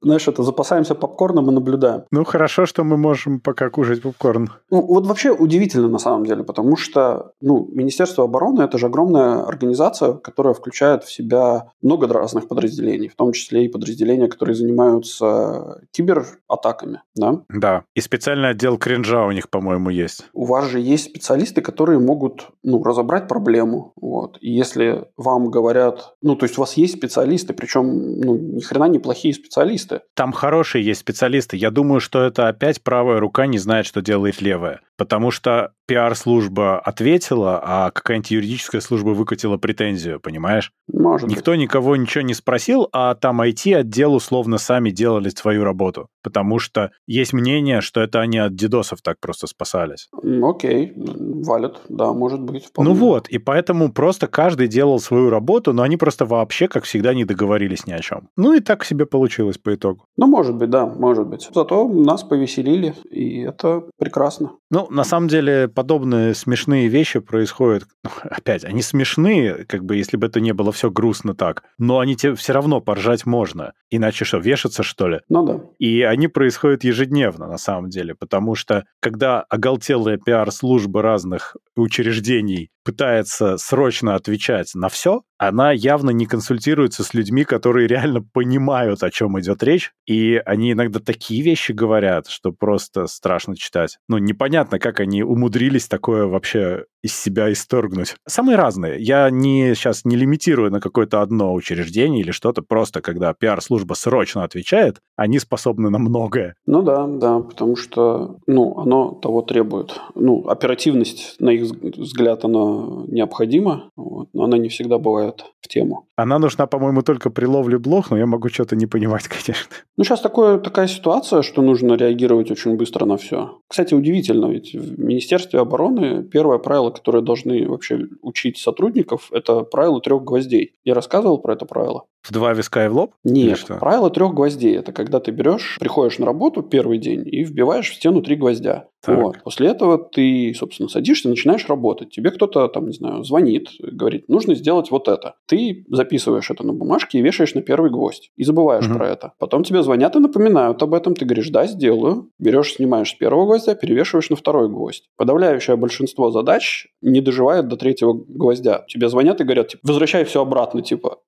знаешь, 0.00 0.28
это 0.28 0.42
запасаемся 0.42 0.94
попкорном 0.94 1.50
и 1.50 1.52
наблюдаем. 1.52 2.04
Ну, 2.10 2.24
хорошо, 2.24 2.64
что 2.64 2.84
мы 2.84 2.96
можем 2.96 3.40
пока 3.40 3.70
кушать 3.70 4.02
попкорн. 4.02 4.50
Ну, 4.70 4.82
вот 4.82 5.06
вообще 5.06 5.30
удивительно 5.32 5.88
на 5.88 5.98
самом 5.98 6.24
деле, 6.24 6.44
потому 6.44 6.76
что, 6.76 7.32
ну, 7.40 7.68
Министерство 7.72 8.24
обороны– 8.24 8.62
это 8.62 8.78
же 8.78 8.86
огромная 8.86 9.44
организация, 9.44 10.12
которая 10.14 10.54
включает 10.54 11.04
в 11.04 11.12
себя 11.12 11.72
много 11.82 12.06
разных 12.06 12.46
подразделений, 12.46 13.08
в 13.08 13.16
том 13.16 13.32
числе 13.32 13.64
и 13.64 13.68
подразделения, 13.68 14.28
которые 14.28 14.54
занимаются 14.54 15.82
кибератаками, 15.90 17.02
да? 17.16 17.40
Да, 17.48 17.84
и 17.94 18.00
специальный 18.00 18.50
отдел 18.50 18.78
кринжа 18.78 19.26
у 19.26 19.32
них, 19.32 19.50
по-моему, 19.50 19.90
есть. 19.90 20.26
У 20.32 20.44
вас 20.44 20.66
же 20.66 20.78
есть 20.78 21.06
специалисты, 21.06 21.60
которые 21.62 21.98
могут, 21.98 22.48
ну, 22.62 22.82
разобрать 22.82 23.26
проблему, 23.26 23.92
вот. 23.96 24.38
И 24.44 24.50
если 24.50 25.06
вам 25.16 25.50
говорят, 25.50 26.16
ну, 26.20 26.36
то 26.36 26.44
есть 26.44 26.58
у 26.58 26.60
вас 26.60 26.74
есть 26.76 26.98
специалисты, 26.98 27.54
причем, 27.54 28.20
ну, 28.20 28.36
ни 28.36 28.60
хрена 28.60 28.90
неплохие 28.90 29.32
специалисты. 29.32 30.02
Там 30.14 30.32
хорошие 30.32 30.84
есть 30.84 31.00
специалисты. 31.00 31.56
Я 31.56 31.70
думаю, 31.70 31.98
что 32.00 32.22
это 32.22 32.48
опять 32.48 32.82
правая 32.82 33.20
рука 33.20 33.46
не 33.46 33.56
знает, 33.56 33.86
что 33.86 34.02
делает 34.02 34.42
левая. 34.42 34.82
потому 34.96 35.30
что 35.30 35.72
пиар-служба 35.86 36.78
ответила, 36.78 37.60
а 37.62 37.90
какая-нибудь 37.90 38.30
юридическая 38.30 38.80
служба 38.80 39.10
выкатила 39.10 39.56
претензию, 39.58 40.20
понимаешь? 40.20 40.72
Может 40.90 41.28
Никто 41.28 41.50
быть. 41.50 41.60
никого 41.60 41.96
ничего 41.96 42.22
не 42.22 42.34
спросил, 42.34 42.88
а 42.92 43.14
там 43.14 43.42
IT-отдел 43.42 44.14
условно 44.14 44.58
сами 44.58 44.90
делали 44.90 45.28
свою 45.28 45.64
работу, 45.64 46.08
потому 46.22 46.58
что 46.58 46.90
есть 47.06 47.32
мнение, 47.32 47.80
что 47.80 48.00
это 48.00 48.20
они 48.20 48.38
от 48.38 48.54
дидосов 48.54 49.02
так 49.02 49.18
просто 49.20 49.46
спасались. 49.46 50.08
Окей, 50.42 50.92
валят, 50.96 51.82
да, 51.88 52.12
может 52.12 52.40
быть. 52.40 52.66
вполне. 52.66 52.90
Ну 52.90 52.96
вот, 52.96 53.28
и 53.28 53.38
поэтому 53.38 53.92
просто 53.92 54.26
каждый 54.34 54.66
делал 54.66 54.98
свою 54.98 55.30
работу, 55.30 55.72
но 55.72 55.82
они 55.82 55.96
просто 55.96 56.26
вообще, 56.26 56.66
как 56.66 56.82
всегда, 56.82 57.14
не 57.14 57.24
договорились 57.24 57.86
ни 57.86 57.92
о 57.92 58.00
чем. 58.00 58.28
Ну 58.36 58.52
и 58.52 58.58
так 58.58 58.84
себе 58.84 59.06
получилось 59.06 59.58
по 59.58 59.72
итогу. 59.72 60.06
Ну, 60.16 60.26
может 60.26 60.56
быть, 60.56 60.70
да, 60.70 60.86
может 60.86 61.28
быть. 61.28 61.48
Зато 61.54 61.88
нас 61.88 62.24
повеселили, 62.24 62.94
и 63.08 63.42
это 63.42 63.84
прекрасно. 63.96 64.50
Ну, 64.70 64.88
на 64.90 65.04
самом 65.04 65.28
деле, 65.28 65.68
подобные 65.68 66.34
смешные 66.34 66.88
вещи 66.88 67.20
происходят. 67.20 67.84
ну, 68.02 68.10
Опять, 68.24 68.64
они 68.64 68.82
смешные, 68.82 69.64
как 69.66 69.84
бы, 69.84 69.94
если 69.94 70.16
бы 70.16 70.26
это 70.26 70.40
не 70.40 70.52
было 70.52 70.72
все 70.72 70.90
грустно 70.90 71.34
так. 71.34 71.62
Но 71.78 72.00
они 72.00 72.16
тебе 72.16 72.34
все 72.34 72.52
равно 72.52 72.80
поржать 72.80 73.26
можно. 73.26 73.72
Иначе 73.90 74.24
что, 74.24 74.38
вешаться, 74.38 74.82
что 74.82 75.06
ли? 75.06 75.20
Ну 75.28 75.46
да. 75.46 75.60
И 75.78 76.02
они 76.02 76.26
происходят 76.26 76.82
ежедневно, 76.82 77.46
на 77.46 77.58
самом 77.58 77.88
деле, 77.88 78.16
потому 78.16 78.56
что 78.56 78.84
когда 78.98 79.42
оголтелая 79.42 80.16
пиар-служба 80.16 81.02
разных 81.02 81.56
учреждений 81.76 82.70
пытается 82.84 83.56
срочно 83.56 84.14
отвечать 84.24 84.74
на 84.74 84.88
все, 84.88 85.22
она 85.38 85.72
явно 85.72 86.10
не 86.10 86.26
консультируется 86.26 87.02
с 87.02 87.14
людьми, 87.14 87.44
которые 87.44 87.86
реально 87.86 88.22
понимают, 88.22 89.02
о 89.02 89.10
чем 89.10 89.38
идет 89.40 89.62
речь, 89.62 89.92
и 90.06 90.40
они 90.44 90.72
иногда 90.72 91.00
такие 91.00 91.42
вещи 91.42 91.72
говорят, 91.72 92.28
что 92.28 92.52
просто 92.52 93.06
страшно 93.06 93.56
читать. 93.56 93.98
Ну, 94.08 94.18
непонятно, 94.18 94.78
как 94.78 95.00
они 95.00 95.22
умудрились 95.22 95.88
такое 95.88 96.26
вообще 96.26 96.84
из 97.02 97.14
себя 97.14 97.52
исторгнуть. 97.52 98.16
Самые 98.26 98.56
разные. 98.56 98.98
Я 98.98 99.28
не, 99.28 99.74
сейчас 99.74 100.04
не 100.04 100.16
лимитирую 100.16 100.70
на 100.70 100.80
какое-то 100.80 101.20
одно 101.20 101.52
учреждение 101.52 102.22
или 102.22 102.30
что-то, 102.30 102.62
просто 102.62 103.02
когда 103.02 103.34
пиар-служба 103.34 103.92
срочно 103.94 104.42
отвечает, 104.42 105.00
они 105.16 105.38
способны 105.38 105.90
на 105.90 105.98
многое. 105.98 106.54
Ну 106.66 106.82
да, 106.82 107.06
да, 107.06 107.40
потому 107.40 107.76
что, 107.76 108.38
ну, 108.46 108.78
оно 108.78 109.10
того 109.10 109.42
требует. 109.42 110.00
Ну, 110.14 110.48
оперативность, 110.48 111.36
на 111.40 111.50
их 111.50 111.64
взгляд, 111.64 112.44
она 112.44 113.04
необходима, 113.08 113.90
вот, 113.96 114.28
но 114.32 114.44
она 114.44 114.56
не 114.56 114.68
всегда 114.68 114.98
бывает 114.98 115.23
в 115.32 115.68
тему. 115.68 116.06
Она 116.16 116.38
нужна, 116.38 116.66
по-моему, 116.66 117.02
только 117.02 117.30
при 117.30 117.46
ловле 117.46 117.78
блох, 117.78 118.10
но 118.10 118.18
я 118.18 118.26
могу 118.26 118.48
что-то 118.48 118.76
не 118.76 118.86
понимать, 118.86 119.28
конечно. 119.28 119.74
Ну, 119.96 120.04
сейчас 120.04 120.20
такое, 120.20 120.58
такая 120.58 120.86
ситуация, 120.86 121.42
что 121.42 121.62
нужно 121.62 121.94
реагировать 121.94 122.50
очень 122.50 122.76
быстро 122.76 123.06
на 123.06 123.16
все. 123.16 123.58
Кстати, 123.68 123.94
удивительно, 123.94 124.46
ведь 124.46 124.74
в 124.74 125.00
Министерстве 125.00 125.60
обороны 125.60 126.22
первое 126.22 126.58
правило, 126.58 126.90
которое 126.90 127.22
должны 127.22 127.66
вообще 127.68 128.06
учить 128.22 128.58
сотрудников, 128.58 129.30
это 129.32 129.62
правило 129.62 130.00
трех 130.00 130.22
гвоздей. 130.24 130.74
Я 130.84 130.94
рассказывал 130.94 131.38
про 131.38 131.54
это 131.54 131.64
правило? 131.64 132.04
В 132.24 132.32
два 132.32 132.54
виска 132.54 132.86
и 132.86 132.88
в 132.88 132.94
лоб? 132.96 133.12
Нет, 133.22 133.58
что? 133.58 133.74
правило 133.74 134.08
трех 134.08 134.32
гвоздей. 134.32 134.76
Это 134.78 134.92
когда 134.92 135.20
ты 135.20 135.30
берешь, 135.30 135.76
приходишь 135.78 136.18
на 136.18 136.24
работу 136.24 136.62
первый 136.62 136.96
день 136.96 137.22
и 137.26 137.44
вбиваешь 137.44 137.90
в 137.90 137.94
стену 137.94 138.22
три 138.22 138.36
гвоздя. 138.36 138.88
Так. 139.04 139.18
Вот. 139.18 139.36
После 139.44 139.68
этого 139.68 139.98
ты, 139.98 140.54
собственно, 140.58 140.88
садишься, 140.88 141.28
начинаешь 141.28 141.68
работать. 141.68 142.08
Тебе 142.08 142.30
кто-то, 142.30 142.66
там, 142.68 142.86
не 142.86 142.94
знаю, 142.94 143.22
звонит, 143.24 143.68
говорит, 143.78 144.30
нужно 144.30 144.54
сделать 144.54 144.90
вот 144.90 145.08
это. 145.08 145.34
Ты 145.46 145.84
записываешь 145.90 146.50
это 146.50 146.66
на 146.66 146.72
бумажке 146.72 147.18
и 147.18 147.20
вешаешь 147.20 147.52
на 147.54 147.60
первый 147.60 147.90
гвоздь. 147.90 148.30
И 148.36 148.44
забываешь 148.44 148.86
Мгм. 148.86 148.96
про 148.96 149.08
это. 149.10 149.32
Потом 149.38 149.62
тебе 149.62 149.82
звонят 149.82 150.16
и 150.16 150.20
напоминают 150.20 150.82
об 150.82 150.94
этом. 150.94 151.14
Ты 151.14 151.26
говоришь, 151.26 151.50
да, 151.50 151.66
сделаю. 151.66 152.30
Берешь, 152.38 152.72
снимаешь 152.76 153.10
с 153.10 153.14
первого 153.14 153.44
гвоздя, 153.44 153.74
перевешиваешь 153.74 154.30
на 154.30 154.36
второй 154.36 154.70
гвоздь. 154.70 155.04
Подавляющее 155.18 155.76
большинство 155.76 156.30
задач 156.30 156.86
не 157.02 157.20
доживает 157.20 157.68
до 157.68 157.76
третьего 157.76 158.14
гвоздя. 158.14 158.86
Тебе 158.88 159.10
звонят 159.10 159.42
и 159.42 159.44
говорят, 159.44 159.68
типа, 159.68 159.82
возвращай 159.84 160.24
все 160.24 160.40
обратно, 160.40 160.80
типа. 160.80 161.18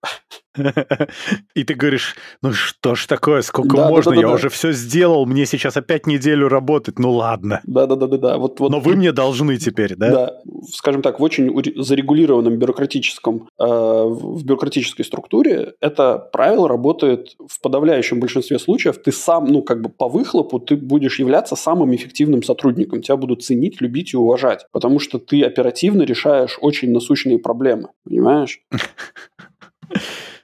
И 1.55 1.65
ты 1.65 1.75
говоришь, 1.75 2.17
ну 2.43 2.53
что 2.53 2.95
ж 2.95 3.07
такое, 3.07 3.43
сколько 3.43 3.77
Да, 3.77 3.89
можно, 3.89 4.13
да, 4.13 4.17
да, 4.17 4.21
я 4.21 4.33
уже 4.33 4.49
все 4.49 4.73
сделал, 4.73 5.27
мне 5.27 5.47
сейчас 5.47 5.77
опять 5.77 6.07
неделю 6.07 6.49
работать, 6.49 6.99
ну 6.99 7.13
ладно. 7.13 7.61
Да-да-да-да. 7.65 8.39
Вот, 8.39 8.61
вот 8.61 8.71
Но 8.71 8.81
вы 8.81 8.97
мне 8.97 9.13
должны 9.13 9.57
теперь, 9.57 9.97
да? 9.97 10.11
Да, 10.11 10.33
скажем 10.73 11.03
так, 11.03 11.21
в 11.21 11.23
очень 11.23 11.53
зарегулированном 11.77 12.59
бюрократическом, 12.59 13.49
э, 13.59 13.65
в 13.65 14.45
бюрократической 14.45 15.05
структуре 15.05 15.75
это 15.81 16.19
правило 16.33 16.69
работает 16.69 17.37
в 17.49 17.61
подавляющем 17.61 18.21
большинстве 18.21 18.59
случаев. 18.59 18.99
Ты 19.03 19.13
сам, 19.13 19.47
ну, 19.47 19.63
как 19.63 19.83
бы 19.83 19.89
по 19.89 20.09
выхлопу, 20.09 20.59
ты 20.59 20.77
будешь 20.77 21.19
являться 21.19 21.57
самым 21.57 21.95
эффективным 21.95 22.43
сотрудником. 22.43 23.03
Тебя 23.03 23.17
будут 23.17 23.43
ценить, 23.43 23.81
любить 23.81 24.15
и 24.15 24.17
уважать. 24.17 24.67
Потому 24.73 24.99
что 24.99 25.19
ты 25.19 25.43
оперативно 25.43 26.03
решаешь 26.03 26.59
очень 26.61 26.93
насущные 26.93 27.39
проблемы. 27.39 27.89
Понимаешь? 28.05 28.61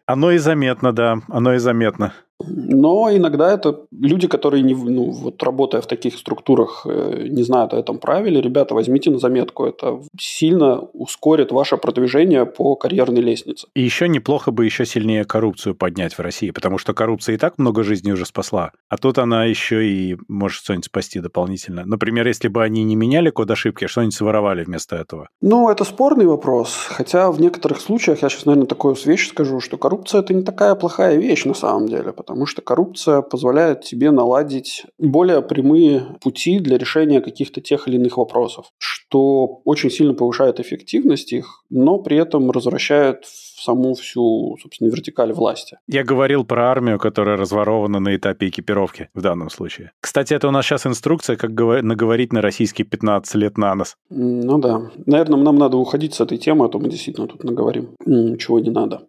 Оно 0.06 0.32
и 0.32 0.38
заметно, 0.38 0.92
да, 0.92 1.18
оно 1.28 1.54
и 1.54 1.58
заметно. 1.58 2.12
Но 2.40 3.14
иногда 3.14 3.52
это 3.52 3.80
люди, 3.92 4.26
которые, 4.28 4.62
не, 4.62 4.74
ну, 4.74 5.10
вот 5.10 5.42
работая 5.42 5.80
в 5.80 5.86
таких 5.86 6.16
структурах, 6.16 6.86
э, 6.86 7.26
не 7.28 7.42
знают 7.42 7.72
о 7.74 7.78
этом 7.78 7.98
правиле. 7.98 8.40
Ребята, 8.40 8.74
возьмите 8.74 9.10
на 9.10 9.18
заметку. 9.18 9.64
Это 9.64 10.00
сильно 10.18 10.80
ускорит 10.80 11.52
ваше 11.52 11.76
продвижение 11.76 12.46
по 12.46 12.74
карьерной 12.76 13.20
лестнице. 13.20 13.66
И 13.74 13.82
еще 13.82 14.08
неплохо 14.08 14.50
бы 14.50 14.64
еще 14.64 14.84
сильнее 14.86 15.24
коррупцию 15.24 15.74
поднять 15.74 16.14
в 16.14 16.20
России, 16.20 16.50
потому 16.50 16.78
что 16.78 16.94
коррупция 16.94 17.34
и 17.34 17.38
так 17.38 17.58
много 17.58 17.82
жизней 17.82 18.12
уже 18.12 18.26
спасла, 18.26 18.72
а 18.88 18.96
тут 18.96 19.18
она 19.18 19.44
еще 19.44 19.86
и 19.86 20.16
может 20.28 20.62
что-нибудь 20.62 20.86
спасти 20.86 21.20
дополнительно. 21.20 21.84
Например, 21.84 22.26
если 22.26 22.48
бы 22.48 22.62
они 22.62 22.84
не 22.84 22.96
меняли 22.96 23.30
код 23.30 23.50
ошибки, 23.50 23.84
а 23.84 23.88
что-нибудь 23.88 24.14
своровали 24.14 24.64
вместо 24.64 24.96
этого. 24.96 25.28
Ну, 25.40 25.68
это 25.70 25.84
спорный 25.84 26.26
вопрос. 26.26 26.74
Хотя 26.88 27.30
в 27.30 27.40
некоторых 27.40 27.80
случаях, 27.80 28.22
я 28.22 28.28
сейчас, 28.28 28.46
наверное, 28.46 28.66
такую 28.66 28.96
вещь 29.04 29.28
скажу, 29.28 29.60
что 29.60 29.76
коррупция– 29.76 30.20
это 30.22 30.34
не 30.34 30.42
такая 30.42 30.74
плохая 30.74 31.16
вещь 31.16 31.44
на 31.44 31.54
самом 31.54 31.88
деле, 31.88 32.12
потому 32.12 32.31
что 32.46 32.62
коррупция 32.62 33.22
позволяет 33.22 33.82
тебе 33.82 34.10
наладить 34.10 34.84
более 34.98 35.42
прямые 35.42 36.16
пути 36.20 36.58
для 36.58 36.78
решения 36.78 37.20
каких-то 37.20 37.60
тех 37.60 37.88
или 37.88 37.96
иных 37.96 38.16
вопросов, 38.16 38.66
что 38.78 39.60
очень 39.64 39.90
сильно 39.90 40.14
повышает 40.14 40.60
эффективность 40.60 41.32
их, 41.32 41.64
но 41.70 41.98
при 41.98 42.16
этом 42.16 42.50
развращает 42.50 43.18
саму 43.24 43.94
всю, 43.94 44.56
собственно, 44.60 44.88
вертикаль 44.88 45.32
власти. 45.32 45.78
Я 45.86 46.02
говорил 46.02 46.44
про 46.44 46.70
армию, 46.70 46.98
которая 46.98 47.36
разворована 47.36 48.00
на 48.00 48.16
этапе 48.16 48.48
экипировки 48.48 49.08
в 49.14 49.20
данном 49.22 49.50
случае. 49.50 49.92
Кстати, 50.00 50.34
это 50.34 50.48
у 50.48 50.50
нас 50.50 50.64
сейчас 50.66 50.86
инструкция, 50.86 51.36
как 51.36 51.52
говор- 51.52 51.82
наговорить 51.82 52.32
на 52.32 52.40
российский 52.40 52.82
15 52.84 53.34
лет 53.36 53.58
на 53.58 53.74
нос. 53.74 53.96
М, 54.10 54.40
Ну 54.40 54.58
да. 54.58 54.90
Наверное, 55.06 55.38
нам 55.40 55.56
надо 55.56 55.76
уходить 55.76 56.14
с 56.14 56.20
этой 56.20 56.38
темы, 56.38 56.64
а 56.64 56.68
то 56.68 56.78
мы 56.78 56.88
действительно 56.88 57.28
тут 57.28 57.44
наговорим. 57.44 57.90
Чего 58.38 58.58
не 58.60 58.70
надо. 58.70 59.06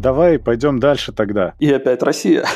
Давай 0.00 0.38
пойдем 0.38 0.80
дальше 0.80 1.12
тогда. 1.12 1.54
И 1.58 1.70
опять 1.70 2.02
Россия. 2.02 2.46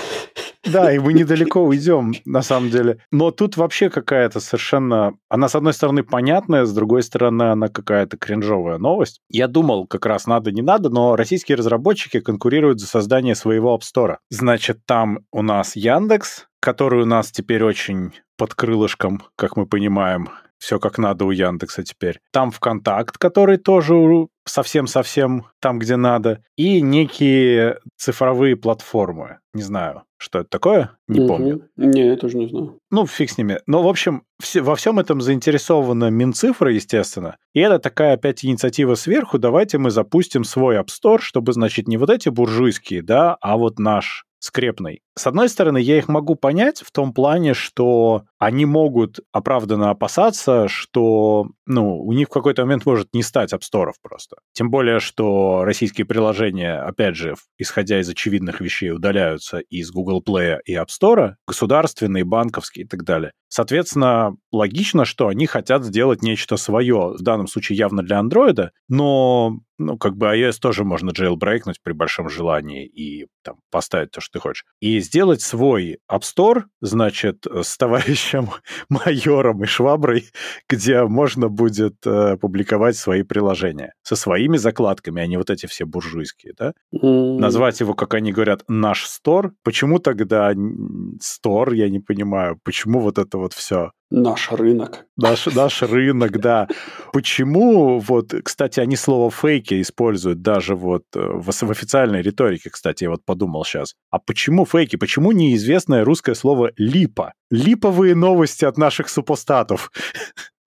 Да, 0.65 0.91
и 0.91 0.99
мы 0.99 1.13
недалеко 1.13 1.63
уйдем, 1.63 2.15
на 2.25 2.41
самом 2.41 2.71
деле. 2.71 2.99
Но 3.11 3.31
тут 3.31 3.59
вообще 3.59 3.91
какая-то 3.91 4.41
совершенно... 4.41 5.13
Она, 5.29 5.49
с 5.51 5.55
одной 5.55 5.75
стороны, 5.75 6.05
понятная, 6.05 6.65
с 6.65 6.73
другой 6.73 7.03
стороны, 7.03 7.43
она 7.43 7.69
какая-то 7.69 8.17
кринжовая 8.17 8.79
новость. 8.79 9.21
Я 9.29 9.47
думал, 9.47 9.87
как 9.87 10.07
раз 10.07 10.27
надо, 10.27 10.53
не 10.53 10.63
надо, 10.63 10.89
но 10.89 11.17
российские 11.17 11.57
разработчики 11.57 12.21
конкурируют 12.21 12.81
за 12.81 12.87
создание 12.87 13.35
своего 13.35 13.77
App 13.77 13.83
Store. 13.83 14.17
Значит, 14.31 14.79
там 14.87 15.19
у 15.31 15.43
нас 15.43 15.77
Яндекс, 15.77 16.47
который 16.61 17.03
у 17.03 17.07
нас 17.07 17.31
теперь 17.31 17.63
очень 17.63 18.13
под 18.39 18.55
крылышком, 18.55 19.23
как 19.37 19.59
мы 19.59 19.67
понимаем. 19.67 20.31
Все 20.65 20.79
как 20.79 20.97
надо 20.97 21.27
у 21.27 21.31
Яндекса 21.31 21.83
теперь. 21.83 22.21
Там 22.33 22.51
ВКонтакт, 22.51 23.19
который 23.19 23.59
тоже 23.59 24.29
совсем-совсем 24.47 25.45
там, 25.61 25.79
где 25.79 25.97
надо. 25.97 26.43
И 26.57 26.81
некие 26.81 27.81
цифровые 27.99 28.57
платформы. 28.57 29.41
Не 29.53 29.61
знаю, 29.61 30.05
что 30.17 30.39
это 30.39 30.49
такое, 30.49 30.97
не 31.07 31.21
Мгм. 31.21 31.29
помню. 31.29 31.69
Не, 31.77 32.07
я 32.07 32.17
тоже 32.17 32.39
не 32.39 32.49
знаю. 32.49 32.79
Ну, 32.91 33.07
фиг 33.07 33.29
с 33.29 33.37
ними. 33.37 33.61
Но, 33.67 33.83
в 33.83 33.89
общем, 33.89 34.23
все, 34.43 34.63
во 34.63 34.75
всем 34.75 34.99
этом 34.99 35.21
заинтересована 35.21 36.09
Минцифра, 36.09 36.73
естественно. 36.73 37.37
И 37.53 37.61
это 37.61 37.79
такая 37.79 38.15
опять 38.15 38.43
инициатива 38.43 38.95
сверху. 38.95 39.39
Давайте 39.39 39.77
мы 39.77 39.91
запустим 39.91 40.45
свой 40.45 40.77
App 40.79 40.87
Store, 40.87 41.19
чтобы, 41.21 41.53
значит, 41.53 41.89
не 41.89 41.99
вот 41.99 42.09
эти 42.09 42.31
буржуйские, 42.31 43.03
да, 43.03 43.37
а 43.43 43.59
вот 43.59 43.79
наш 43.79 44.25
скрепный. 44.45 45.01
С 45.17 45.27
одной 45.27 45.49
стороны, 45.49 45.79
я 45.79 45.97
их 45.97 46.09
могу 46.09 46.35
понять 46.35 46.83
в 46.83 46.91
том 46.91 47.15
плане, 47.15 47.55
что 47.55 48.25
они 48.39 48.67
могут 48.67 49.21
оправданно 49.33 49.89
опасаться, 49.89 50.69
что 50.69 51.47
ну, 51.67 51.99
у 51.99 52.13
них 52.13 52.29
в 52.29 52.31
какой-то 52.31 52.63
момент 52.63 52.85
может 52.85 53.09
не 53.15 53.23
стать 53.23 53.55
Store 53.55 53.93
просто. 54.03 54.37
Тем 54.53 54.71
более, 54.71 55.01
что 55.01 55.65
российские 55.65 56.05
приложения, 56.05 56.79
опять 56.79 57.17
же, 57.17 57.37
исходя 57.57 58.01
из 58.01 58.09
очевидных 58.11 58.61
вещей, 58.61 58.91
удаляются 58.91 59.61
из 59.61 59.91
Google 59.91 60.23
Play 60.23 60.59
и 60.67 60.75
App 60.75 60.89
Store, 60.89 61.37
государственные, 61.47 62.25
банковские 62.25 62.85
и 62.85 62.89
так 62.89 63.05
далее. 63.05 63.33
Соответственно, 63.49 64.35
логично, 64.53 65.05
что 65.07 65.29
они 65.29 65.47
хотят 65.47 65.85
сделать 65.85 66.23
нечто 66.23 66.57
свое, 66.57 67.15
в 67.19 67.23
данном 67.23 67.47
случае 67.47 67.79
явно 67.79 68.03
для 68.03 68.19
андроида, 68.19 68.73
но 68.89 69.61
ну, 69.79 69.99
как 69.99 70.17
бы 70.17 70.27
iOS 70.27 70.59
тоже 70.61 70.85
можно 70.85 71.11
jailbreakнуть 71.11 71.81
при 71.83 71.93
большом 71.93 72.29
желании 72.29 72.87
и 72.87 73.27
там 73.43 73.57
поставить 73.71 74.11
то, 74.13 74.21
что 74.21 74.39
ты 74.39 74.41
хочешь. 74.41 74.65
И 74.81 75.01
сделать 75.01 75.41
свой 75.41 75.99
App 76.11 76.23
Store, 76.23 76.65
значит, 76.81 77.47
с 77.47 77.77
товарищем 77.77 78.51
майором 78.89 79.63
и 79.63 79.67
шваброй, 79.67 80.27
где 80.69 81.05
можно 81.05 81.49
будет 81.49 81.97
э, 82.07 82.37
публиковать 82.37 82.97
свои 82.97 83.23
приложения 83.23 83.93
со 84.03 84.17
своими 84.17 84.57
закладками, 84.57 85.23
а 85.23 85.27
не 85.27 85.37
вот 85.37 85.51
эти 85.51 85.67
все 85.67 85.85
буржуйские, 85.85 86.55
да? 86.57 86.73
Mm. 86.95 87.39
Назвать 87.39 87.81
его, 87.81 87.95
как 87.95 88.15
они 88.15 88.33
говорят, 88.33 88.63
наш 88.69 89.07
Store. 89.07 89.51
Почему 89.63 89.99
тогда 89.99 90.53
Store, 90.53 91.75
я 91.75 91.89
не 91.89 92.01
понимаю, 92.01 92.59
почему 92.63 93.01
вот 93.01 93.19
это 93.19 93.39
вот 93.39 93.53
все 93.53 93.91
Наш 94.17 94.53
рынок. 94.53 95.07
Наш, 95.17 95.47
наш 95.47 95.83
рынок, 95.83 96.39
да. 96.39 96.69
Почему, 97.13 97.99
вот, 97.99 98.33
кстати, 98.45 98.79
они 98.79 98.95
слово 98.95 99.29
фейки 99.29 99.83
используют 99.83 100.41
даже 100.41 100.77
вот 100.77 101.03
э, 101.17 101.19
в, 101.19 101.51
в 101.51 101.71
официальной 101.71 102.23
риторике, 102.23 102.71
кстати, 102.71 103.05
я 103.05 103.11
вот 103.11 103.25
подумал 103.25 103.65
сейчас. 103.65 103.95
А 104.11 104.21
почему 104.21 104.67
фейки? 104.67 104.95
Почему 104.95 105.33
неизвестное 105.33 106.05
русское 106.05 106.37
слово 106.37 106.71
липа? 106.77 107.33
Липовые 107.51 108.15
новости 108.15 108.65
от 108.65 108.79
наших 108.79 109.09
супостатов. 109.09 109.91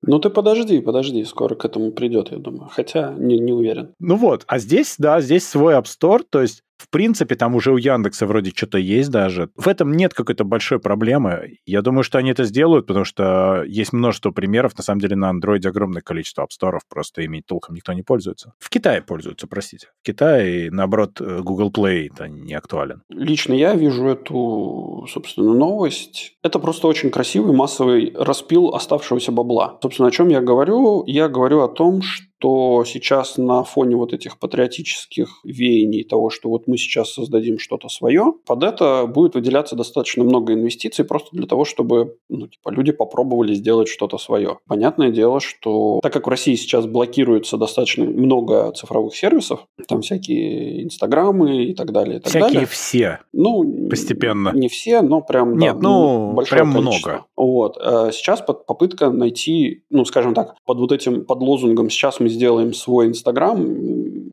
Ну 0.02 0.20
ты 0.20 0.30
подожди, 0.30 0.82
подожди, 0.82 1.24
скоро 1.24 1.56
к 1.56 1.64
этому 1.64 1.92
придет, 1.92 2.32
я 2.32 2.38
думаю. 2.40 2.70
Хотя 2.70 3.14
не, 3.18 3.40
не 3.40 3.54
уверен. 3.54 3.94
Ну 4.00 4.18
вот, 4.18 4.44
а 4.48 4.60
здесь, 4.60 4.96
да, 4.98 5.22
здесь 5.22 5.48
свой 5.48 5.74
App 5.76 5.86
Store, 5.86 6.22
то 6.30 6.42
есть 6.42 6.64
в 6.78 6.90
принципе, 6.90 7.36
там 7.36 7.56
уже 7.56 7.72
у 7.72 7.78
Яндекса 7.78 8.26
вроде 8.26 8.52
что-то 8.52 8.78
есть 8.78 9.10
даже. 9.10 9.50
В 9.56 9.68
этом 9.68 9.94
нет 9.94 10.14
какой-то 10.14 10.44
большой 10.44 10.80
проблемы. 10.80 11.58
Я 11.66 11.82
думаю, 11.82 12.04
что 12.04 12.18
они 12.18 12.32
это 12.32 12.44
сделают, 12.44 12.88
потому 12.88 13.06
что 13.06 13.64
есть 13.68 13.94
множество 13.94 14.32
примеров. 14.32 14.78
На 14.78 14.84
самом 14.84 15.02
деле 15.02 15.16
на 15.16 15.32
Android 15.32 15.66
огромное 15.68 16.02
количество 16.02 16.44
апсторов, 16.44 16.84
просто 16.88 17.22
ими 17.24 17.42
толком 17.46 17.76
никто 17.76 17.94
не 17.94 18.04
пользуется. 18.04 18.54
В 18.60 18.70
Китае 18.70 19.02
пользуются, 19.02 19.48
простите. 19.48 19.88
В 20.02 20.06
Китае, 20.06 20.70
наоборот, 20.72 21.20
Google 21.20 21.72
Play 21.72 22.10
это 22.14 22.28
не 22.28 22.54
актуален. 22.54 23.02
Лично 23.10 23.54
я 23.54 23.76
вижу 23.76 24.06
эту, 24.08 25.06
собственно, 25.10 25.54
новость. 25.54 26.38
Это 26.44 26.60
просто 26.60 26.88
очень 26.88 27.10
красивый 27.10 27.56
массовый 27.56 28.14
распил 28.16 28.70
оставшегося 28.70 29.32
бабла. 29.32 29.78
Собственно, 29.82 30.10
о 30.10 30.12
чем 30.12 30.30
я 30.30 30.42
говорю? 30.42 31.04
Я 31.06 31.28
говорю 31.28 31.62
о 31.62 31.68
том, 31.68 32.02
что 32.02 32.37
то 32.40 32.84
сейчас 32.86 33.38
на 33.38 33.64
фоне 33.64 33.96
вот 33.96 34.14
этих 34.14 34.38
патриотических 34.40 35.42
веяний 35.44 36.04
того, 36.04 36.30
что 36.30 36.50
вот 36.50 36.68
мы 36.68 36.78
сейчас 36.78 37.14
создадим 37.14 37.60
что-то 37.60 37.90
свое, 37.90 38.34
под 38.46 38.64
это 38.64 39.06
будет 39.08 39.36
выделяться 39.36 39.76
достаточно 39.76 40.24
много 40.24 40.54
инвестиций 40.54 41.06
просто 41.06 41.30
для 41.32 41.48
того, 41.48 41.66
чтобы 41.66 42.18
ну, 42.30 42.48
типа, 42.48 42.70
люди 42.70 42.92
попробовали 42.92 43.54
сделать 43.54 43.88
что-то 43.88 44.18
свое. 44.18 44.60
Понятное 44.68 45.10
дело, 45.10 45.40
что 45.40 46.00
так 46.04 46.14
как 46.14 46.28
в 46.28 46.30
России 46.30 46.56
сейчас 46.56 46.86
блокируется 46.86 47.58
достаточно 47.58 48.06
много 48.06 48.72
цифровых 48.74 49.16
сервисов, 49.16 49.66
там 49.88 50.02
всякие 50.02 50.84
инстаграмы 50.84 51.66
и 51.66 51.74
так 51.74 51.92
далее. 51.92 52.18
И 52.18 52.20
так 52.20 52.30
всякие 52.30 52.50
далее. 52.50 52.68
все. 52.68 53.20
Ну, 53.34 53.88
постепенно. 53.90 54.52
Не 54.54 54.68
все, 54.68 55.02
но 55.02 55.22
прям 55.22 55.58
Нет, 55.58 55.76
да, 55.76 55.82
ну 55.82 56.34
большое 56.34 56.62
прям 56.62 56.74
количество. 56.74 57.10
много. 57.10 57.26
Вот. 57.36 57.78
А 57.78 58.12
сейчас 58.12 58.42
попытка 58.42 59.10
найти, 59.10 59.84
ну, 59.90 60.06
скажем 60.06 60.34
так, 60.34 60.56
под 60.66 60.78
вот 60.78 60.92
этим, 60.92 61.26
под 61.26 61.40
лозунгом 61.40 61.90
«сейчас 61.90 62.20
мы 62.20 62.27
сделаем 62.30 62.74
свой 62.74 63.08
Инстаграм», 63.08 63.58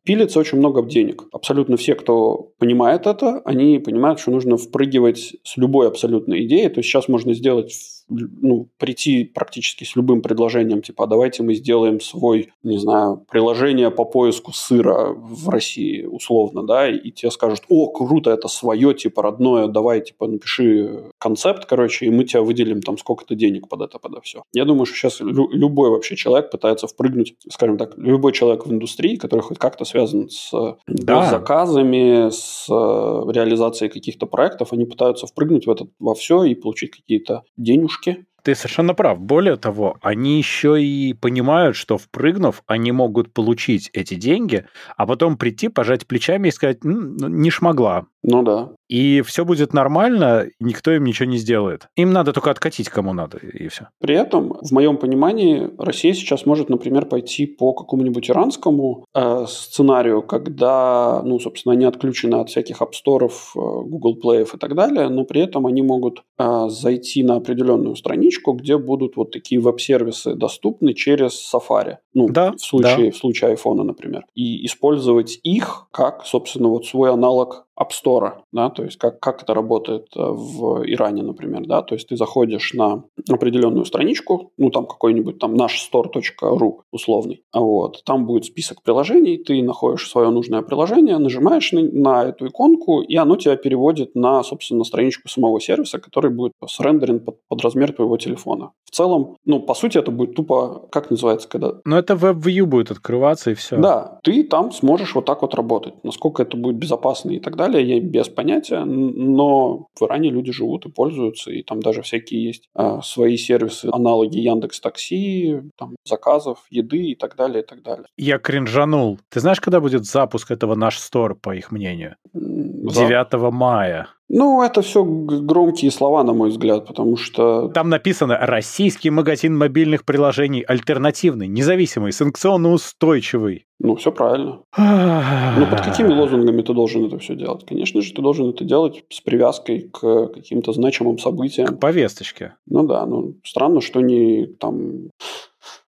пилится 0.03 0.39
очень 0.39 0.59
много 0.59 0.83
денег. 0.83 1.23
Абсолютно 1.31 1.77
все, 1.77 1.95
кто 1.95 2.51
понимает 2.59 3.07
это, 3.07 3.41
они 3.43 3.79
понимают, 3.79 4.19
что 4.19 4.31
нужно 4.31 4.57
впрыгивать 4.57 5.35
с 5.43 5.57
любой 5.57 5.87
абсолютной 5.87 6.45
идеей. 6.45 6.69
То 6.69 6.79
есть 6.79 6.89
сейчас 6.89 7.07
можно 7.07 7.33
сделать 7.33 7.73
ну, 8.07 8.67
прийти 8.77 9.23
практически 9.23 9.83
с 9.83 9.95
любым 9.95 10.21
предложением, 10.21 10.81
типа, 10.81 11.05
а 11.05 11.07
давайте 11.07 11.43
мы 11.43 11.53
сделаем 11.55 11.99
свой, 11.99 12.51
не 12.63 12.77
знаю, 12.77 13.25
приложение 13.29 13.89
по 13.91 14.05
поиску 14.05 14.51
сыра 14.53 15.09
в 15.13 15.49
России, 15.49 16.03
условно, 16.03 16.63
да, 16.63 16.89
и 16.89 17.11
тебе 17.11 17.31
скажут, 17.31 17.61
о, 17.69 17.87
круто, 17.87 18.29
это 18.31 18.47
свое, 18.47 18.93
типа, 18.93 19.23
родное, 19.23 19.67
давай, 19.67 20.01
типа, 20.01 20.27
напиши 20.27 21.11
концепт, 21.17 21.65
короче, 21.65 22.05
и 22.05 22.09
мы 22.09 22.23
тебе 22.25 22.41
выделим 22.41 22.81
там 22.81 22.97
сколько-то 22.97 23.35
денег 23.35 23.67
под 23.67 23.81
это, 23.81 23.97
под 23.99 24.11
это 24.13 24.21
все. 24.21 24.43
Я 24.53 24.65
думаю, 24.65 24.85
что 24.85 24.95
сейчас 24.95 25.19
лю- 25.21 25.49
любой 25.51 25.89
вообще 25.89 26.15
человек 26.15 26.51
пытается 26.51 26.87
впрыгнуть, 26.87 27.35
скажем 27.49 27.77
так, 27.77 27.97
любой 27.97 28.33
человек 28.33 28.65
в 28.65 28.71
индустрии, 28.71 29.15
который 29.15 29.41
хоть 29.41 29.57
как-то 29.57 29.85
связан 29.85 30.29
с 30.29 30.51
Да. 30.87 31.29
заказами, 31.29 32.29
с 32.29 32.67
э, 32.69 33.31
реализацией 33.31 33.89
каких-то 33.89 34.25
проектов, 34.25 34.73
они 34.73 34.85
пытаются 34.85 35.27
впрыгнуть 35.27 35.65
в 35.65 35.71
это 35.71 35.87
во 35.99 36.13
все 36.13 36.43
и 36.43 36.55
получить 36.55 36.91
какие-то 36.91 37.43
денежки 37.57 37.94
девушки 38.01 38.25
ты 38.45 38.53
совершенно 38.53 38.93
прав. 38.93 39.19
Более 39.19 39.55
того, 39.55 39.97
они 40.03 40.37
еще 40.37 40.79
и 40.79 41.13
понимают, 41.13 41.75
что 41.75 41.97
впрыгнув, 41.97 42.61
они 42.67 42.91
могут 42.91 43.33
получить 43.33 43.89
эти 43.91 44.13
деньги, 44.13 44.65
а 44.95 45.07
потом 45.07 45.35
прийти, 45.35 45.67
пожать 45.67 46.05
плечами 46.05 46.49
и 46.49 46.51
сказать, 46.51 46.85
«М, 46.85 47.17
ну, 47.17 47.27
не 47.27 47.49
шмогла. 47.49 48.05
Ну 48.27 48.43
да. 48.43 48.71
И 48.87 49.21
все 49.21 49.45
будет 49.45 49.73
нормально, 49.73 50.47
никто 50.59 50.91
им 50.91 51.05
ничего 51.05 51.27
не 51.29 51.37
сделает. 51.37 51.87
Им 51.95 52.11
надо 52.11 52.33
только 52.33 52.51
откатить 52.51 52.89
кому 52.89 53.13
надо, 53.13 53.37
и 53.37 53.67
все. 53.67 53.89
При 53.99 54.15
этом, 54.15 54.57
в 54.61 54.71
моем 54.71 54.97
понимании, 54.97 55.69
Россия 55.77 56.13
сейчас 56.13 56.45
может, 56.45 56.69
например, 56.69 57.05
пойти 57.05 57.45
по 57.45 57.73
какому-нибудь 57.73 58.29
иранскому 58.29 59.05
э, 59.13 59.45
сценарию, 59.47 60.23
когда, 60.23 61.21
ну, 61.23 61.39
собственно, 61.39 61.73
они 61.73 61.85
отключены 61.85 62.35
от 62.35 62.49
всяких 62.49 62.81
App 62.81 62.91
Store, 62.93 63.27
э, 63.27 63.29
Google 63.55 64.17
Play 64.23 64.47
и 64.53 64.57
так 64.57 64.75
далее, 64.75 65.09
но 65.09 65.23
при 65.23 65.41
этом 65.41 65.67
они 65.67 65.81
могут 65.83 66.23
э, 66.37 66.69
зайти 66.69 67.23
на 67.23 67.35
определенную 67.35 67.95
страничку, 68.35 68.53
где 68.53 68.77
будут 68.77 69.15
вот 69.15 69.31
такие 69.31 69.59
веб-сервисы 69.61 70.35
доступны 70.35 70.93
через 70.93 71.53
Safari. 71.53 71.97
Ну, 72.13 72.29
Да, 72.29 72.51
в 72.51 72.61
случае, 72.61 73.11
в 73.11 73.17
случае 73.17 73.55
iPhone, 73.55 73.83
например. 73.83 74.25
И 74.35 74.65
использовать 74.65 75.39
их 75.43 75.87
как, 75.91 76.25
собственно, 76.25 76.69
вот 76.69 76.85
свой 76.85 77.11
аналог 77.11 77.65
App 77.79 77.89
Store, 77.89 78.33
да, 78.51 78.69
то 78.69 78.83
есть 78.83 78.97
как, 78.97 79.19
как 79.19 79.43
это 79.43 79.53
работает 79.53 80.07
э, 80.15 80.19
в 80.21 80.83
Иране, 80.85 81.23
например, 81.23 81.65
да, 81.65 81.81
то 81.81 81.95
есть 81.95 82.07
ты 82.07 82.17
заходишь 82.17 82.73
на 82.73 83.03
определенную 83.29 83.85
страничку, 83.85 84.51
ну, 84.57 84.69
там 84.69 84.85
какой-нибудь 84.85 85.39
там 85.39 85.55
наш 85.55 85.89
store.ru 85.91 86.79
условный, 86.91 87.43
вот, 87.53 88.03
там 88.05 88.25
будет 88.25 88.45
список 88.45 88.81
приложений, 88.83 89.43
ты 89.45 89.61
находишь 89.61 90.09
свое 90.09 90.29
нужное 90.29 90.61
приложение, 90.61 91.17
нажимаешь 91.17 91.71
на, 91.71 91.81
на 91.81 92.23
эту 92.25 92.47
иконку, 92.47 93.01
и 93.01 93.15
оно 93.15 93.35
тебя 93.35 93.55
переводит 93.57 94.15
на, 94.15 94.43
собственно, 94.43 94.83
страничку 94.83 95.27
самого 95.27 95.59
сервиса, 95.59 95.99
который 95.99 96.31
будет 96.31 96.53
срендерен 96.67 97.19
под, 97.19 97.39
под 97.47 97.61
размер 97.61 97.91
твоего 97.91 98.17
телефона. 98.17 98.71
В 98.85 98.91
целом, 98.91 99.35
ну, 99.45 99.59
по 99.59 99.73
сути, 99.73 99.97
это 99.97 100.11
будет 100.11 100.35
тупо, 100.35 100.87
как 100.91 101.11
называется, 101.11 101.49
когда 101.49 101.73
Но 101.83 101.97
это 101.97 102.13
WebView 102.13 102.65
будет 102.65 102.91
открываться, 102.91 103.51
и 103.51 103.53
все. 103.53 103.77
да, 103.77 104.19
ты 104.23 104.43
там 104.43 104.71
сможешь 104.71 105.15
вот 105.15 105.25
так 105.25 105.41
вот 105.41 105.53
работать. 105.55 105.93
Насколько 106.03 106.43
это 106.43 106.55
будет 106.57 106.77
безопасно 106.77 107.31
и 107.31 107.39
так 107.39 107.55
далее, 107.55 107.64
я 107.73 107.99
без 107.99 108.29
понятия, 108.29 108.83
но 108.85 109.87
в 109.99 110.03
Иране 110.03 110.29
люди 110.29 110.51
живут 110.51 110.85
и 110.85 110.91
пользуются, 110.91 111.51
и 111.51 111.63
там 111.63 111.81
даже 111.81 112.01
всякие 112.01 112.43
есть 112.43 112.69
а, 112.73 113.01
свои 113.01 113.37
сервисы, 113.37 113.89
аналоги 113.91 114.39
Яндекс 114.39 114.79
Такси, 114.79 115.61
там, 115.77 115.95
заказов, 116.05 116.65
еды 116.69 117.11
и 117.11 117.15
так 117.15 117.35
далее, 117.35 117.63
и 117.63 117.65
так 117.65 117.81
далее. 117.81 118.05
Я 118.17 118.37
кринжанул. 118.37 119.19
Ты 119.29 119.39
знаешь, 119.39 119.59
когда 119.59 119.79
будет 119.79 120.05
запуск 120.05 120.51
этого 120.51 120.75
наш 120.75 120.97
стор, 120.99 121.35
по 121.35 121.55
их 121.55 121.71
мнению? 121.71 122.15
9 122.33 123.51
мая. 123.51 124.07
Ну, 124.27 124.63
это 124.63 124.81
все 124.81 125.03
громкие 125.03 125.91
слова, 125.91 126.23
на 126.23 126.33
мой 126.33 126.49
взгляд, 126.49 126.87
потому 126.87 127.15
что 127.15 127.69
Там 127.69 127.89
написано 127.89 128.37
«Российский 128.41 129.11
магазин 129.11 129.55
мобильных 129.55 130.03
приложений 130.03 130.63
альтернативный, 130.67 131.47
независимый, 131.47 132.11
санкционно 132.11 132.71
устойчивый». 132.71 133.67
Ну, 133.79 133.95
все 133.95 134.11
правильно. 134.11 134.61
Ну, 134.77 135.67
под 135.67 135.81
какими 135.81 136.07
лозунгами 136.07 136.61
ты 136.61 136.73
должен 136.73 137.05
это 137.05 137.19
все 137.19 137.35
делать? 137.35 137.65
Конечно 137.65 138.01
же, 138.01 138.13
ты 138.13 138.21
должен 138.21 138.49
это 138.49 138.63
делать 138.63 139.03
с 139.09 139.21
привязкой 139.21 139.89
к 139.93 140.27
каким-то 140.27 140.73
значимым 140.73 141.19
событиям. 141.19 141.77
Повесточки. 141.77 142.53
Ну 142.65 142.87
да, 142.87 143.05
ну 143.05 143.35
странно, 143.43 143.81
что 143.81 144.01
не 144.01 144.47
там 144.59 145.09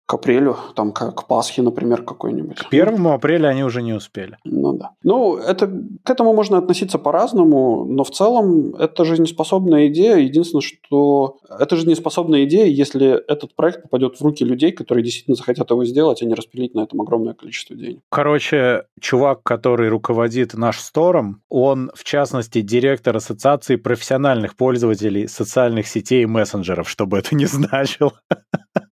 к 0.07 0.13
апрелю, 0.13 0.55
там 0.73 0.93
к, 0.93 1.11
к 1.11 1.27
Пасхе, 1.27 1.61
например, 1.61 2.01
какой-нибудь. 2.01 2.59
К 2.59 2.67
1 2.73 3.07
апреля 3.07 3.49
они 3.49 3.65
уже 3.65 3.81
не 3.81 3.91
успели. 3.91 4.37
Ну 4.45 4.73
да. 4.73 4.91
Ну, 5.03 5.35
это, 5.35 5.67
к 5.67 6.09
этому 6.09 6.33
можно 6.33 6.57
относиться 6.57 6.97
по-разному, 6.97 7.83
но 7.83 8.05
в 8.05 8.11
целом 8.11 8.73
это 8.75 9.03
жизнеспособная 9.03 9.87
идея. 9.87 10.15
Единственное, 10.15 10.61
что 10.61 11.39
это 11.59 11.75
жизнеспособная 11.75 12.45
идея, 12.45 12.67
если 12.67 13.21
этот 13.29 13.53
проект 13.53 13.83
попадет 13.83 14.15
в 14.15 14.23
руки 14.23 14.45
людей, 14.45 14.71
которые 14.71 15.03
действительно 15.03 15.35
захотят 15.35 15.69
его 15.71 15.83
сделать, 15.83 16.21
а 16.21 16.25
не 16.25 16.35
распилить 16.35 16.73
на 16.73 16.81
этом 16.83 17.01
огромное 17.01 17.33
количество 17.33 17.75
денег. 17.75 17.99
Короче, 18.09 18.85
чувак, 19.01 19.43
который 19.43 19.89
руководит 19.89 20.53
наш 20.53 20.79
стором, 20.79 21.41
он, 21.49 21.91
в 21.93 22.05
частности, 22.05 22.61
директор 22.61 23.17
Ассоциации 23.17 23.75
профессиональных 23.75 24.55
пользователей 24.55 25.27
социальных 25.27 25.85
сетей 25.85 26.23
и 26.23 26.25
мессенджеров, 26.25 26.89
чтобы 26.89 27.17
это 27.17 27.35
не 27.35 27.45
значило. 27.57 28.13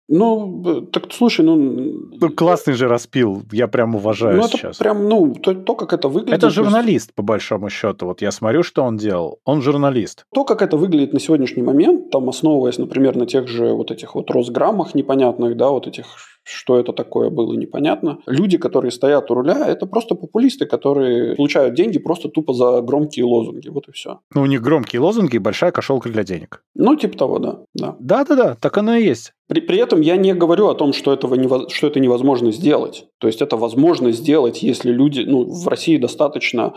Ну, 0.08 0.88
так 0.92 1.12
слушай, 1.12 1.44
ну... 1.44 1.56
Ну, 1.56 2.30
классный 2.30 2.74
же 2.74 2.88
распил, 2.88 3.42
я 3.52 3.68
прям 3.68 3.96
уважаю 3.96 4.38
ну, 4.38 4.46
это 4.46 4.58
сейчас. 4.58 4.78
прям, 4.78 5.10
ну, 5.10 5.34
то, 5.34 5.54
то, 5.56 5.76
как 5.76 5.94
это 5.94 6.10
выглядит... 6.10 6.38
Это 6.38 6.50
журналист, 6.50 7.14
по 7.14 7.24
большому 7.24 7.70
счету. 7.70 8.06
Вот 8.06 8.22
я 8.22 8.32
смотрю, 8.32 8.62
что 8.62 8.84
он 8.84 8.98
делал. 8.98 9.40
Он 9.46 9.62
журналист. 9.62 10.26
То, 10.34 10.44
как 10.44 10.62
это 10.62 10.78
выглядит 10.78 11.14
на 11.14 11.20
сегодняшний 11.20 11.64
момент, 11.64 12.12
там 12.12 12.30
основываясь, 12.30 12.78
например, 12.78 13.16
на 13.16 13.26
тех 13.26 13.48
же 13.48 13.74
вот 13.74 13.90
этих 13.90 14.14
вот 14.14 14.30
Росграммах 14.30 14.94
непонятных, 14.94 15.58
да, 15.58 15.70
вот 15.70 15.88
этих 15.88 16.06
что 16.46 16.80
это 16.80 16.94
такое 16.94 17.30
было 17.30 17.54
непонятно. 17.54 18.20
Люди, 18.28 18.58
которые 18.58 18.92
стоят 18.92 19.32
у 19.32 19.34
руля, 19.34 19.68
это 19.68 19.86
просто 19.86 20.16
популисты, 20.16 20.66
которые 20.66 21.36
получают 21.36 21.74
деньги 21.76 21.98
просто 21.98 22.30
тупо 22.30 22.54
за 22.54 22.82
громкие 22.82 23.26
лозунги. 23.26 23.68
Вот 23.68 23.88
и 23.88 23.92
все. 23.92 24.20
Ну, 24.34 24.42
у 24.42 24.46
них 24.46 24.62
громкие 24.62 25.02
лозунги 25.02 25.36
и 25.36 25.40
большая 25.40 25.72
кошелка 25.72 26.10
для 26.10 26.24
денег. 26.24 26.64
Ну, 26.76 26.96
типа 26.96 27.18
того, 27.18 27.40
да. 27.40 27.60
Да, 27.74 27.96
да-да-да, 28.00 28.56
так 28.56 28.78
оно 28.78 28.96
и 28.96 29.04
есть. 29.04 29.34
При, 29.48 29.60
при 29.60 29.78
этом 29.78 30.02
я 30.02 30.18
не 30.18 30.34
говорю 30.34 30.68
о 30.70 30.76
том, 30.76 30.94
что, 30.94 31.14
этого 31.14 31.36
не, 31.36 31.70
что 31.70 31.88
это 31.88 32.00
невозможно 32.00 32.52
сделать. 32.52 33.06
То 33.20 33.28
есть 33.28 33.42
это 33.42 33.58
возможно 33.58 34.12
сделать, 34.12 34.64
если 34.64 34.92
люди... 34.92 35.22
Ну, 35.22 35.46
в 35.46 35.68
России 35.68 35.98
достаточно 35.98 36.74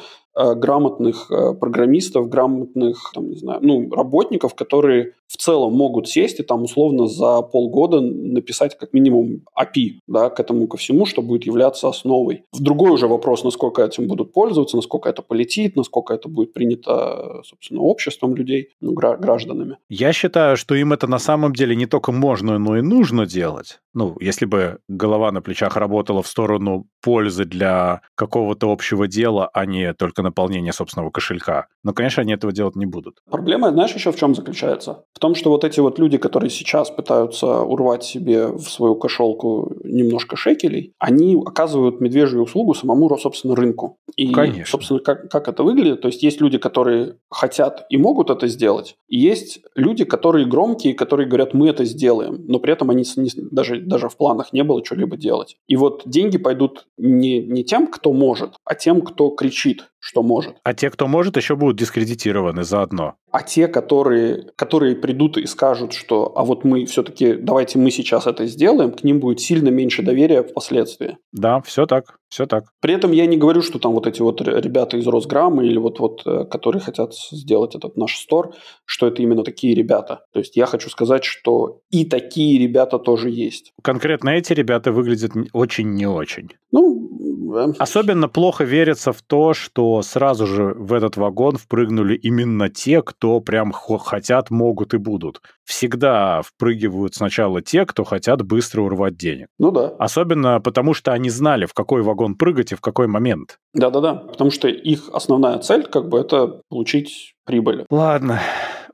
грамотных 0.54 1.30
э, 1.30 1.54
программистов, 1.54 2.28
грамотных, 2.28 3.10
там, 3.14 3.30
не 3.30 3.36
знаю, 3.36 3.60
ну, 3.62 3.90
работников, 3.90 4.54
которые 4.54 5.12
в 5.26 5.36
целом 5.36 5.74
могут 5.74 6.08
сесть 6.08 6.40
и 6.40 6.42
там 6.42 6.62
условно 6.62 7.06
за 7.06 7.42
полгода 7.42 8.00
написать 8.00 8.78
как 8.78 8.92
минимум 8.92 9.42
API 9.58 10.00
да, 10.06 10.30
к 10.30 10.40
этому 10.40 10.66
ко 10.66 10.76
всему, 10.76 11.06
что 11.06 11.22
будет 11.22 11.44
являться 11.44 11.88
основой. 11.88 12.44
В 12.52 12.62
другой 12.62 12.92
уже 12.92 13.06
вопрос, 13.06 13.44
насколько 13.44 13.82
этим 13.82 14.06
будут 14.06 14.32
пользоваться, 14.32 14.76
насколько 14.76 15.08
это 15.08 15.22
полетит, 15.22 15.76
насколько 15.76 16.14
это 16.14 16.28
будет 16.28 16.52
принято, 16.52 17.42
собственно, 17.44 17.80
обществом 17.80 18.34
людей, 18.36 18.68
ну, 18.80 18.92
гражданами. 18.92 19.76
Я 19.88 20.12
считаю, 20.12 20.56
что 20.56 20.74
им 20.74 20.92
это 20.92 21.06
на 21.06 21.18
самом 21.18 21.52
деле 21.52 21.76
не 21.76 21.86
только 21.86 22.12
можно, 22.12 22.58
но 22.58 22.78
и 22.78 22.82
нужно 22.82 23.26
делать. 23.26 23.80
Ну, 23.94 24.16
если 24.20 24.46
бы 24.46 24.78
голова 24.88 25.32
на 25.32 25.42
плечах 25.42 25.76
работала 25.76 26.22
в 26.22 26.28
сторону 26.28 26.86
пользы 27.02 27.44
для 27.44 28.02
какого-то 28.14 28.70
общего 28.70 29.08
дела, 29.08 29.50
а 29.52 29.66
не 29.66 29.92
только 29.94 30.22
наполнения 30.28 30.72
собственного 30.72 31.10
кошелька. 31.10 31.66
Но, 31.82 31.92
конечно, 31.92 32.22
они 32.22 32.32
этого 32.32 32.52
делать 32.52 32.76
не 32.76 32.86
будут. 32.86 33.18
Проблема, 33.30 33.70
знаешь, 33.70 33.94
еще 33.94 34.12
в 34.12 34.16
чем 34.16 34.34
заключается? 34.34 35.04
В 35.12 35.18
том, 35.18 35.34
что 35.34 35.50
вот 35.50 35.64
эти 35.64 35.80
вот 35.80 35.98
люди, 35.98 36.18
которые 36.18 36.50
сейчас 36.50 36.90
пытаются 36.90 37.62
урвать 37.62 38.04
себе 38.04 38.48
в 38.48 38.68
свою 38.68 38.94
кошелку 38.94 39.72
немножко 39.84 40.36
шекелей, 40.36 40.92
они 40.98 41.40
оказывают 41.44 42.00
медвежью 42.00 42.42
услугу 42.42 42.74
самому, 42.74 43.08
собственно, 43.18 43.54
рынку. 43.54 43.96
И, 44.16 44.32
Конечно. 44.32 44.66
собственно, 44.66 45.00
как, 45.00 45.30
как 45.30 45.48
это 45.48 45.62
выглядит? 45.62 46.00
То 46.02 46.08
есть 46.08 46.22
есть 46.22 46.40
люди, 46.40 46.58
которые 46.58 47.16
хотят 47.30 47.86
и 47.88 47.96
могут 47.96 48.30
это 48.30 48.46
сделать, 48.48 48.96
и 49.08 49.18
есть 49.18 49.60
люди, 49.74 50.04
которые 50.04 50.46
громкие, 50.46 50.94
которые 50.94 51.26
говорят, 51.26 51.54
мы 51.54 51.68
это 51.68 51.84
сделаем, 51.84 52.44
но 52.46 52.58
при 52.58 52.72
этом 52.72 52.90
они 52.90 53.04
не, 53.16 53.30
даже, 53.50 53.80
даже 53.80 54.08
в 54.08 54.16
планах 54.16 54.52
не 54.52 54.64
было 54.64 54.84
что-либо 54.84 55.16
делать. 55.16 55.56
И 55.66 55.76
вот 55.76 56.02
деньги 56.04 56.38
пойдут 56.38 56.86
не, 56.98 57.40
не 57.40 57.64
тем, 57.64 57.86
кто 57.86 58.12
может, 58.12 58.54
а 58.64 58.74
тем, 58.74 59.00
кто 59.02 59.30
кричит, 59.30 59.88
что 60.00 60.22
может. 60.22 60.56
А 60.62 60.74
те, 60.74 60.90
кто 60.90 61.06
может, 61.06 61.36
еще 61.36 61.56
будут 61.56 61.76
дискредитированы 61.76 62.64
заодно. 62.64 63.16
А 63.30 63.42
те, 63.42 63.68
которые, 63.68 64.50
которые 64.56 64.96
придут 64.96 65.36
и 65.36 65.46
скажут, 65.46 65.92
что 65.92 66.32
а 66.34 66.44
вот 66.44 66.64
мы 66.64 66.86
все-таки, 66.86 67.34
давайте 67.34 67.78
мы 67.78 67.90
сейчас 67.90 68.26
это 68.26 68.46
сделаем, 68.46 68.92
к 68.92 69.04
ним 69.04 69.20
будет 69.20 69.40
сильно 69.40 69.68
меньше 69.68 70.02
доверия 70.02 70.42
впоследствии. 70.42 71.18
Да, 71.32 71.60
все 71.60 71.86
так, 71.86 72.18
все 72.28 72.46
так. 72.46 72.64
При 72.80 72.94
этом 72.94 73.12
я 73.12 73.26
не 73.26 73.36
говорю, 73.36 73.62
что 73.62 73.78
там 73.78 73.92
вот 73.92 74.06
эти 74.06 74.20
вот 74.22 74.40
ребята 74.40 74.96
из 74.96 75.06
Росграмма 75.06 75.64
или 75.64 75.78
вот, 75.78 75.98
вот 75.98 76.22
э, 76.26 76.44
которые 76.44 76.80
хотят 76.80 77.14
сделать 77.14 77.74
этот 77.74 77.96
наш 77.96 78.16
стор, 78.16 78.54
что 78.84 79.06
это 79.06 79.22
именно 79.22 79.44
такие 79.44 79.74
ребята. 79.74 80.20
То 80.32 80.38
есть 80.38 80.56
я 80.56 80.66
хочу 80.66 80.90
сказать, 80.90 81.24
что 81.24 81.80
и 81.90 82.04
такие 82.04 82.58
ребята 82.58 82.98
тоже 82.98 83.30
есть. 83.30 83.72
Конкретно 83.82 84.30
эти 84.30 84.52
ребята 84.52 84.92
выглядят 84.92 85.32
очень 85.52 85.90
не 85.94 86.06
очень. 86.06 86.50
Ну, 86.70 87.54
э, 87.56 87.72
Особенно 87.78 88.28
плохо 88.28 88.64
верится 88.64 89.12
в 89.12 89.22
то, 89.22 89.54
что 89.54 90.02
сразу 90.02 90.46
же 90.46 90.74
в 90.76 90.92
этот 90.92 91.16
вагон 91.16 91.56
впрыгнули 91.56 92.14
именно 92.14 92.68
те, 92.68 93.02
кто 93.02 93.17
прям 93.40 93.72
хотят, 93.72 94.50
могут 94.50 94.94
и 94.94 94.98
будут. 94.98 95.40
Всегда 95.64 96.42
впрыгивают 96.42 97.14
сначала 97.14 97.62
те, 97.62 97.84
кто 97.84 98.04
хотят 98.04 98.42
быстро 98.42 98.82
урвать 98.82 99.16
денег. 99.16 99.48
Ну 99.58 99.70
да. 99.70 99.88
Особенно 99.98 100.60
потому, 100.60 100.94
что 100.94 101.12
они 101.12 101.30
знали, 101.30 101.66
в 101.66 101.74
какой 101.74 102.02
вагон 102.02 102.36
прыгать 102.36 102.72
и 102.72 102.74
в 102.76 102.80
какой 102.80 103.06
момент. 103.06 103.58
Да-да-да, 103.74 104.14
потому 104.14 104.50
что 104.50 104.68
их 104.68 105.08
основная 105.12 105.58
цель, 105.58 105.84
как 105.84 106.08
бы, 106.08 106.18
это 106.18 106.62
получить 106.68 107.34
прибыль. 107.44 107.84
Ладно. 107.90 108.40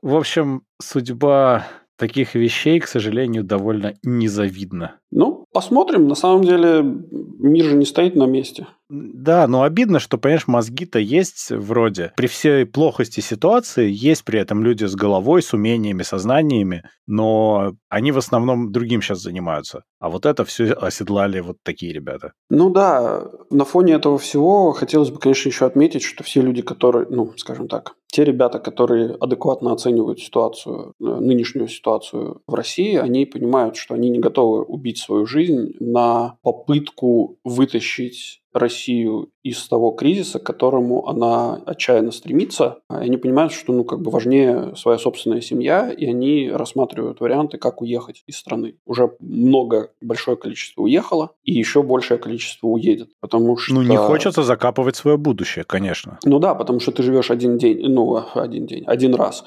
В 0.01 0.15
общем, 0.15 0.63
судьба 0.81 1.65
таких 1.97 2.35
вещей, 2.35 2.79
к 2.79 2.87
сожалению, 2.87 3.43
довольно 3.43 3.93
незавидна. 4.03 4.99
Ну, 5.17 5.45
посмотрим. 5.53 6.09
На 6.09 6.15
самом 6.15 6.43
деле, 6.43 6.83
мир 6.83 7.65
же 7.65 7.77
не 7.77 7.85
стоит 7.85 8.17
на 8.17 8.25
месте. 8.25 8.67
Да, 8.89 9.47
но 9.47 9.63
обидно, 9.63 9.99
что, 9.99 10.17
понимаешь, 10.17 10.47
мозги-то 10.47 10.99
есть 10.99 11.51
вроде. 11.51 12.11
При 12.17 12.27
всей 12.27 12.65
плохости 12.65 13.21
ситуации 13.21 13.89
есть 13.89 14.25
при 14.25 14.39
этом 14.39 14.61
люди 14.61 14.83
с 14.83 14.93
головой, 14.93 15.41
с 15.41 15.53
умениями, 15.53 16.03
сознаниями, 16.03 16.83
но 17.07 17.73
они 17.89 18.11
в 18.11 18.17
основном 18.17 18.73
другим 18.73 19.01
сейчас 19.01 19.21
занимаются. 19.21 19.83
А 19.99 20.09
вот 20.09 20.25
это 20.25 20.43
все 20.43 20.73
оседлали 20.73 21.39
вот 21.39 21.57
такие 21.63 21.93
ребята. 21.93 22.33
Ну 22.49 22.69
да, 22.69 23.23
на 23.49 23.65
фоне 23.65 23.93
этого 23.93 24.17
всего 24.19 24.73
хотелось 24.73 25.09
бы, 25.09 25.17
конечно, 25.17 25.49
еще 25.49 25.65
отметить, 25.65 26.03
что 26.03 26.23
все 26.23 26.41
люди, 26.41 26.61
которые, 26.61 27.07
ну, 27.09 27.31
скажем 27.37 27.67
так, 27.67 27.95
те 28.07 28.23
ребята, 28.23 28.59
которые 28.59 29.15
адекватно 29.19 29.73
оценивают 29.73 30.19
ситуацию, 30.19 30.93
э, 31.01 31.03
нынешнюю 31.03 31.67
ситуацию 31.67 32.41
в 32.47 32.53
России, 32.53 32.95
они 32.95 33.25
понимают, 33.25 33.75
что 33.75 33.95
они 33.95 34.09
не 34.09 34.19
готовы 34.19 34.61
убить 34.61 34.99
свою 35.05 35.25
жизнь 35.25 35.73
на 35.79 36.37
попытку 36.41 37.37
вытащить 37.43 38.41
Россию 38.55 39.29
из 39.43 39.67
того 39.67 39.91
кризиса, 39.91 40.39
к 40.39 40.43
которому 40.43 41.07
она 41.07 41.55
отчаянно 41.65 42.11
стремится. 42.11 42.79
И 42.89 42.93
они 42.93 43.17
понимают, 43.17 43.51
что 43.51 43.73
ну, 43.73 43.83
как 43.83 44.01
бы 44.01 44.09
важнее 44.09 44.75
своя 44.75 44.97
собственная 44.97 45.41
семья, 45.41 45.91
и 45.91 46.05
они 46.05 46.49
рассматривают 46.49 47.19
варианты, 47.19 47.57
как 47.57 47.81
уехать 47.81 48.23
из 48.27 48.37
страны. 48.37 48.75
Уже 48.85 49.11
много, 49.19 49.91
большое 50.01 50.37
количество 50.37 50.83
уехало, 50.83 51.31
и 51.43 51.53
еще 51.53 51.83
большее 51.83 52.17
количество 52.17 52.67
уедет. 52.67 53.09
Потому 53.19 53.57
что... 53.57 53.75
Ну, 53.75 53.81
не 53.81 53.97
хочется 53.97 54.43
закапывать 54.43 54.95
свое 54.95 55.17
будущее, 55.17 55.65
конечно. 55.65 56.17
Ну 56.23 56.39
да, 56.39 56.55
потому 56.55 56.79
что 56.79 56.91
ты 56.91 57.03
живешь 57.03 57.31
один 57.31 57.57
день, 57.57 57.79
ну, 57.89 58.23
один 58.33 58.65
день, 58.65 58.85
один 58.87 59.15
раз. 59.15 59.43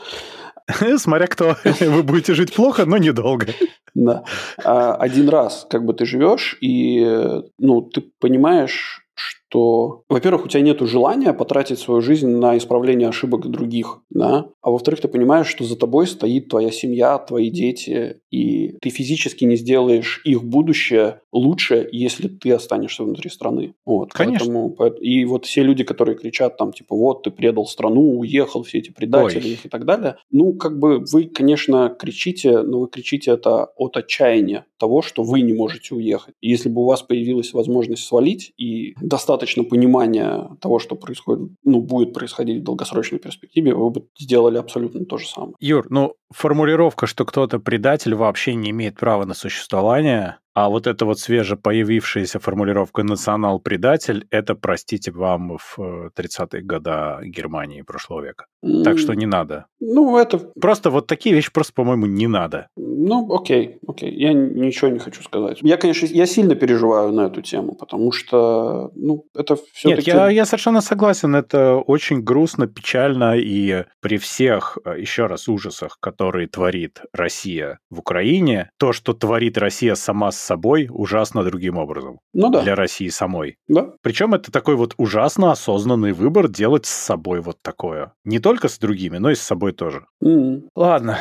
Смотря 0.98 1.26
кто. 1.26 1.56
Вы 1.80 2.02
будете 2.02 2.34
жить 2.34 2.54
плохо, 2.54 2.84
но 2.84 2.98
недолго. 2.98 3.46
Да. 3.94 4.24
А 4.64 4.94
один 4.94 5.28
раз 5.28 5.66
как 5.68 5.84
бы 5.84 5.94
ты 5.94 6.04
живешь, 6.04 6.56
и 6.60 7.40
ну, 7.58 7.82
ты 7.82 8.02
понимаешь, 8.20 9.06
что, 9.48 10.02
во-первых, 10.08 10.44
у 10.44 10.48
тебя 10.48 10.60
нет 10.60 10.80
желания 10.80 11.32
потратить 11.32 11.78
свою 11.78 12.02
жизнь 12.02 12.28
на 12.28 12.58
исправление 12.58 13.08
ошибок 13.08 13.48
других, 13.50 14.00
да, 14.10 14.48
а 14.60 14.70
во-вторых, 14.70 15.00
ты 15.00 15.08
понимаешь, 15.08 15.46
что 15.46 15.64
за 15.64 15.76
тобой 15.76 16.06
стоит 16.06 16.48
твоя 16.48 16.70
семья, 16.70 17.18
твои 17.18 17.50
дети, 17.50 18.20
и 18.30 18.76
ты 18.82 18.90
физически 18.90 19.44
не 19.44 19.56
сделаешь 19.56 20.20
их 20.24 20.44
будущее 20.44 21.20
лучше, 21.32 21.88
если 21.90 22.28
ты 22.28 22.52
останешься 22.52 23.04
внутри 23.04 23.30
страны. 23.30 23.74
Вот, 23.86 24.12
Конечно. 24.12 24.70
Поэтому, 24.76 24.96
и 25.00 25.24
вот 25.24 25.46
все 25.46 25.62
люди, 25.62 25.84
которые 25.84 26.16
кричат 26.16 26.58
там, 26.58 26.72
типа, 26.72 26.94
вот, 26.94 27.22
ты 27.22 27.30
предал 27.30 27.66
страну, 27.66 28.18
уехал, 28.18 28.62
все 28.64 28.78
эти 28.78 28.90
предатели 28.90 29.48
Ой. 29.48 29.60
и 29.64 29.68
так 29.68 29.86
далее, 29.86 30.16
ну, 30.30 30.52
как 30.52 30.78
бы 30.78 30.98
вы, 31.10 31.24
конечно, 31.24 31.94
кричите, 31.98 32.62
но 32.62 32.80
вы 32.80 32.88
кричите 32.88 33.30
это 33.30 33.64
от 33.76 33.96
отчаяния 33.96 34.66
того, 34.78 35.02
что 35.02 35.22
вы 35.22 35.40
не 35.40 35.52
можете 35.52 35.94
уехать. 35.94 36.34
И 36.40 36.50
если 36.50 36.68
бы 36.68 36.82
у 36.82 36.84
вас 36.84 37.02
появилась 37.02 37.52
возможность 37.52 38.04
свалить 38.04 38.52
и 38.58 38.94
достаточно 39.00 39.37
понимания 39.64 40.48
того, 40.60 40.78
что 40.78 40.96
происходит, 40.96 41.50
ну, 41.64 41.80
будет 41.80 42.12
происходить 42.12 42.62
в 42.62 42.64
долгосрочной 42.64 43.18
перспективе, 43.18 43.74
вы 43.74 43.90
бы 43.90 44.06
сделали 44.18 44.58
абсолютно 44.58 45.04
то 45.04 45.18
же 45.18 45.26
самое. 45.28 45.54
Юр, 45.60 45.86
ну, 45.90 46.14
формулировка, 46.30 47.06
что 47.06 47.24
кто-то 47.24 47.58
предатель, 47.58 48.14
вообще 48.14 48.54
не 48.54 48.70
имеет 48.70 48.96
права 48.96 49.24
на 49.24 49.34
существование, 49.34 50.38
а 50.58 50.68
вот 50.68 50.88
эта 50.88 51.04
вот 51.04 51.20
свеже 51.20 51.56
появившаяся 51.56 52.40
формулировка 52.40 53.04
«национал-предатель»— 53.04 54.26
это, 54.30 54.56
простите 54.56 55.12
вам, 55.12 55.56
в 55.56 55.78
30-е 56.16 56.62
годы 56.62 57.28
Германии 57.28 57.82
прошлого 57.82 58.22
века. 58.22 58.46
Так 58.84 58.98
что 58.98 59.14
не 59.14 59.26
надо. 59.26 59.66
Ну, 59.78 60.18
это... 60.18 60.38
Просто 60.60 60.90
вот 60.90 61.06
такие 61.06 61.32
вещи 61.32 61.52
просто, 61.52 61.72
по-моему, 61.72 62.06
не 62.06 62.26
надо. 62.26 62.66
Ну, 62.76 63.32
окей, 63.32 63.78
окей. 63.86 64.12
Я 64.12 64.32
ничего 64.32 64.90
не 64.90 64.98
хочу 64.98 65.22
сказать. 65.22 65.58
Я, 65.62 65.76
конечно, 65.76 66.06
я 66.06 66.26
сильно 66.26 66.56
переживаю 66.56 67.12
на 67.12 67.26
эту 67.26 67.40
тему, 67.40 67.76
потому 67.76 68.10
что, 68.10 68.90
ну, 68.96 69.24
это 69.36 69.54
все-таки... 69.72 70.10
Нет, 70.10 70.16
я, 70.16 70.30
я 70.30 70.44
совершенно 70.44 70.80
согласен. 70.80 71.36
Это 71.36 71.76
очень 71.76 72.20
грустно, 72.22 72.66
печально, 72.66 73.36
и 73.36 73.84
при 74.00 74.18
всех, 74.18 74.78
э, 74.84 75.00
еще 75.00 75.26
раз, 75.26 75.48
ужасах, 75.48 75.98
которые 76.00 76.48
творит 76.48 77.02
Россия 77.12 77.78
в 77.90 78.00
Украине, 78.00 78.70
то, 78.76 78.92
что 78.92 79.12
творит 79.12 79.56
Россия 79.56 79.94
сама 79.94 80.32
с 80.32 80.47
собой 80.48 80.88
ужасно 80.90 81.44
другим 81.44 81.76
образом. 81.76 82.20
Ну 82.32 82.50
да. 82.50 82.62
Для 82.62 82.74
России 82.74 83.08
самой. 83.08 83.56
Да. 83.68 83.92
Причем 84.02 84.34
это 84.34 84.50
такой 84.50 84.76
вот 84.76 84.94
ужасно 84.96 85.52
осознанный 85.52 86.12
выбор 86.12 86.48
делать 86.48 86.86
с 86.86 86.90
собой 86.90 87.40
вот 87.40 87.58
такое. 87.62 88.12
Не 88.24 88.38
только 88.38 88.68
с 88.68 88.78
другими, 88.78 89.18
но 89.18 89.30
и 89.30 89.34
с 89.34 89.42
собой 89.42 89.72
тоже. 89.72 90.06
Mm. 90.24 90.68
Ладно. 90.74 91.18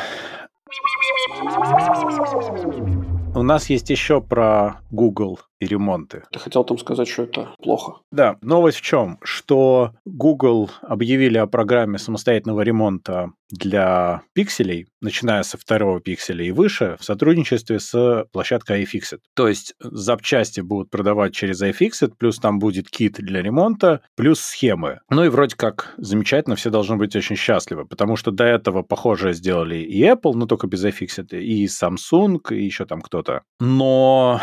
У 3.34 3.42
нас 3.42 3.70
есть 3.70 3.90
еще 3.90 4.20
про 4.20 4.80
Google 4.90 5.38
и 5.60 5.66
ремонты. 5.66 6.24
Ты 6.32 6.38
хотел 6.38 6.64
там 6.64 6.78
сказать, 6.78 7.08
что 7.08 7.24
это 7.24 7.54
плохо. 7.62 8.00
Да, 8.10 8.36
новость 8.42 8.78
в 8.78 8.82
чем? 8.82 9.18
Что 9.22 9.92
Google 10.04 10.70
объявили 10.82 11.38
о 11.38 11.46
программе 11.46 11.98
самостоятельного 11.98 12.62
ремонта 12.62 13.32
для 13.50 14.22
пикселей, 14.34 14.86
начиная 15.00 15.42
со 15.42 15.56
второго 15.56 16.00
пикселя 16.00 16.44
и 16.44 16.50
выше, 16.50 16.96
в 17.00 17.04
сотрудничестве 17.04 17.80
с 17.80 18.26
площадкой 18.32 18.84
iFixit. 18.84 19.20
То 19.34 19.48
есть 19.48 19.74
запчасти 19.80 20.60
будут 20.60 20.90
продавать 20.90 21.34
через 21.34 21.62
iFixit, 21.62 22.12
плюс 22.18 22.38
там 22.38 22.58
будет 22.58 22.90
кит 22.90 23.14
для 23.18 23.42
ремонта, 23.42 24.02
плюс 24.16 24.40
схемы. 24.40 25.00
Ну 25.10 25.24
и 25.24 25.28
вроде 25.28 25.56
как 25.56 25.94
замечательно, 25.96 26.56
все 26.56 26.70
должны 26.70 26.96
быть 26.96 27.16
очень 27.16 27.36
счастливы, 27.36 27.86
потому 27.86 28.16
что 28.16 28.30
до 28.30 28.44
этого 28.44 28.82
похожее 28.82 29.32
сделали 29.34 29.76
и 29.76 30.02
Apple, 30.04 30.34
но 30.34 30.46
только 30.46 30.66
без 30.66 30.84
iFixit, 30.84 31.38
и 31.38 31.66
Samsung, 31.66 32.38
и 32.50 32.64
еще 32.64 32.84
там 32.84 33.00
кто-то. 33.00 33.42
Но 33.60 34.40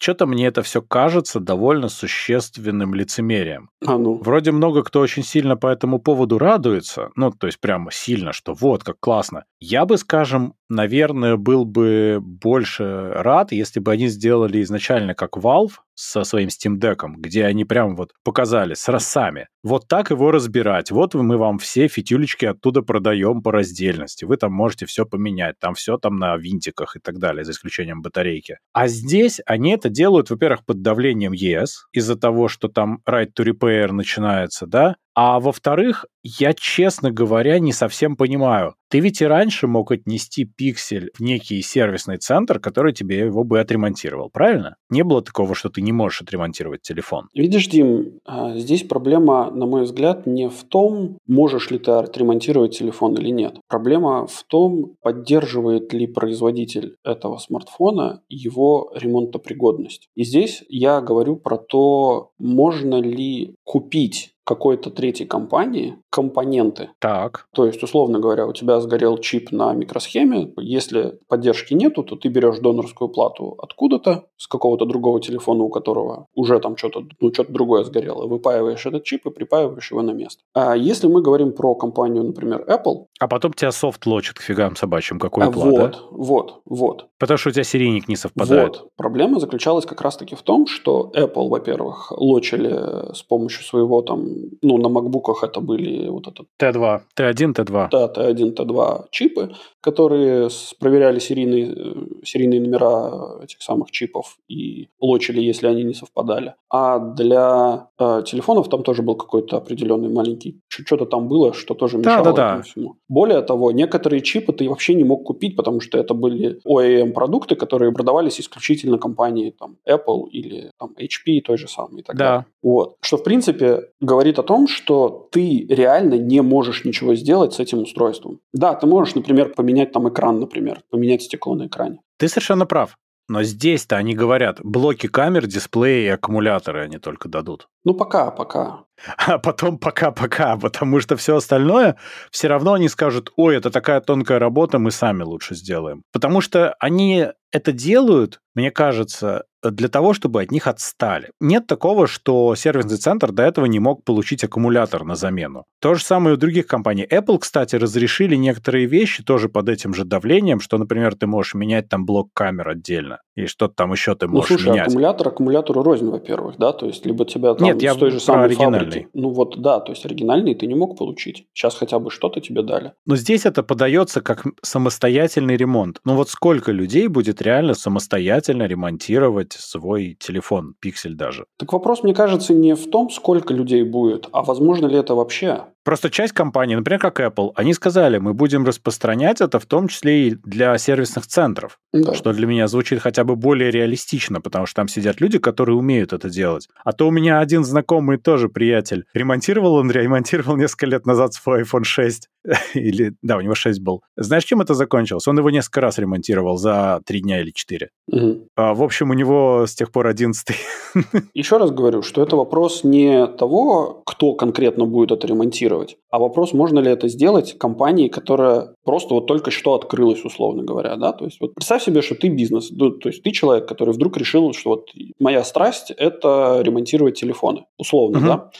что-то 0.00 0.26
мне 0.26 0.46
это 0.46 0.62
все 0.62 0.80
кажется 0.80 1.40
довольно 1.40 1.88
существенным 1.88 2.94
лицемерием. 2.94 3.70
А 3.86 3.98
ну. 3.98 4.14
Вроде 4.14 4.50
много 4.50 4.82
кто 4.82 5.00
очень 5.00 5.22
сильно 5.22 5.56
по 5.56 5.66
этому 5.66 5.98
поводу 5.98 6.38
радуется, 6.38 7.10
ну, 7.16 7.30
то 7.30 7.46
есть 7.46 7.60
прямо 7.60 7.92
сильно, 7.92 8.32
что 8.32 8.54
вот, 8.54 8.82
как 8.82 8.98
классно. 8.98 9.44
Я 9.60 9.84
бы, 9.84 9.98
скажем, 9.98 10.54
наверное, 10.70 11.36
был 11.36 11.64
бы 11.64 12.18
больше 12.22 13.10
рад, 13.12 13.52
если 13.52 13.80
бы 13.80 13.92
они 13.92 14.08
сделали 14.08 14.62
изначально 14.62 15.14
как 15.14 15.36
Valve 15.36 15.72
со 15.94 16.24
своим 16.24 16.48
Steam 16.48 16.78
Deck, 16.78 17.02
где 17.18 17.44
они 17.44 17.66
прям 17.66 17.94
вот 17.94 18.12
показали 18.24 18.72
с 18.72 18.88
рассами. 18.88 19.48
Вот 19.62 19.86
так 19.86 20.10
его 20.10 20.30
разбирать. 20.30 20.90
Вот 20.90 21.14
мы 21.14 21.36
вам 21.36 21.58
все 21.58 21.88
фитюлечки 21.88 22.46
оттуда 22.46 22.80
продаем 22.80 23.42
по 23.42 23.52
раздельности. 23.52 24.24
Вы 24.24 24.38
там 24.38 24.52
можете 24.52 24.86
все 24.86 25.04
поменять. 25.04 25.56
Там 25.58 25.74
все 25.74 25.98
там 25.98 26.16
на 26.16 26.36
винтиках 26.38 26.96
и 26.96 27.00
так 27.00 27.18
далее, 27.18 27.44
за 27.44 27.52
исключением 27.52 28.00
батарейки. 28.00 28.58
А 28.72 28.88
здесь 28.88 29.40
они 29.44 29.72
это 29.72 29.90
делают, 29.90 30.30
во-первых, 30.30 30.64
под 30.64 30.80
давлением 30.80 31.32
ES, 31.32 31.88
из-за 31.92 32.16
того, 32.16 32.48
что 32.48 32.68
там 32.68 33.02
right 33.06 33.28
to 33.38 33.44
repair 33.44 33.92
начинается, 33.92 34.66
да, 34.66 34.96
а 35.14 35.40
во-вторых, 35.40 36.06
я, 36.22 36.52
честно 36.52 37.10
говоря, 37.10 37.58
не 37.58 37.72
совсем 37.72 38.16
понимаю. 38.16 38.74
Ты 38.90 39.00
ведь 39.00 39.20
и 39.20 39.24
раньше 39.24 39.66
мог 39.66 39.92
отнести 39.92 40.44
пиксель 40.44 41.10
в 41.16 41.20
некий 41.20 41.62
сервисный 41.62 42.18
центр, 42.18 42.58
который 42.58 42.92
тебе 42.92 43.18
его 43.18 43.44
бы 43.44 43.60
отремонтировал, 43.60 44.30
правильно? 44.30 44.76
Не 44.90 45.04
было 45.04 45.22
такого, 45.22 45.54
что 45.54 45.68
ты 45.68 45.80
не 45.80 45.92
можешь 45.92 46.22
отремонтировать 46.22 46.82
телефон. 46.82 47.28
Видишь, 47.34 47.68
Дим, 47.68 48.18
а, 48.24 48.56
здесь 48.56 48.82
проблема, 48.82 49.50
на 49.50 49.66
мой 49.66 49.82
взгляд, 49.82 50.26
не 50.26 50.48
в 50.48 50.64
том, 50.64 51.18
можешь 51.26 51.70
ли 51.70 51.78
ты 51.78 51.92
отремонтировать 51.92 52.76
телефон 52.76 53.14
или 53.14 53.30
нет. 53.30 53.60
Проблема 53.68 54.26
в 54.26 54.42
том, 54.44 54.96
поддерживает 55.02 55.92
ли 55.92 56.06
производитель 56.06 56.96
этого 57.04 57.38
смартфона 57.38 58.22
его 58.28 58.92
ремонтопригодность. 58.94 60.08
И 60.16 60.24
здесь 60.24 60.64
я 60.68 61.00
говорю 61.00 61.36
про 61.36 61.56
то, 61.56 62.30
можно 62.38 63.00
ли 63.00 63.54
купить 63.64 64.32
какой-то 64.44 64.90
третьей 64.90 65.26
компании 65.26 65.98
компоненты. 66.10 66.90
Так. 66.98 67.46
То 67.54 67.66
есть, 67.66 67.82
условно 67.82 68.18
говоря, 68.18 68.46
у 68.46 68.52
тебя 68.52 68.80
сгорел 68.80 69.18
чип 69.18 69.52
на 69.52 69.72
микросхеме. 69.72 70.52
Если 70.58 71.18
поддержки 71.28 71.74
нету, 71.74 72.02
то 72.02 72.16
ты 72.16 72.28
берешь 72.28 72.58
донорскую 72.58 73.08
плату 73.08 73.54
откуда-то, 73.58 74.24
с 74.36 74.48
какого-то 74.48 74.86
другого 74.86 75.20
телефона, 75.20 75.64
у 75.64 75.68
которого 75.68 76.26
уже 76.34 76.58
там 76.58 76.76
что-то 76.76 77.04
ну, 77.20 77.32
что 77.32 77.44
другое 77.44 77.84
сгорело. 77.84 78.26
Выпаиваешь 78.26 78.84
этот 78.86 79.04
чип 79.04 79.26
и 79.26 79.30
припаиваешь 79.30 79.90
его 79.90 80.02
на 80.02 80.12
место. 80.12 80.42
А 80.54 80.76
если 80.76 81.06
мы 81.06 81.22
говорим 81.22 81.52
про 81.52 81.74
компанию, 81.74 82.24
например, 82.24 82.64
Apple... 82.66 83.06
А 83.20 83.28
потом 83.28 83.52
тебя 83.52 83.70
софт 83.70 84.06
лочит 84.06 84.38
к 84.38 84.42
фигам 84.42 84.76
собачьим, 84.76 85.18
какой 85.18 85.44
а, 85.44 85.50
Вот, 85.50 85.92
да? 85.92 85.98
вот, 86.10 86.62
вот. 86.64 87.06
Потому 87.18 87.38
что 87.38 87.50
у 87.50 87.52
тебя 87.52 87.64
серийник 87.64 88.08
не 88.08 88.16
совпадает. 88.16 88.78
Вот. 88.78 88.88
Проблема 88.96 89.40
заключалась 89.40 89.86
как 89.86 90.00
раз-таки 90.00 90.34
в 90.34 90.42
том, 90.42 90.66
что 90.66 91.12
Apple, 91.14 91.48
во-первых, 91.48 92.12
лочили 92.12 93.14
с 93.14 93.22
помощью 93.22 93.64
своего 93.64 94.02
там 94.02 94.29
ну, 94.62 94.78
на 94.78 94.88
макбуках 94.88 95.44
это 95.44 95.60
были 95.60 96.08
вот 96.08 96.26
этот... 96.26 96.46
Т2, 96.60 97.00
Т1, 97.16 97.54
Т2. 97.54 97.88
Да, 97.90 98.12
Т1, 98.16 98.54
Т2 98.56 99.04
чипы, 99.10 99.54
которые 99.80 100.48
проверяли 100.78 101.18
серийные, 101.18 101.74
э, 101.74 101.94
серийные 102.24 102.60
номера 102.60 103.42
этих 103.42 103.62
самых 103.62 103.90
чипов 103.90 104.38
и 104.48 104.88
лочили, 105.00 105.40
если 105.40 105.66
они 105.66 105.84
не 105.84 105.94
совпадали. 105.94 106.54
А 106.68 106.98
для 106.98 107.88
э, 107.98 108.22
телефонов 108.26 108.68
там 108.68 108.82
тоже 108.82 109.02
был 109.02 109.16
какой-то 109.16 109.56
определенный 109.56 110.08
маленький... 110.08 110.60
Что-то 110.68 111.06
там 111.06 111.28
было, 111.28 111.52
что 111.52 111.74
тоже 111.74 111.98
мешало 111.98 112.24
да, 112.24 112.32
да, 112.32 112.46
этому 112.46 112.56
да. 112.58 112.62
всему. 112.62 112.96
Более 113.08 113.42
того, 113.42 113.72
некоторые 113.72 114.20
чипы 114.20 114.52
ты 114.52 114.68
вообще 114.68 114.94
не 114.94 115.04
мог 115.04 115.24
купить, 115.24 115.56
потому 115.56 115.80
что 115.80 115.98
это 115.98 116.14
были 116.14 116.60
OEM-продукты, 116.66 117.56
которые 117.56 117.92
продавались 117.92 118.40
исключительно 118.40 118.98
компании 118.98 119.54
там, 119.58 119.76
Apple 119.88 120.28
или 120.30 120.70
там, 120.78 120.94
HP 120.98 121.40
той 121.40 121.56
же 121.56 121.68
самой 121.68 122.00
и 122.00 122.02
так 122.02 122.16
да. 122.16 122.24
далее. 122.24 122.46
Вот. 122.62 122.96
Что, 123.00 123.16
в 123.16 123.24
принципе, 123.24 123.88
говорит 124.00 124.19
о 124.38 124.42
том, 124.42 124.68
что 124.68 125.28
ты 125.32 125.66
реально 125.68 126.14
не 126.14 126.40
можешь 126.42 126.84
ничего 126.84 127.14
сделать 127.14 127.54
с 127.54 127.60
этим 127.60 127.82
устройством. 127.82 128.40
Да, 128.52 128.74
ты 128.74 128.86
можешь, 128.86 129.14
например, 129.14 129.54
поменять 129.54 129.92
там 129.92 130.08
экран, 130.08 130.40
например, 130.40 130.80
поменять 130.90 131.22
стекло 131.22 131.54
на 131.54 131.66
экране. 131.66 132.00
Ты 132.18 132.28
совершенно 132.28 132.66
прав. 132.66 132.96
Но 133.30 133.44
здесь-то 133.44 133.96
они 133.96 134.16
говорят, 134.16 134.58
блоки 134.60 135.06
камер, 135.06 135.46
дисплеи 135.46 136.06
и 136.06 136.08
аккумуляторы 136.08 136.82
они 136.82 136.98
только 136.98 137.28
дадут. 137.28 137.68
Ну, 137.84 137.94
пока, 137.94 138.32
пока. 138.32 138.80
А 139.16 139.38
потом 139.38 139.78
пока-пока, 139.78 140.56
потому 140.56 140.98
что 140.98 141.16
все 141.16 141.36
остальное 141.36 141.96
все 142.32 142.48
равно 142.48 142.72
они 142.72 142.88
скажут, 142.88 143.32
ой, 143.36 143.56
это 143.56 143.70
такая 143.70 144.00
тонкая 144.00 144.40
работа, 144.40 144.80
мы 144.80 144.90
сами 144.90 145.22
лучше 145.22 145.54
сделаем. 145.54 146.02
Потому 146.12 146.40
что 146.40 146.74
они 146.80 147.28
это 147.52 147.70
делают, 147.70 148.40
мне 148.56 148.72
кажется, 148.72 149.44
для 149.62 149.88
того, 149.88 150.14
чтобы 150.14 150.42
от 150.42 150.50
них 150.50 150.66
отстали. 150.66 151.30
Нет 151.40 151.66
такого, 151.66 152.06
что 152.06 152.54
сервисный 152.54 152.96
центр 152.96 153.32
до 153.32 153.42
этого 153.42 153.66
не 153.66 153.78
мог 153.78 154.04
получить 154.04 154.44
аккумулятор 154.44 155.04
на 155.04 155.14
замену. 155.14 155.64
То 155.80 155.94
же 155.94 156.04
самое 156.04 156.34
и 156.34 156.36
у 156.36 156.40
других 156.40 156.66
компаний. 156.66 157.06
Apple, 157.10 157.38
кстати, 157.38 157.76
разрешили 157.76 158.36
некоторые 158.36 158.86
вещи 158.86 159.22
тоже 159.22 159.48
под 159.48 159.68
этим 159.68 159.94
же 159.94 160.04
давлением, 160.04 160.60
что, 160.60 160.78
например, 160.78 161.14
ты 161.14 161.26
можешь 161.26 161.54
менять 161.54 161.88
там 161.88 162.04
блок 162.04 162.30
камер 162.32 162.68
отдельно, 162.68 163.20
и 163.34 163.46
что-то 163.46 163.74
там 163.74 163.92
еще 163.92 164.14
ты 164.14 164.26
ну, 164.26 164.34
можешь 164.34 164.50
ну, 164.50 164.56
слушай, 164.56 164.72
менять. 164.72 164.88
аккумулятор 164.88 165.28
аккумулятору 165.28 165.82
рознь, 165.82 166.08
во-первых, 166.08 166.56
да, 166.58 166.72
то 166.72 166.86
есть 166.86 167.04
либо 167.06 167.24
тебя 167.24 167.54
там 167.54 167.66
Нет, 167.66 167.82
я 167.82 167.94
с 167.94 167.96
той 167.96 168.10
же 168.10 168.20
самой 168.20 168.46
оригинальный. 168.46 168.78
фабрики. 168.78 169.08
Ну 169.14 169.30
вот, 169.30 169.60
да, 169.60 169.80
то 169.80 169.92
есть 169.92 170.04
оригинальный 170.04 170.54
ты 170.54 170.66
не 170.66 170.74
мог 170.74 170.98
получить. 170.98 171.46
Сейчас 171.54 171.76
хотя 171.76 171.98
бы 171.98 172.10
что-то 172.10 172.40
тебе 172.40 172.62
дали. 172.62 172.92
Но 173.06 173.16
здесь 173.16 173.46
это 173.46 173.62
подается 173.62 174.20
как 174.20 174.44
самостоятельный 174.62 175.56
ремонт. 175.56 176.00
Ну 176.04 176.14
вот 176.14 176.28
сколько 176.28 176.72
людей 176.72 177.08
будет 177.08 177.42
реально 177.42 177.74
самостоятельно 177.74 178.64
ремонтировать 178.64 179.49
свой 179.52 180.16
телефон, 180.18 180.74
пиксель 180.80 181.14
даже? 181.14 181.46
Так 181.58 181.72
вопрос, 181.72 182.02
мне 182.02 182.14
кажется, 182.14 182.54
не 182.54 182.74
в 182.74 182.90
том, 182.90 183.10
сколько 183.10 183.54
людей 183.54 183.82
будет, 183.82 184.28
а 184.32 184.42
возможно 184.42 184.86
ли 184.86 184.96
это 184.96 185.14
вообще. 185.14 185.64
Просто 185.82 186.10
часть 186.10 186.34
компаний, 186.34 186.76
например, 186.76 187.00
как 187.00 187.20
Apple, 187.20 187.52
они 187.54 187.72
сказали, 187.72 188.18
мы 188.18 188.34
будем 188.34 188.66
распространять 188.66 189.40
это 189.40 189.58
в 189.58 189.64
том 189.66 189.88
числе 189.88 190.28
и 190.28 190.34
для 190.34 190.76
сервисных 190.76 191.26
центров, 191.26 191.78
да. 191.92 192.14
что 192.14 192.34
для 192.34 192.46
меня 192.46 192.68
звучит 192.68 193.00
хотя 193.00 193.24
бы 193.24 193.34
более 193.34 193.70
реалистично, 193.70 194.42
потому 194.42 194.66
что 194.66 194.76
там 194.76 194.88
сидят 194.88 195.20
люди, 195.20 195.38
которые 195.38 195.76
умеют 195.76 196.12
это 196.12 196.28
делать. 196.28 196.68
А 196.84 196.92
то 196.92 197.08
у 197.08 197.10
меня 197.10 197.40
один 197.40 197.64
знакомый 197.64 198.18
тоже 198.18 198.50
приятель 198.50 199.04
ремонтировал, 199.14 199.76
он 199.76 199.90
ремонтировал 199.90 200.56
несколько 200.56 200.86
лет 200.86 201.06
назад 201.06 201.32
свой 201.32 201.62
iPhone 201.62 201.84
6, 201.84 202.28
или, 202.74 203.14
да, 203.22 203.36
у 203.36 203.40
него 203.40 203.54
6 203.54 203.80
был. 203.80 204.02
Знаешь, 204.16 204.44
чем 204.44 204.60
это 204.60 204.74
закончилось? 204.74 205.26
Он 205.28 205.38
его 205.38 205.50
несколько 205.50 205.80
раз 205.80 205.98
ремонтировал 205.98 206.56
за 206.56 207.00
3 207.06 207.20
дня 207.20 207.40
или 207.40 207.52
4. 207.52 207.88
Угу. 208.08 208.48
А, 208.56 208.74
в 208.74 208.82
общем, 208.82 209.10
у 209.10 209.14
него 209.14 209.39
с 209.66 209.74
тех 209.74 209.92
пор 209.92 210.06
11 210.06 210.56
Еще 211.34 211.56
раз 211.56 211.70
говорю, 211.70 212.02
что 212.02 212.22
это 212.22 212.36
вопрос 212.36 212.84
не 212.84 213.26
того, 213.26 214.02
кто 214.06 214.34
конкретно 214.34 214.86
будет 214.86 215.12
это 215.12 215.26
ремонтировать. 215.26 215.96
А 216.10 216.18
вопрос, 216.18 216.52
можно 216.52 216.80
ли 216.80 216.90
это 216.90 217.08
сделать 217.08 217.58
компании, 217.58 218.08
которая 218.08 218.74
просто 218.84 219.14
вот 219.14 219.26
только 219.26 219.50
что 219.50 219.74
открылась, 219.74 220.24
условно 220.24 220.62
говоря, 220.62 220.96
да, 220.96 221.12
то 221.12 221.24
есть 221.24 221.40
вот 221.40 221.54
представь 221.54 221.84
себе, 221.84 222.02
что 222.02 222.14
ты 222.14 222.28
бизнес, 222.28 222.70
ну, 222.70 222.90
то 222.90 223.08
есть 223.08 223.22
ты 223.22 223.30
человек, 223.30 223.68
который 223.68 223.94
вдруг 223.94 224.16
решил, 224.16 224.52
что 224.52 224.70
вот 224.70 224.88
моя 225.18 225.44
страсть– 225.44 225.90
это 225.96 226.60
ремонтировать 226.62 227.20
телефоны, 227.20 227.64
условно, 227.78 228.18
угу. 228.18 228.26
да, 228.26 228.50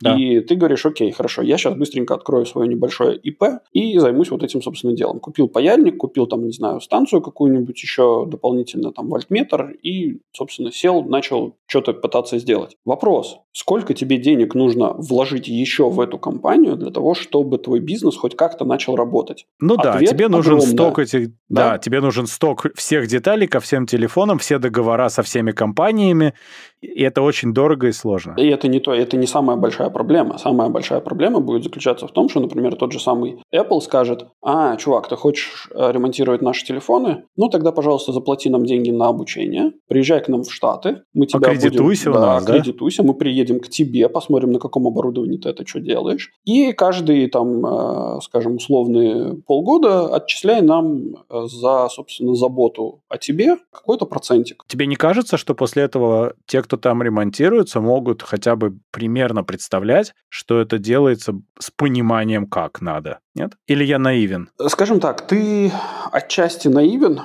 да. 0.00 0.14
И 0.16 0.40
ты 0.40 0.56
говоришь, 0.56 0.84
окей, 0.84 1.10
хорошо, 1.10 1.42
я 1.42 1.56
сейчас 1.56 1.74
быстренько 1.74 2.14
открою 2.14 2.44
свое 2.44 2.68
небольшое 2.68 3.16
ИП 3.16 3.44
и 3.72 3.98
займусь 3.98 4.30
вот 4.30 4.42
этим, 4.42 4.60
собственно, 4.60 4.94
делом. 4.94 5.20
Купил 5.20 5.48
паяльник, 5.48 5.96
купил 5.96 6.26
там, 6.26 6.44
не 6.44 6.52
знаю, 6.52 6.80
станцию 6.80 7.22
какую-нибудь 7.22 7.80
еще 7.82 8.26
дополнительно, 8.26 8.92
там, 8.92 9.08
вольтметр 9.08 9.70
и, 9.82 10.20
собственно, 10.32 10.70
сел, 10.70 11.02
начал 11.02 11.56
что-то 11.66 11.94
пытаться 11.94 12.38
сделать. 12.38 12.76
Вопрос, 12.84 13.38
сколько 13.52 13.94
тебе 13.94 14.18
денег 14.18 14.54
нужно 14.54 14.92
вложить 14.92 15.48
еще 15.48 15.88
в 15.88 15.98
эту 16.00 16.18
компанию 16.18 16.76
для 16.76 16.90
того, 16.90 17.14
чтобы 17.14 17.56
твой 17.56 17.80
бизнес 17.80 18.16
хоть 18.16 18.36
как-то 18.36 18.66
начал 18.66 18.96
работать? 18.96 19.46
Ну 19.60 19.76
Ответ 19.76 20.00
да, 20.00 20.06
тебе 20.06 20.28
нужен 20.28 20.54
огромный. 20.54 20.74
сток 20.74 20.98
этих, 20.98 21.28
да? 21.48 21.72
да, 21.72 21.78
тебе 21.78 22.00
нужен 22.00 22.26
сток 22.26 22.66
всех 22.74 23.06
деталей 23.06 23.46
ко 23.46 23.60
всем 23.60 23.86
телефонам, 23.86 24.38
все 24.38 24.58
договора 24.58 25.08
со 25.08 25.22
всеми 25.22 25.52
компаниями, 25.52 26.34
и 26.80 27.02
это 27.02 27.22
очень 27.22 27.52
дорого 27.54 27.88
и 27.88 27.92
сложно. 27.92 28.34
И 28.36 28.46
это 28.46 28.68
не 28.68 28.80
то, 28.80 28.92
это 28.92 29.16
не 29.16 29.26
самая 29.26 29.56
большая 29.56 29.90
проблема. 29.90 30.38
Самая 30.38 30.68
большая 30.68 31.00
проблема 31.00 31.40
будет 31.40 31.64
заключаться 31.64 32.06
в 32.06 32.12
том, 32.12 32.28
что, 32.28 32.40
например, 32.40 32.76
тот 32.76 32.92
же 32.92 33.00
самый 33.00 33.42
Apple 33.54 33.80
скажет, 33.80 34.26
а, 34.42 34.76
чувак, 34.76 35.08
ты 35.08 35.16
хочешь 35.16 35.68
э, 35.74 35.92
ремонтировать 35.92 36.42
наши 36.42 36.64
телефоны? 36.64 37.24
Ну, 37.36 37.48
тогда, 37.48 37.72
пожалуйста, 37.72 38.12
заплати 38.12 38.50
нам 38.50 38.64
деньги 38.64 38.90
на 38.90 39.08
обучение, 39.08 39.72
приезжай 39.88 40.22
к 40.22 40.28
нам 40.28 40.42
в 40.42 40.52
Штаты, 40.52 41.02
мы 41.14 41.26
тебя 41.26 41.48
аккредитуйся 41.48 42.10
будем... 42.10 42.22
у 42.22 42.26
нас, 42.26 42.44
да, 42.44 42.52
аккредитуйся, 42.52 43.02
да? 43.02 43.08
мы 43.08 43.14
приедем 43.14 43.60
к 43.60 43.68
тебе, 43.68 44.08
посмотрим, 44.08 44.52
на 44.52 44.58
каком 44.58 44.86
оборудовании 44.86 45.38
ты 45.38 45.48
это 45.48 45.66
что 45.66 45.80
делаешь. 45.80 46.32
И 46.44 46.72
каждый, 46.72 47.28
там, 47.28 47.64
э, 47.64 48.20
скажем, 48.22 48.56
условные 48.56 49.34
полгода 49.46 50.14
отчисляй 50.14 50.62
нам 50.62 51.16
э, 51.30 51.46
за, 51.46 51.88
собственно, 51.90 52.34
заботу 52.34 53.02
о 53.08 53.18
тебе 53.18 53.56
какой-то 53.72 54.06
процентик. 54.06 54.64
Тебе 54.66 54.86
не 54.86 54.96
кажется, 54.96 55.36
что 55.36 55.54
после 55.54 55.82
этого 55.82 56.34
те, 56.46 56.62
кто 56.66 56.76
там 56.76 57.02
ремонтируется, 57.02 57.80
могут 57.80 58.22
хотя 58.22 58.56
бы 58.56 58.78
примерно 58.90 59.44
представлять, 59.44 60.12
что 60.28 60.60
это 60.60 60.78
делается 60.78 61.34
с 61.58 61.70
пониманием, 61.70 62.46
как 62.46 62.80
надо? 62.80 63.20
Нет? 63.34 63.52
Или 63.68 63.84
я 63.84 63.98
наивен? 63.98 64.50
Скажем 64.66 64.98
так, 64.98 65.26
ты 65.26 65.72
отчасти 66.10 66.68
наивен, 66.68 67.20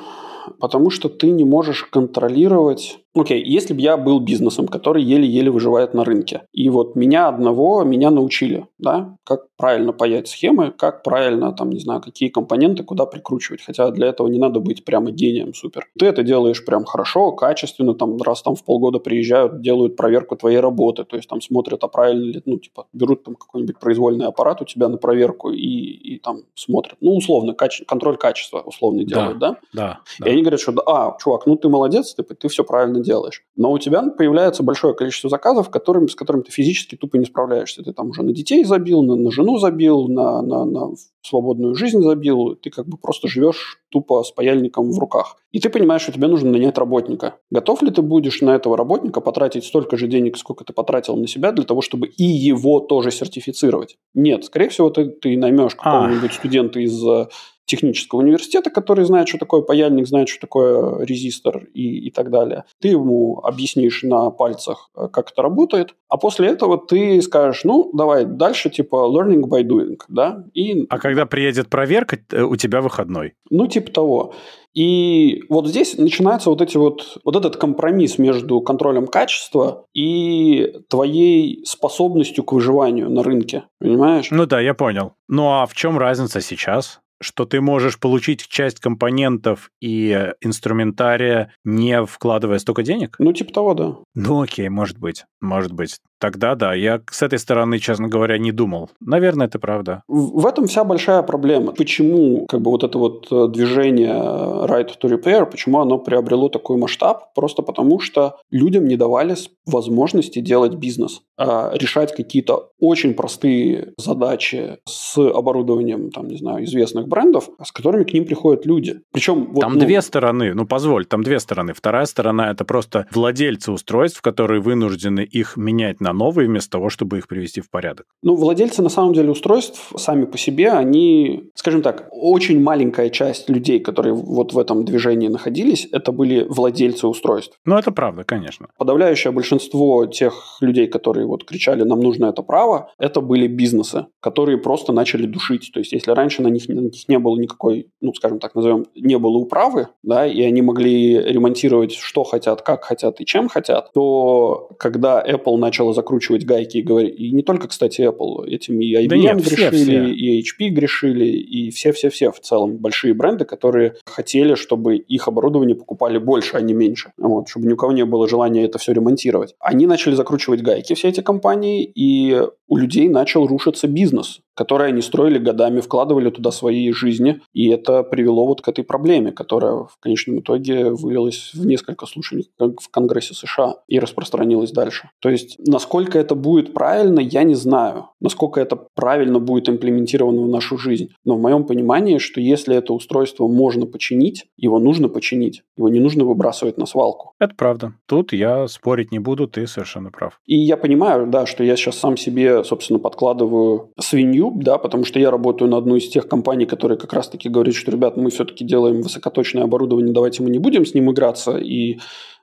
потому 0.59 0.91
что 0.91 1.09
ты 1.09 1.31
не 1.31 1.43
можешь 1.43 1.83
контролировать 1.83 2.99
Окей, 3.13 3.41
okay, 3.41 3.45
если 3.45 3.73
бы 3.73 3.81
я 3.81 3.97
был 3.97 4.21
бизнесом, 4.21 4.67
который 4.67 5.03
еле-еле 5.03 5.51
выживает 5.51 5.93
на 5.93 6.05
рынке, 6.05 6.43
и 6.53 6.69
вот 6.69 6.95
меня 6.95 7.27
одного, 7.27 7.83
меня 7.83 8.09
научили, 8.09 8.67
да, 8.77 9.17
как 9.25 9.47
правильно 9.57 9.91
паять 9.91 10.29
схемы, 10.29 10.71
как 10.71 11.03
правильно, 11.03 11.51
там, 11.51 11.71
не 11.71 11.79
знаю, 11.79 12.01
какие 12.01 12.29
компоненты 12.29 12.83
куда 12.83 13.05
прикручивать, 13.05 13.61
хотя 13.61 13.91
для 13.91 14.07
этого 14.07 14.27
не 14.27 14.39
надо 14.39 14.61
быть 14.61 14.85
прямо 14.85 15.11
гением 15.11 15.53
супер. 15.53 15.87
Ты 15.99 16.05
это 16.05 16.23
делаешь 16.23 16.63
прям 16.65 16.85
хорошо, 16.85 17.33
качественно, 17.33 17.95
там, 17.95 18.21
раз 18.21 18.41
там 18.43 18.55
в 18.55 18.63
полгода 18.63 18.99
приезжают, 18.99 19.61
делают 19.61 19.97
проверку 19.97 20.37
твоей 20.37 20.59
работы, 20.59 21.03
то 21.03 21.17
есть 21.17 21.27
там 21.27 21.41
смотрят, 21.41 21.83
а 21.83 21.89
правильно 21.89 22.31
ли, 22.31 22.41
ну, 22.45 22.59
типа, 22.59 22.87
берут 22.93 23.23
там 23.23 23.35
какой-нибудь 23.35 23.77
произвольный 23.77 24.27
аппарат 24.27 24.61
у 24.61 24.65
тебя 24.65 24.87
на 24.87 24.97
проверку 24.97 25.51
и, 25.51 25.57
и 25.57 26.17
там 26.17 26.43
смотрят, 26.55 26.95
ну, 27.01 27.17
условно, 27.17 27.51
каче- 27.51 27.83
контроль 27.85 28.15
качества 28.15 28.61
условно 28.61 29.03
делают, 29.03 29.37
да? 29.37 29.57
Да, 29.73 29.99
да. 30.19 30.27
И 30.27 30.31
они 30.31 30.41
говорят, 30.41 30.61
что, 30.61 30.71
а, 30.85 31.17
чувак, 31.21 31.45
ну, 31.45 31.57
ты 31.57 31.67
молодец, 31.67 32.13
ты, 32.13 32.23
ты 32.23 32.47
все 32.47 32.63
правильно 32.63 33.00
делаешь. 33.01 33.43
Но 33.55 33.71
у 33.71 33.77
тебя 33.77 34.01
появляется 34.01 34.63
большое 34.63 34.93
количество 34.93 35.29
заказов, 35.29 35.69
которым, 35.69 36.07
с 36.07 36.15
которыми 36.15 36.43
ты 36.43 36.51
физически 36.51 36.95
тупо 36.95 37.17
не 37.17 37.25
справляешься. 37.25 37.83
Ты 37.83 37.93
там 37.93 38.09
уже 38.09 38.23
на 38.23 38.33
детей 38.33 38.63
забил, 38.63 39.03
на, 39.03 39.15
на 39.15 39.31
жену 39.31 39.57
забил, 39.57 40.07
на, 40.07 40.41
на, 40.41 40.65
на 40.65 40.91
свободную 41.21 41.75
жизнь 41.75 42.01
забил. 42.01 42.55
Ты 42.55 42.69
как 42.69 42.87
бы 42.87 42.97
просто 42.97 43.27
живешь 43.27 43.79
тупо 43.89 44.23
с 44.23 44.31
паяльником 44.31 44.91
в 44.91 44.99
руках. 44.99 45.37
И 45.51 45.59
ты 45.59 45.69
понимаешь, 45.69 46.03
что 46.03 46.13
тебе 46.13 46.27
нужно 46.27 46.51
нанять 46.51 46.77
работника. 46.77 47.35
Готов 47.49 47.81
ли 47.81 47.91
ты 47.91 48.01
будешь 48.01 48.41
на 48.41 48.55
этого 48.55 48.77
работника 48.77 49.19
потратить 49.19 49.65
столько 49.65 49.97
же 49.97 50.07
денег, 50.07 50.37
сколько 50.37 50.63
ты 50.63 50.71
потратил 50.73 51.17
на 51.17 51.27
себя, 51.27 51.51
для 51.51 51.65
того, 51.65 51.81
чтобы 51.81 52.07
и 52.07 52.23
его 52.23 52.79
тоже 52.79 53.11
сертифицировать? 53.11 53.97
Нет, 54.13 54.45
скорее 54.45 54.69
всего, 54.69 54.89
ты, 54.89 55.05
ты 55.09 55.37
наймешь 55.37 55.75
а. 55.77 55.83
какого-нибудь 55.83 56.33
студента 56.33 56.79
из 56.79 57.05
э, 57.05 57.27
технического 57.65 58.19
университета, 58.19 58.69
который 58.69 59.05
знает, 59.05 59.27
что 59.27 59.37
такое 59.37 59.61
паяльник, 59.61 60.07
знает, 60.07 60.29
что 60.29 60.41
такое 60.41 61.05
резистор 61.05 61.65
и, 61.73 62.07
и 62.07 62.11
так 62.11 62.29
далее. 62.29 62.65
Ты 62.79 62.89
ему 62.89 63.39
объяснишь 63.43 64.03
на 64.03 64.29
пальцах, 64.29 64.89
э, 64.95 65.07
как 65.11 65.31
это 65.31 65.41
работает, 65.41 65.95
а 66.09 66.17
после 66.17 66.49
этого 66.49 66.77
ты 66.77 67.21
скажешь, 67.21 67.63
ну, 67.63 67.91
давай 67.93 68.25
дальше, 68.25 68.69
типа, 68.69 68.95
learning 68.95 69.43
by 69.43 69.63
doing, 69.63 69.97
да? 70.07 70.43
И... 70.53 70.85
А 70.89 70.99
когда 70.99 71.25
приедет 71.25 71.69
проверка, 71.69 72.17
э, 72.31 72.41
у 72.41 72.55
тебя 72.55 72.81
выходной? 72.81 73.33
Ну, 73.49 73.67
типа 73.67 73.91
того. 73.91 74.33
И 74.73 75.43
вот 75.49 75.67
здесь 75.67 75.97
начинается 75.97 76.49
вот, 76.49 76.61
эти 76.61 76.77
вот, 76.77 77.17
вот 77.25 77.35
этот 77.35 77.57
компромисс 77.57 78.17
между 78.17 78.61
контролем 78.61 79.05
качества 79.05 79.85
и 79.93 80.73
твоей 80.89 81.65
способностью 81.65 82.43
к 82.45 82.53
выживанию 82.53 83.09
на 83.09 83.21
рынке, 83.21 83.65
понимаешь? 83.79 84.27
Ну 84.31 84.45
да, 84.45 84.61
я 84.61 84.73
понял. 84.73 85.13
Ну 85.27 85.49
а 85.49 85.65
в 85.65 85.73
чем 85.73 85.97
разница 85.97 86.39
сейчас? 86.39 87.00
Что 87.21 87.45
ты 87.45 87.61
можешь 87.61 87.99
получить 87.99 88.47
часть 88.47 88.79
компонентов 88.79 89.69
и 89.79 90.33
инструментария, 90.41 91.53
не 91.63 92.05
вкладывая 92.05 92.59
столько 92.59 92.83
денег? 92.83 93.15
Ну, 93.19 93.31
типа 93.31 93.53
того, 93.53 93.73
да. 93.73 93.95
Ну, 94.15 94.41
окей, 94.41 94.69
может 94.69 94.97
быть, 94.97 95.25
может 95.39 95.71
быть. 95.71 95.99
Тогда 96.21 96.53
да, 96.53 96.75
я 96.75 97.01
с 97.09 97.23
этой 97.23 97.39
стороны, 97.39 97.79
честно 97.79 98.07
говоря, 98.07 98.37
не 98.37 98.51
думал. 98.51 98.91
Наверное, 98.99 99.47
это 99.47 99.57
правда. 99.57 100.03
В, 100.07 100.45
этом 100.45 100.67
вся 100.67 100.83
большая 100.83 101.23
проблема. 101.23 101.71
Почему 101.71 102.45
как 102.45 102.61
бы 102.61 102.69
вот 102.69 102.83
это 102.83 102.99
вот 102.99 103.27
э, 103.31 103.47
движение 103.47 104.13
right 104.13 104.89
to 105.01 105.09
repair, 105.09 105.47
почему 105.47 105.79
оно 105.79 105.97
приобрело 105.97 106.49
такой 106.49 106.77
масштаб? 106.77 107.33
Просто 107.33 107.63
потому, 107.63 107.99
что 107.99 108.37
людям 108.51 108.87
не 108.87 108.97
давали 108.97 109.35
возможности 109.65 110.39
делать 110.39 110.75
бизнес, 110.75 111.21
а 111.37 111.71
решать 111.73 112.15
какие-то 112.15 112.69
очень 112.79 113.15
простые 113.15 113.93
задачи 113.97 114.77
с 114.85 115.17
оборудованием, 115.17 116.11
там, 116.11 116.27
не 116.27 116.37
знаю, 116.37 116.65
известных 116.65 117.07
брендов, 117.07 117.49
с 117.63 117.71
которыми 117.71 118.03
к 118.03 118.13
ним 118.13 118.25
приходят 118.25 118.67
люди. 118.67 119.01
Причем... 119.11 119.53
Вот, 119.53 119.61
там 119.61 119.73
ну... 119.73 119.79
две 119.79 120.01
стороны, 120.03 120.53
ну 120.53 120.67
позволь, 120.67 121.05
там 121.05 121.23
две 121.23 121.39
стороны. 121.39 121.73
Вторая 121.73 122.05
сторона– 122.05 122.51
это 122.51 122.63
просто 122.63 123.07
владельцы 123.11 123.71
устройств, 123.71 124.21
которые 124.21 124.61
вынуждены 124.61 125.21
их 125.21 125.57
менять 125.57 125.99
на 125.99 126.10
новые 126.13 126.47
вместо 126.47 126.71
того, 126.71 126.89
чтобы 126.89 127.17
их 127.17 127.27
привести 127.27 127.61
в 127.61 127.69
порядок? 127.69 128.05
Ну, 128.21 128.35
владельцы, 128.35 128.81
на 128.81 128.89
самом 128.89 129.13
деле, 129.13 129.31
устройств 129.31 129.91
сами 129.95 130.25
по 130.25 130.37
себе, 130.37 130.71
они, 130.71 131.49
скажем 131.55 131.81
так, 131.81 132.07
очень 132.11 132.61
маленькая 132.61 133.09
часть 133.09 133.49
людей, 133.49 133.79
которые 133.79 134.13
вот 134.13 134.53
в 134.53 134.59
этом 134.59 134.85
движении 134.85 135.27
находились, 135.27 135.87
это 135.91 136.11
были 136.11 136.45
владельцы 136.47 137.07
устройств. 137.07 137.57
Ну, 137.65 137.77
это 137.77 137.91
правда, 137.91 138.23
конечно. 138.23 138.67
Подавляющее 138.77 139.31
большинство 139.31 140.05
тех 140.05 140.57
людей, 140.61 140.87
которые 140.87 141.25
вот 141.25 141.45
кричали 141.45 141.83
«нам 141.83 141.99
нужно 141.99 142.27
это 142.27 142.41
право», 142.41 142.91
это 142.97 143.21
были 143.21 143.47
бизнесы, 143.47 144.07
которые 144.19 144.57
просто 144.57 144.93
начали 144.93 145.25
душить. 145.25 145.71
То 145.73 145.79
есть, 145.79 145.93
если 145.93 146.11
раньше 146.11 146.41
на 146.41 146.47
них, 146.47 146.67
на 146.67 146.79
них 146.79 147.07
не 147.07 147.19
было 147.19 147.37
никакой, 147.37 147.87
ну, 148.01 148.13
скажем 148.13 148.39
так, 148.39 148.55
назовем, 148.55 148.85
не 148.95 149.17
было 149.17 149.37
управы, 149.37 149.87
да, 150.03 150.25
и 150.25 150.41
они 150.41 150.61
могли 150.61 151.17
ремонтировать 151.17 151.93
что 151.93 152.23
хотят, 152.23 152.61
как 152.61 152.83
хотят 152.83 153.21
и 153.21 153.25
чем 153.25 153.47
хотят, 153.47 153.91
то 153.93 154.69
когда 154.79 155.23
Apple 155.23 155.57
начала 155.57 155.93
закручивать 156.01 156.45
гайки 156.45 156.77
и 156.77 156.81
говорить, 156.81 157.15
и 157.17 157.31
не 157.31 157.43
только, 157.43 157.67
кстати, 157.67 158.01
Apple, 158.01 158.47
этим 158.47 158.81
и 158.81 158.93
IBM 158.93 159.07
да 159.07 159.17
нет, 159.17 159.37
грешили, 159.37 159.69
все, 159.69 159.83
все. 159.83 160.09
и 160.09 160.41
HP 160.41 160.69
грешили, 160.69 161.25
и 161.25 161.69
все-все-все 161.69 162.31
в 162.31 162.39
целом 162.39 162.77
большие 162.77 163.13
бренды, 163.13 163.45
которые 163.45 163.95
хотели, 164.05 164.55
чтобы 164.55 164.97
их 164.97 165.27
оборудование 165.27 165.75
покупали 165.75 166.17
больше, 166.17 166.57
а 166.57 166.61
не 166.61 166.73
меньше, 166.73 167.13
вот, 167.17 167.47
чтобы 167.47 167.67
ни 167.67 167.73
у 167.73 167.77
кого 167.77 167.91
не 167.91 168.05
было 168.05 168.27
желания 168.27 168.65
это 168.65 168.79
все 168.79 168.93
ремонтировать. 168.93 169.55
Они 169.59 169.85
начали 169.85 170.15
закручивать 170.15 170.61
гайки, 170.61 170.93
все 170.93 171.09
эти 171.09 171.21
компании, 171.21 171.83
и 171.83 172.41
у 172.67 172.77
людей 172.77 173.07
начал 173.09 173.45
рушиться 173.47 173.87
бизнес, 173.87 174.41
который 174.55 174.87
они 174.87 175.01
строили 175.01 175.37
годами, 175.37 175.81
вкладывали 175.81 176.29
туда 176.29 176.51
свои 176.51 176.91
жизни, 176.91 177.41
и 177.53 177.69
это 177.69 178.03
привело 178.03 178.47
вот 178.47 178.61
к 178.61 178.67
этой 178.67 178.83
проблеме, 178.83 179.31
которая 179.31 179.73
в 179.73 179.97
конечном 179.99 180.39
итоге 180.39 180.91
вылилась 180.91 181.51
в 181.53 181.65
несколько 181.65 182.05
слушаний 182.05 182.49
в 182.59 182.89
Конгрессе 182.89 183.33
США 183.33 183.75
и 183.87 183.99
распространилась 183.99 184.71
дальше. 184.71 185.09
То 185.19 185.29
есть, 185.29 185.57
насколько 185.59 186.17
это 186.17 186.35
будет 186.35 186.73
правильно, 186.73 187.19
я 187.19 187.43
не 187.43 187.55
знаю. 187.55 188.09
Насколько 188.19 188.61
это 188.61 188.87
правильно 188.95 189.39
будет 189.39 189.69
имплементировано 189.69 190.41
в 190.41 190.47
нашу 190.47 190.77
жизнь. 190.77 191.09
Но 191.25 191.35
в 191.35 191.41
моем 191.41 191.65
понимании, 191.65 192.17
что 192.17 192.39
если 192.39 192.75
это 192.75 192.93
устройство 192.93 193.47
можно 193.47 193.85
починить, 193.85 194.45
его 194.57 194.79
нужно 194.79 195.09
починить. 195.09 195.63
Его 195.77 195.89
не 195.89 195.99
нужно 195.99 196.25
выбрасывать 196.25 196.77
на 196.77 196.85
свалку. 196.85 197.33
Это 197.39 197.55
правда. 197.55 197.93
Тут 198.07 198.33
я 198.33 198.67
спорить 198.67 199.11
не 199.11 199.19
буду, 199.19 199.47
ты 199.47 199.67
совершенно 199.67 200.11
прав. 200.11 200.39
И 200.45 200.57
я 200.57 200.77
понимаю, 200.77 201.27
да, 201.27 201.45
что 201.45 201.63
я 201.63 201.75
сейчас 201.75 201.97
сам 201.97 202.17
себе 202.17 202.63
собственно, 202.71 202.99
подкладываю 202.99 203.91
свинью, 203.99 204.40
да, 204.49 204.77
потому 204.77 205.05
что 205.05 205.19
я 205.19 205.29
работаю 205.29 205.69
на 205.69 205.77
одну 205.77 205.97
из 205.97 206.09
тех 206.09 206.27
компаний, 206.27 206.65
которые 206.65 206.97
как 206.97 207.13
раз-таки 207.13 207.49
говорят, 207.49 207.75
что, 207.75 207.91
ребят, 207.91 208.17
мы 208.17 208.31
все-таки 208.31 208.65
делаем 208.65 209.01
высокоточное 209.01 209.63
оборудование, 209.63 210.13
давайте 210.13 210.41
мы 210.41 210.49
не 210.49 210.59
будем 210.59 210.85
с 210.85 210.93
ним 210.93 211.11
играться, 211.11 211.57
и 211.57 211.99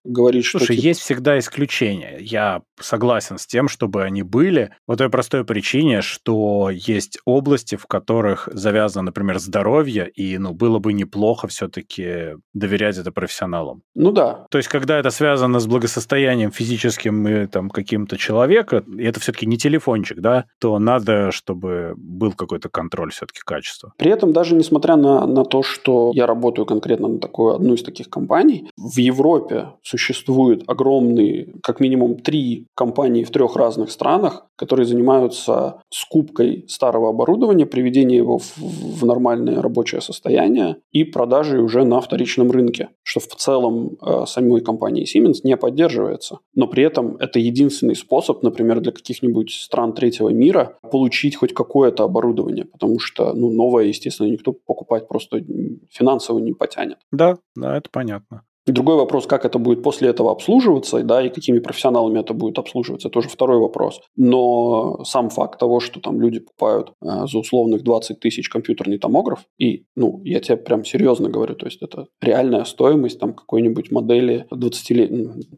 говорить, 0.08 0.44
Слушай, 0.44 0.48
что... 0.48 0.58
Слушай, 0.58 0.76
типа... 0.76 0.86
есть 0.86 1.00
всегда 1.00 1.38
исключения. 1.38 2.18
Я 2.20 2.62
согласен 2.80 3.38
с 3.38 3.46
тем, 3.46 3.68
чтобы 3.68 4.02
они 4.02 4.22
были, 4.22 4.70
по 4.86 4.96
той 4.96 5.10
простой 5.10 5.44
причине, 5.44 6.02
что 6.02 6.70
есть 6.70 7.18
области, 7.24 7.76
в 7.76 7.86
которых 7.86 8.48
завязано, 8.52 9.06
например, 9.06 9.38
здоровье, 9.38 10.08
и, 10.08 10.38
ну, 10.38 10.54
было 10.54 10.78
бы 10.78 10.92
неплохо 10.92 11.48
все-таки 11.48 12.36
доверять 12.54 12.98
это 12.98 13.12
профессионалам. 13.12 13.82
Ну 13.94 14.12
да. 14.12 14.46
То 14.50 14.58
есть, 14.58 14.68
когда 14.68 14.98
это 14.98 15.10
связано 15.10 15.60
с 15.60 15.66
благосостоянием 15.66 16.50
физическим 16.50 17.26
и 17.28 17.46
там 17.46 17.70
каким-то 17.70 18.16
человека, 18.16 18.84
и 18.86 19.04
это 19.04 19.20
все-таки 19.20 19.46
не 19.46 19.58
телефончик, 19.58 20.20
да, 20.20 20.46
то 20.60 20.78
надо, 20.78 21.30
чтобы 21.32 21.94
был 21.96 22.32
какой-то 22.32 22.68
контроль 22.68 23.10
все-таки 23.12 23.40
качества. 23.44 23.92
При 23.96 24.10
этом 24.10 24.32
даже 24.32 24.54
несмотря 24.54 24.96
на, 24.96 25.26
на 25.26 25.44
то, 25.44 25.62
что 25.62 26.12
я 26.14 26.26
работаю 26.26 26.66
конкретно 26.66 27.08
на 27.08 27.18
такую 27.18 27.54
одну 27.54 27.74
из 27.74 27.82
таких 27.82 28.08
компаний, 28.08 28.70
в 28.76 28.98
Европе 28.98 29.68
существует 29.82 29.97
огромные, 30.66 31.54
как 31.62 31.80
минимум 31.80 32.16
три 32.16 32.66
компании 32.74 33.24
в 33.24 33.30
трех 33.30 33.56
разных 33.56 33.90
странах, 33.90 34.46
которые 34.56 34.86
занимаются 34.86 35.82
скупкой 35.90 36.64
старого 36.68 37.10
оборудования, 37.10 37.66
приведением 37.66 38.22
его 38.22 38.38
в, 38.38 38.58
в 38.58 39.04
нормальное 39.04 39.62
рабочее 39.62 40.00
состояние 40.00 40.76
и 40.90 41.04
продажей 41.04 41.60
уже 41.60 41.84
на 41.84 42.00
вторичном 42.00 42.50
рынке, 42.50 42.88
что 43.02 43.20
в 43.20 43.26
целом 43.26 43.96
э, 44.04 44.24
самой 44.26 44.60
компанией 44.60 45.06
Siemens 45.06 45.40
не 45.44 45.56
поддерживается. 45.56 46.38
Но 46.54 46.66
при 46.66 46.82
этом 46.82 47.16
это 47.16 47.38
единственный 47.38 47.94
способ, 47.94 48.42
например, 48.42 48.80
для 48.80 48.92
каких-нибудь 48.92 49.52
стран 49.52 49.92
третьего 49.92 50.30
мира 50.30 50.76
получить 50.90 51.36
хоть 51.36 51.54
какое-то 51.54 52.04
оборудование, 52.04 52.64
потому 52.64 52.98
что 52.98 53.32
ну, 53.34 53.50
новое, 53.50 53.84
естественно, 53.84 54.28
никто 54.28 54.52
покупать 54.52 55.08
просто 55.08 55.40
финансово 55.90 56.38
не 56.38 56.52
потянет. 56.52 56.98
Да, 57.12 57.38
да, 57.54 57.76
это 57.76 57.90
понятно. 57.90 58.42
Другой 58.72 58.96
вопрос, 58.96 59.26
как 59.26 59.44
это 59.44 59.58
будет 59.58 59.82
после 59.82 60.08
этого 60.10 60.30
обслуживаться, 60.30 61.02
да, 61.02 61.22
и 61.22 61.30
какими 61.30 61.58
профессионалами 61.58 62.20
это 62.20 62.34
будет 62.34 62.58
обслуживаться, 62.58 63.08
тоже 63.08 63.28
второй 63.28 63.58
вопрос. 63.58 64.00
Но 64.16 65.02
сам 65.04 65.30
факт 65.30 65.58
того, 65.58 65.80
что 65.80 66.00
там 66.00 66.20
люди 66.20 66.40
покупают 66.40 66.92
э, 67.02 67.26
за 67.26 67.38
условных 67.38 67.82
20 67.82 68.20
тысяч 68.20 68.48
компьютерный 68.48 68.98
томограф, 68.98 69.40
и, 69.58 69.84
ну, 69.96 70.20
я 70.24 70.40
тебе 70.40 70.56
прям 70.56 70.84
серьезно 70.84 71.28
говорю, 71.28 71.54
то 71.54 71.66
есть 71.66 71.82
это 71.82 72.06
реальная 72.20 72.64
стоимость 72.64 73.18
там 73.18 73.32
какой-нибудь 73.32 73.90
модели 73.90 74.46
20 74.50 74.90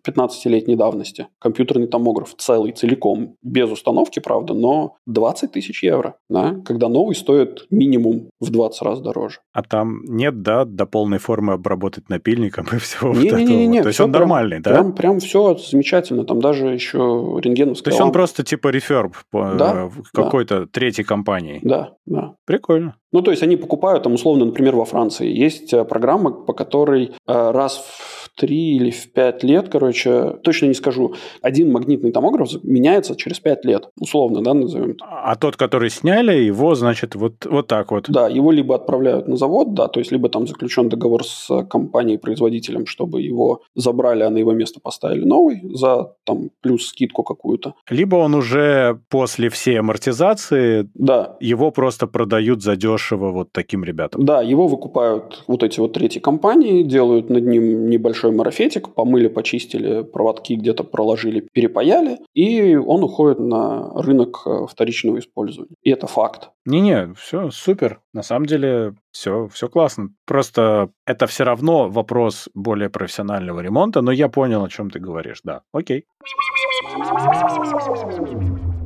15-летней 0.07 0.77
давности. 0.77 1.27
Компьютерный 1.39 1.87
томограф 1.87 2.35
целый, 2.39 2.73
целиком, 2.73 3.37
без 3.43 3.71
установки, 3.71 4.21
правда, 4.21 4.55
но 4.55 4.97
20 5.07 5.53
тысяч 5.53 5.83
евро, 5.83 6.17
да, 6.29 6.61
когда 6.65 6.89
новый 6.89 7.15
стоит 7.15 7.67
минимум 7.71 8.31
в 8.41 8.51
20 8.51 8.83
раз 8.83 9.01
дороже. 9.01 9.41
А 9.53 9.63
там 9.63 10.03
нет, 10.05 10.43
да, 10.43 10.65
до 10.65 10.87
полной 10.87 11.19
формы 11.19 11.55
обработать 11.55 12.09
напильником 12.09 12.67
и 12.73 12.79
все 12.79 13.00
всего 13.01 13.23
не, 13.23 13.31
вот 13.31 13.39
не, 13.39 13.45
не, 13.45 13.67
не, 13.67 13.83
То 13.83 13.89
есть 13.89 14.01
он 14.01 14.13
прям, 14.13 14.23
нормальный, 14.23 14.61
да? 14.61 14.71
Прям, 14.71 14.93
прям 14.93 15.21
все 15.21 15.57
замечательно. 15.57 16.25
Там 16.25 16.41
даже 16.41 16.67
еще 16.67 16.99
рентгеновская 17.43 17.85
То 17.85 17.91
есть 17.91 18.01
он 18.01 18.13
просто 18.13 18.45
типа 18.45 18.69
реферб 18.69 19.17
да, 19.33 19.91
какой-то 20.13 20.61
да. 20.61 20.67
третьей 20.67 21.05
компании? 21.05 21.61
Да, 21.63 21.95
да. 22.07 22.35
Прикольно. 22.47 22.97
Ну, 23.13 23.23
то 23.23 23.31
есть 23.33 23.43
они 23.43 23.57
покупают, 23.57 24.05
там, 24.05 24.15
условно, 24.15 24.45
например, 24.45 24.77
во 24.77 24.85
Франции 24.85 25.29
есть 25.29 25.73
э, 25.73 25.85
программа, 25.85 26.31
по 26.31 26.53
которой 26.53 27.13
э, 27.27 27.51
раз 27.51 27.79
в 27.79 28.30
три 28.41 28.77
или 28.77 28.91
в 28.91 29.13
пять 29.13 29.45
лет, 29.45 29.69
короче, 29.69 30.31
точно 30.43 30.67
не 30.67 30.75
скажу, 30.75 31.15
один 31.43 31.71
магнитный 31.71 32.11
томограф 32.11 32.49
меняется 32.63 33.15
через 33.15 33.39
пять 33.39 33.67
лет, 33.67 33.91
условно, 34.01 34.43
да, 34.43 34.55
назовем. 34.55 34.97
А 35.01 35.37
тот, 35.37 35.57
который 35.57 35.91
сняли, 35.91 36.33
его, 36.33 36.75
значит, 36.75 37.15
вот, 37.15 37.45
вот 37.45 37.67
так 37.67 37.91
вот. 37.91 38.09
Да, 38.09 38.29
его 38.29 38.51
либо 38.51 38.75
отправляют 38.75 39.29
на 39.29 39.37
завод, 39.37 39.75
да, 39.75 39.89
то 39.89 40.01
есть 40.01 40.11
либо 40.11 40.31
там 40.31 40.47
заключен 40.47 40.89
договор 40.89 41.25
с 41.25 41.65
компанией-производителем, 41.65 42.87
чтобы 42.87 43.21
его 43.21 43.61
забрали, 43.75 44.23
а 44.23 44.31
на 44.31 44.39
его 44.39 44.53
место 44.53 44.81
поставили 44.81 45.25
новый 45.25 45.61
за 45.75 46.15
там 46.25 46.51
плюс 46.63 46.89
скидку 46.89 47.23
какую-то. 47.23 47.75
Либо 47.91 48.17
он 48.17 48.35
уже 48.35 49.01
после 49.11 49.51
всей 49.51 49.79
амортизации, 49.79 50.89
да. 50.95 51.37
его 51.41 51.71
просто 51.71 52.07
продают 52.07 52.63
за 52.63 52.77
дешево 52.77 53.31
вот 53.31 53.53
таким 53.53 53.85
ребятам. 53.85 54.25
Да, 54.25 54.41
его 54.41 54.67
выкупают 54.67 55.45
вот 55.47 55.63
эти 55.63 55.79
вот 55.81 55.93
третьи 55.93 56.21
компании, 56.21 56.83
делают 56.83 57.29
над 57.29 57.45
ним 57.45 57.91
небольшой 57.91 58.30
марафетик, 58.31 58.95
помыли, 58.95 59.29
почистили, 59.29 60.03
проводки 60.03 60.55
где-то 60.55 60.85
проложили, 60.85 61.47
перепаяли, 61.53 62.19
и 62.35 62.77
он 62.77 63.03
уходит 63.05 63.39
на 63.39 63.91
рынок 64.03 64.43
э, 64.47 64.67
вторичного 64.69 65.19
использования. 65.19 65.75
И 65.83 65.91
это 65.91 66.07
факт. 66.07 66.51
Не-не, 66.65 67.15
все 67.15 67.51
супер. 67.51 68.01
На 68.13 68.23
самом 68.23 68.47
деле 68.47 68.95
все, 69.11 69.49
все 69.49 69.69
классно. 69.69 70.11
Просто 70.27 70.91
это 71.07 71.27
все 71.27 71.45
равно 71.45 71.89
вопрос 71.89 72.49
более 72.55 72.91
профессионального 72.91 73.61
ремонта, 73.61 74.03
но 74.03 74.13
я 74.13 74.29
понял, 74.29 74.65
о 74.65 74.69
чем 74.69 74.91
ты 74.91 74.99
говоришь, 74.99 75.41
да. 75.45 75.63
Окей. 75.73 76.05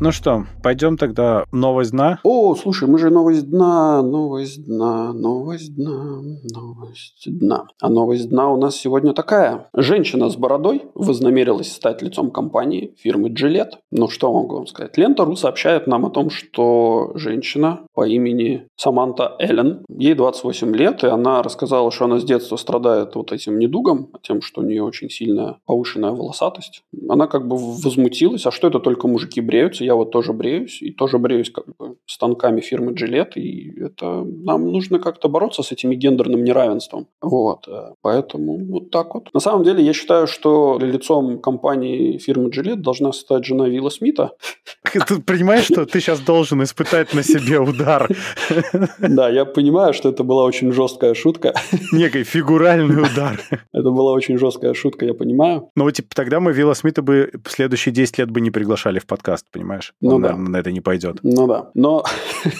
Ну 0.01 0.11
что, 0.11 0.45
пойдем 0.63 0.97
тогда 0.97 1.45
новость 1.53 1.93
дна? 1.93 2.19
О, 2.25 2.57
слушай, 2.57 2.89
мы 2.89 2.99
же 2.99 3.11
новость 3.11 3.49
дна, 3.49 4.03
новость 4.03 4.67
дна, 4.67 5.13
новость 5.13 5.75
дна, 5.77 6.21
новость 6.53 7.27
дна. 7.27 7.67
А 7.81 7.89
новость 7.89 8.29
дна 8.29 8.51
у 8.51 8.57
нас 8.57 8.77
сегодня 8.77 9.13
такая. 9.15 9.69
Женщина 9.73 10.29
с 10.29 10.37
бородой 10.37 10.83
вознамерилась 10.95 11.73
стать 11.73 12.03
лицом 12.03 12.33
компании 12.33 12.95
фирмы 12.99 13.29
Gillette. 13.29 13.79
Ну 13.93 14.09
что 14.09 14.33
могу 14.33 14.57
вам 14.57 14.67
сказать? 14.67 14.99
Лента.ру 14.99 15.37
сообщает 15.37 15.87
нам 15.87 16.05
о 16.07 16.11
том, 16.11 16.29
что 16.29 17.13
женщина 17.15 17.81
по 17.95 18.07
имени 18.07 18.67
Саманта 18.77 19.37
Эллен, 19.39 19.85
ей 19.89 20.15
28 20.15 20.75
лет, 20.75 21.05
и 21.05 21.07
она 21.07 21.43
рассказала, 21.43 21.93
что 21.93 22.07
она 22.07 22.19
с 22.19 22.25
детства 22.25 22.57
страдает 22.57 23.15
вот 23.15 23.33
этим 23.33 23.59
недугом, 23.59 24.11
тем, 24.23 24.43
что 24.43 24.61
у 24.61 24.65
нее 24.65 24.83
очень 24.83 25.09
сильная 25.09 25.59
повышенная 25.67 26.11
волосатость. 26.11 26.83
Она 27.09 27.29
как 27.29 27.47
бы 27.47 27.57
возмутилась, 27.57 28.45
а 28.45 28.51
что 28.51 28.67
это 28.67 28.81
только 28.81 29.07
мужики 29.07 29.41
бреются? 29.41 29.84
Я 29.85 29.95
вот 29.95 30.11
тоже 30.11 30.33
бреюсь, 30.33 30.83
и 30.83 30.91
тоже 30.93 31.19
бреюсь 31.19 31.51
как 31.51 31.65
бы 31.79 31.97
станками 32.07 32.61
фирмы 32.61 32.93
Gillette, 32.93 33.35
и 33.35 33.81
это 33.81 34.25
нам 34.25 34.71
нужно 34.73 34.99
как-то 34.99 35.29
бороться 35.29 35.63
с 35.63 35.73
этим 35.73 35.91
гендерным 35.91 36.45
неравенством. 36.45 37.07
Вот, 37.21 37.69
э, 37.69 37.95
поэтому 38.03 38.65
вот 38.67 38.91
так 38.91 39.15
вот. 39.15 39.33
На 39.35 39.41
самом 39.41 39.65
деле 39.65 39.85
я 39.85 39.93
считаю, 39.93 40.27
что 40.27 40.79
лицом 40.81 41.41
компании 41.41 42.19
фирмы 42.19 42.51
Gillette 42.51 42.77
должна 42.77 43.13
стать 43.13 43.45
жена 43.45 43.69
Вилла 43.69 43.91
Смита. 43.91 44.33
Ты 44.93 45.21
понимаешь, 45.21 45.65
что 45.65 45.87
ты 45.87 46.01
сейчас 46.01 46.21
должен 46.21 46.63
испытать 46.63 47.15
на 47.15 47.23
себе 47.23 47.59
удар? 47.59 48.09
Да, 48.99 49.29
я 49.29 49.45
понимаю, 49.45 49.93
что 49.93 50.09
это 50.09 50.25
была 50.25 50.45
очень 50.45 50.73
жесткая 50.73 51.15
шутка. 51.15 51.55
Некий 51.93 52.25
фигуральный 52.25 53.03
удар. 53.03 53.41
Это 53.73 53.91
была 53.91 54.13
очень 54.13 54.39
жесткая 54.39 54.75
шутка, 54.75 55.05
я 55.05 55.15
понимаю. 55.15 55.71
Ну, 55.77 55.91
типа, 55.91 56.09
тогда 56.15 56.41
мы 56.41 56.53
Вилла 56.53 56.75
Смита 56.75 57.03
бы 57.03 57.31
следующие 57.47 57.93
10 57.95 58.19
лет 58.19 58.31
бы 58.31 58.41
не 58.41 58.51
приглашали 58.51 58.99
в 58.99 59.07
подкаст, 59.07 59.47
понимаешь? 59.51 59.74
Понимаешь? 59.75 59.95
Ну, 60.01 60.15
Он, 60.17 60.23
да. 60.23 60.29
наверное, 60.29 60.51
на 60.51 60.57
это 60.57 60.73
не 60.73 60.81
пойдет. 60.81 61.19
Ну 61.23 61.47
да. 61.47 61.71
Но 61.75 62.05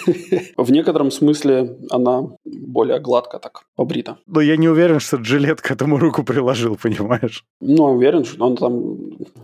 в 0.57 0.71
некотором 0.71 1.11
смысле 1.11 1.77
она 1.89 2.23
более 2.45 2.99
гладко 2.99 3.39
так 3.39 3.61
побрита. 3.75 4.17
Но 4.27 4.41
я 4.41 4.57
не 4.57 4.69
уверен, 4.69 4.99
что 4.99 5.17
Джилет 5.17 5.61
к 5.61 5.71
этому 5.71 5.97
руку 5.97 6.23
приложил, 6.23 6.75
понимаешь? 6.81 7.43
Ну, 7.61 7.83
уверен, 7.85 8.25
что 8.25 8.45
он 8.45 8.55
там... 8.57 8.97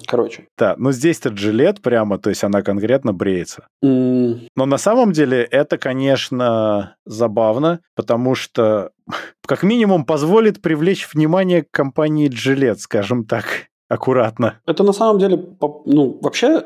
Короче. 0.05 0.47
Да, 0.57 0.76
но 0.78 0.91
здесь-то 0.91 1.30
Джилет 1.30 1.82
прямо, 1.82 2.17
то 2.17 2.30
есть 2.30 2.43
она 2.43 2.61
конкретно 2.61 3.13
бреется. 3.13 3.67
Mm. 3.84 4.47
Но 4.55 4.65
на 4.65 4.78
самом 4.78 5.11
деле 5.11 5.43
это, 5.43 5.78
конечно, 5.78 6.95
забавно, 7.05 7.80
потому 7.95 8.36
что 8.36 8.91
как 9.47 9.63
минимум 9.63 10.05
позволит 10.05 10.61
привлечь 10.61 11.07
внимание 11.13 11.65
компании 11.72 12.30
Gillette, 12.30 12.78
скажем 12.80 13.26
так, 13.26 13.45
аккуратно. 13.89 14.59
Это 14.65 14.84
на 14.84 14.93
самом 14.93 15.19
деле, 15.19 15.38
ну, 15.86 16.19
вообще 16.22 16.63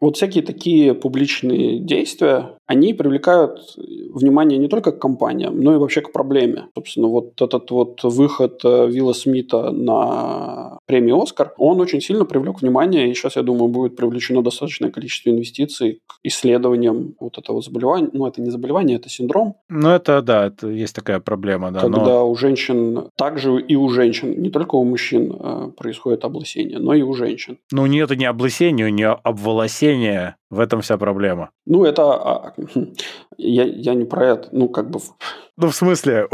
вот 0.00 0.16
всякие 0.16 0.42
такие 0.42 0.94
публичные 0.94 1.78
действия, 1.78 2.56
они 2.70 2.94
привлекают 2.94 3.74
внимание 3.76 4.56
не 4.56 4.68
только 4.68 4.92
к 4.92 5.00
компаниям, 5.00 5.60
но 5.60 5.74
и 5.74 5.78
вообще 5.78 6.02
к 6.02 6.12
проблеме. 6.12 6.68
Собственно, 6.76 7.08
вот 7.08 7.42
этот 7.42 7.68
вот 7.72 8.04
выход 8.04 8.60
э, 8.64 8.86
Вилла 8.88 9.12
Смита 9.12 9.72
на 9.72 10.78
премию 10.86 11.20
«Оскар», 11.20 11.52
он 11.58 11.80
очень 11.80 12.00
сильно 12.00 12.24
привлек 12.24 12.62
внимание, 12.62 13.10
и 13.10 13.14
сейчас, 13.14 13.34
я 13.34 13.42
думаю, 13.42 13.68
будет 13.68 13.96
привлечено 13.96 14.42
достаточное 14.42 14.92
количество 14.92 15.30
инвестиций 15.30 15.98
к 16.06 16.20
исследованиям 16.22 17.16
вот 17.18 17.38
этого 17.38 17.60
заболевания. 17.60 18.08
Ну, 18.12 18.24
это 18.24 18.40
не 18.40 18.50
заболевание, 18.50 18.98
это 18.98 19.08
синдром. 19.08 19.56
Ну, 19.68 19.88
это, 19.88 20.22
да, 20.22 20.46
это 20.46 20.68
есть 20.68 20.94
такая 20.94 21.18
проблема, 21.18 21.72
да. 21.72 21.80
Когда 21.80 22.04
но... 22.04 22.30
у 22.30 22.36
женщин, 22.36 23.08
также 23.16 23.60
и 23.60 23.74
у 23.74 23.88
женщин, 23.88 24.40
не 24.40 24.50
только 24.50 24.76
у 24.76 24.84
мужчин 24.84 25.36
э, 25.36 25.70
происходит 25.76 26.24
облысение, 26.24 26.78
но 26.78 26.94
и 26.94 27.02
у 27.02 27.14
женщин. 27.14 27.58
Ну, 27.72 27.86
нет, 27.86 28.04
это 28.04 28.14
не 28.14 28.26
облысение, 28.26 28.86
у 28.86 28.90
нее 28.90 29.18
обволосение 29.24 30.36
в 30.50 30.60
этом 30.60 30.80
вся 30.80 30.98
проблема. 30.98 31.50
Ну, 31.66 31.84
это... 31.84 32.54
Я, 33.42 33.64
я 33.64 33.94
не 33.94 34.04
про 34.04 34.26
это. 34.26 34.48
Ну, 34.52 34.68
как 34.68 34.90
бы... 34.90 35.00
Ну, 35.56 35.68
в 35.68 35.74
смысле? 35.74 36.26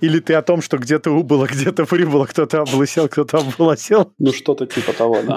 Или 0.00 0.18
ты 0.18 0.34
о 0.34 0.42
том, 0.42 0.60
что 0.60 0.76
где-то 0.76 1.12
убыло, 1.12 1.46
где-то 1.46 1.84
прибыло, 1.84 2.26
кто-то 2.26 2.62
облысел, 2.62 3.08
кто-то 3.08 3.38
обволосел? 3.38 4.12
Ну, 4.18 4.32
что-то 4.32 4.66
типа 4.66 4.92
того, 4.92 5.18
да. 5.24 5.36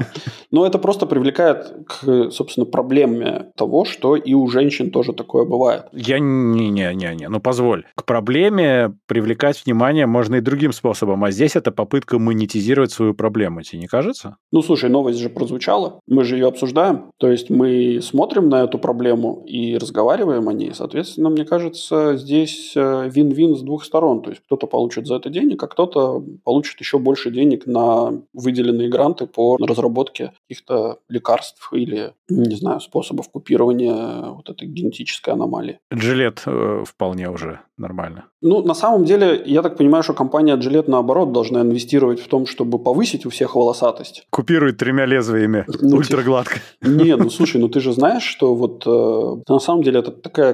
Но 0.49 0.65
это 0.65 0.80
просто 0.80 1.05
привлекает 1.05 1.71
к, 1.88 2.32
собственно, 2.32 2.65
проблеме 2.65 3.51
того, 3.55 3.86
что 3.86 4.15
и 4.15 4.34
у 4.34 4.47
женщин 4.47 4.89
тоже 4.89 5.13
такое 5.13 5.45
бывает. 5.45 5.86
Я 5.91 6.17
не-не-не-не. 6.17 7.30
Ну, 7.30 7.39
позволь. 7.39 7.86
К 7.95 8.03
проблеме 8.03 8.97
привлекать 9.05 9.63
внимание 9.63 10.07
можно 10.07 10.36
и 10.36 10.41
другим 10.41 10.73
способом, 10.73 11.23
а 11.23 11.32
здесь 11.32 11.55
это 11.55 11.71
попытка 11.71 12.17
монетизировать 12.17 12.91
свою 12.91 13.13
проблему. 13.13 13.61
Тебе 13.61 13.82
не 13.82 13.88
кажется? 13.88 14.38
Ну, 14.51 14.63
слушай, 14.63 14.89
новость 14.89 15.19
же 15.19 15.30
прозвучала. 15.30 15.99
Мы 16.07 16.23
же 16.23 16.36
ее 16.36 16.47
обсуждаем. 16.47 17.11
То 17.19 17.30
есть 17.30 17.51
мы 17.51 17.99
смотрим 18.01 18.49
на 18.49 18.63
эту 18.63 18.80
проблему 18.80 19.43
и 19.45 19.78
разговариваем 19.78 20.49
о 20.49 20.53
ней. 20.53 20.71
Соответственно, 20.73 21.14
соответственно, 21.16 21.30
мне 21.30 21.45
кажется, 21.45 22.18
здесь 22.18 22.74
э, 22.76 23.09
вин-вин 23.09 23.55
с 23.55 23.61
двух 23.61 23.86
сторон. 23.86 24.22
То 24.22 24.30
есть 24.30 24.41
кто-то 24.45 24.68
получит 24.68 25.07
за 25.07 25.16
это 25.16 25.30
денег, 25.30 25.63
а 25.63 25.68
кто-то 25.68 26.24
получит 26.43 26.80
еще 26.80 26.97
больше 26.97 27.32
денег 27.32 27.66
на 27.66 28.22
выделенные 28.34 28.89
гранты 28.89 29.26
по 29.26 29.57
разработке 29.57 30.32
каких-то 30.47 30.97
лекарств 31.09 31.70
или, 31.74 32.13
не 32.30 32.55
знаю, 32.55 32.80
способов 32.80 33.30
купирования 33.30 34.32
вот 34.32 34.49
этой 34.49 34.68
генетической 34.68 35.34
аномалии. 35.34 35.80
Джилет 35.93 36.43
э, 36.45 36.84
вполне 36.86 37.30
уже 37.30 37.59
нормально. 37.78 38.26
Ну, 38.41 38.61
на 38.63 38.74
самом 38.74 39.05
деле, 39.05 39.41
я 39.45 39.61
так 39.61 39.78
понимаю, 39.78 40.03
что 40.03 40.13
компания 40.13 40.55
Gillette, 40.55 40.89
наоборот, 40.89 41.32
должна 41.32 41.61
инвестировать 41.61 42.20
в 42.20 42.28
том, 42.28 42.45
чтобы 42.45 42.80
повысить 42.80 43.26
у 43.26 43.30
всех 43.30 43.55
волосатость. 43.55 44.28
Купирует 44.30 44.78
тремя 44.78 45.05
лезвиями. 45.05 45.66
Ну, 45.86 45.97
Ультрагладко. 45.97 46.59
Не, 46.82 47.16
ну 47.16 47.30
слушай, 47.30 47.61
ну 47.61 47.68
ты 47.68 47.80
же 47.80 47.93
знаешь, 47.93 48.24
что 48.24 48.55
вот 48.55 48.84
э, 48.88 49.51
на 49.53 49.59
самом 49.59 49.84
деле 49.84 49.99
это 49.99 50.11
такая 50.11 50.53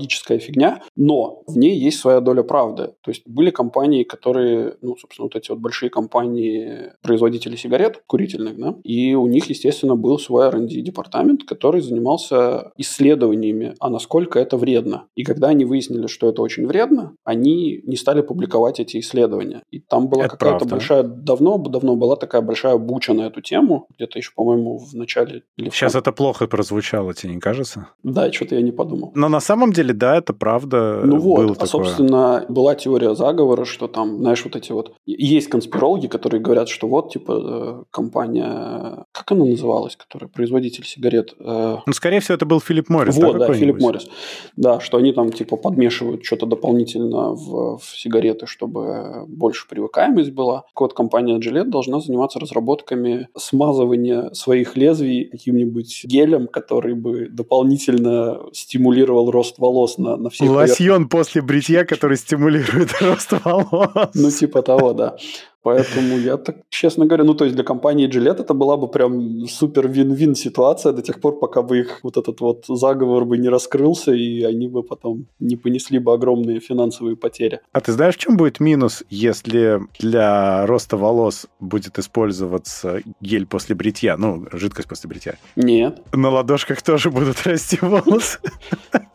конспирологическая 0.00 0.38
фигня, 0.38 0.82
но 0.96 1.42
в 1.46 1.56
ней 1.56 1.78
есть 1.78 1.98
своя 1.98 2.20
доля 2.20 2.42
правды. 2.42 2.92
То 3.02 3.10
есть 3.10 3.22
были 3.26 3.50
компании, 3.50 4.04
которые, 4.04 4.74
ну, 4.82 4.96
собственно, 4.96 5.24
вот 5.26 5.36
эти 5.36 5.50
вот 5.50 5.60
большие 5.60 5.90
компании, 5.90 6.92
производители 7.02 7.56
сигарет 7.56 8.02
курительных, 8.06 8.58
да, 8.58 8.74
и 8.84 9.14
у 9.14 9.26
них, 9.26 9.50
естественно, 9.50 9.96
был 9.96 10.18
свой 10.18 10.46
R&D 10.46 10.80
департамент, 10.80 11.44
который 11.44 11.80
занимался 11.80 12.72
исследованиями, 12.76 13.74
а 13.80 13.90
насколько 13.90 14.38
это 14.38 14.56
вредно. 14.56 15.06
И 15.14 15.24
когда 15.24 15.48
они 15.48 15.64
выяснили, 15.64 16.06
что 16.06 16.28
это 16.28 16.42
очень 16.42 16.66
вредно, 16.66 17.14
они 17.24 17.80
не 17.84 17.96
стали 17.96 18.22
публиковать 18.22 18.80
эти 18.80 18.98
исследования. 18.98 19.62
И 19.70 19.80
там 19.80 20.08
была 20.08 20.28
какая-то 20.28 20.64
большая, 20.66 21.02
давно, 21.02 21.58
давно 21.58 21.96
была 21.96 22.16
такая 22.16 22.42
большая 22.42 22.76
буча 22.78 23.12
на 23.12 23.22
эту 23.22 23.40
тему, 23.40 23.86
где-то 23.96 24.18
еще, 24.18 24.32
по-моему, 24.34 24.78
в 24.78 24.94
начале... 24.94 25.42
Или 25.56 25.70
Сейчас 25.70 25.94
это 25.94 26.12
плохо 26.12 26.46
прозвучало, 26.46 27.14
тебе 27.14 27.34
не 27.34 27.40
кажется? 27.40 27.88
Да, 28.02 28.32
что-то 28.32 28.54
я 28.54 28.62
не 28.62 28.72
подумал. 28.72 29.12
Но 29.14 29.28
на 29.28 29.40
самом 29.40 29.72
деле, 29.72 29.89
да, 29.92 30.16
это 30.16 30.32
правда 30.32 31.02
Ну 31.04 31.18
вот, 31.18 31.38
было 31.38 31.52
а, 31.52 31.54
такое. 31.54 31.68
собственно, 31.68 32.44
была 32.48 32.74
теория 32.74 33.14
заговора, 33.14 33.64
что 33.64 33.88
там, 33.88 34.18
знаешь, 34.18 34.44
вот 34.44 34.56
эти 34.56 34.72
вот... 34.72 34.92
Есть 35.06 35.48
конспирологи, 35.48 36.06
которые 36.06 36.40
говорят, 36.40 36.68
что 36.68 36.88
вот, 36.88 37.12
типа, 37.12 37.32
э, 37.32 37.82
компания... 37.90 39.04
Как 39.12 39.32
она 39.32 39.44
называлась, 39.44 39.96
которая 39.96 40.28
производитель 40.28 40.84
сигарет? 40.84 41.34
Э, 41.38 41.78
ну, 41.84 41.92
скорее 41.92 42.20
всего, 42.20 42.34
это 42.34 42.46
был 42.46 42.60
Филипп 42.60 42.88
Моррис. 42.88 43.16
Вот, 43.16 43.38
да, 43.38 43.52
Филипп 43.52 43.80
Моррис. 43.80 44.08
Да, 44.56 44.80
что 44.80 44.98
они 44.98 45.12
там, 45.12 45.32
типа, 45.32 45.56
подмешивают 45.56 46.24
что-то 46.24 46.46
дополнительно 46.46 47.30
в, 47.32 47.78
в 47.78 47.84
сигареты, 47.96 48.46
чтобы 48.46 49.24
больше 49.26 49.68
привыкаемость 49.68 50.32
была. 50.32 50.62
Так 50.62 50.80
вот, 50.80 50.94
компания 50.94 51.38
Gillette 51.38 51.70
должна 51.70 52.00
заниматься 52.00 52.38
разработками 52.38 53.28
смазывания 53.36 54.30
своих 54.32 54.76
лезвий 54.76 55.24
каким-нибудь 55.24 56.02
гелем, 56.04 56.46
который 56.46 56.94
бы 56.94 57.28
дополнительно 57.30 58.40
стимулировал 58.52 59.30
рост 59.30 59.58
волос 59.58 59.69
на, 59.98 60.16
на 60.16 60.30
всех 60.30 60.48
Лосьон 60.48 61.08
после 61.08 61.42
бритья, 61.42 61.84
который 61.84 62.16
стимулирует 62.16 62.90
рост 63.00 63.32
волос. 63.44 64.10
Ну, 64.14 64.30
типа 64.30 64.62
того, 64.62 64.92
да. 64.92 65.16
Поэтому 65.62 66.18
я 66.18 66.36
так, 66.36 66.56
честно 66.70 67.06
говоря, 67.06 67.24
ну 67.24 67.34
то 67.34 67.44
есть 67.44 67.54
для 67.54 67.64
компании 67.64 68.08
Gillette 68.08 68.40
это 68.40 68.54
была 68.54 68.76
бы 68.76 68.88
прям 68.88 69.46
супер 69.46 69.88
вин-вин 69.88 70.34
ситуация 70.34 70.92
до 70.92 71.02
тех 71.02 71.20
пор, 71.20 71.38
пока 71.38 71.62
бы 71.62 71.80
их 71.80 72.00
вот 72.02 72.16
этот 72.16 72.40
вот 72.40 72.64
заговор 72.68 73.24
бы 73.26 73.36
не 73.36 73.48
раскрылся, 73.48 74.12
и 74.12 74.42
они 74.42 74.68
бы 74.68 74.82
потом 74.82 75.26
не 75.38 75.56
понесли 75.56 75.98
бы 75.98 76.12
огромные 76.12 76.60
финансовые 76.60 77.16
потери. 77.16 77.60
А 77.72 77.80
ты 77.80 77.92
знаешь, 77.92 78.14
в 78.14 78.18
чем 78.18 78.36
будет 78.36 78.60
минус, 78.60 79.04
если 79.10 79.80
для 79.98 80.66
роста 80.66 80.96
волос 80.96 81.46
будет 81.60 81.98
использоваться 81.98 83.00
гель 83.20 83.46
после 83.46 83.74
бритья, 83.74 84.16
ну, 84.16 84.46
жидкость 84.52 84.88
после 84.88 85.08
бритья? 85.08 85.34
Нет. 85.56 86.00
На 86.12 86.30
ладошках 86.30 86.80
тоже 86.82 87.10
будут 87.10 87.42
расти 87.46 87.78
волосы? 87.82 88.38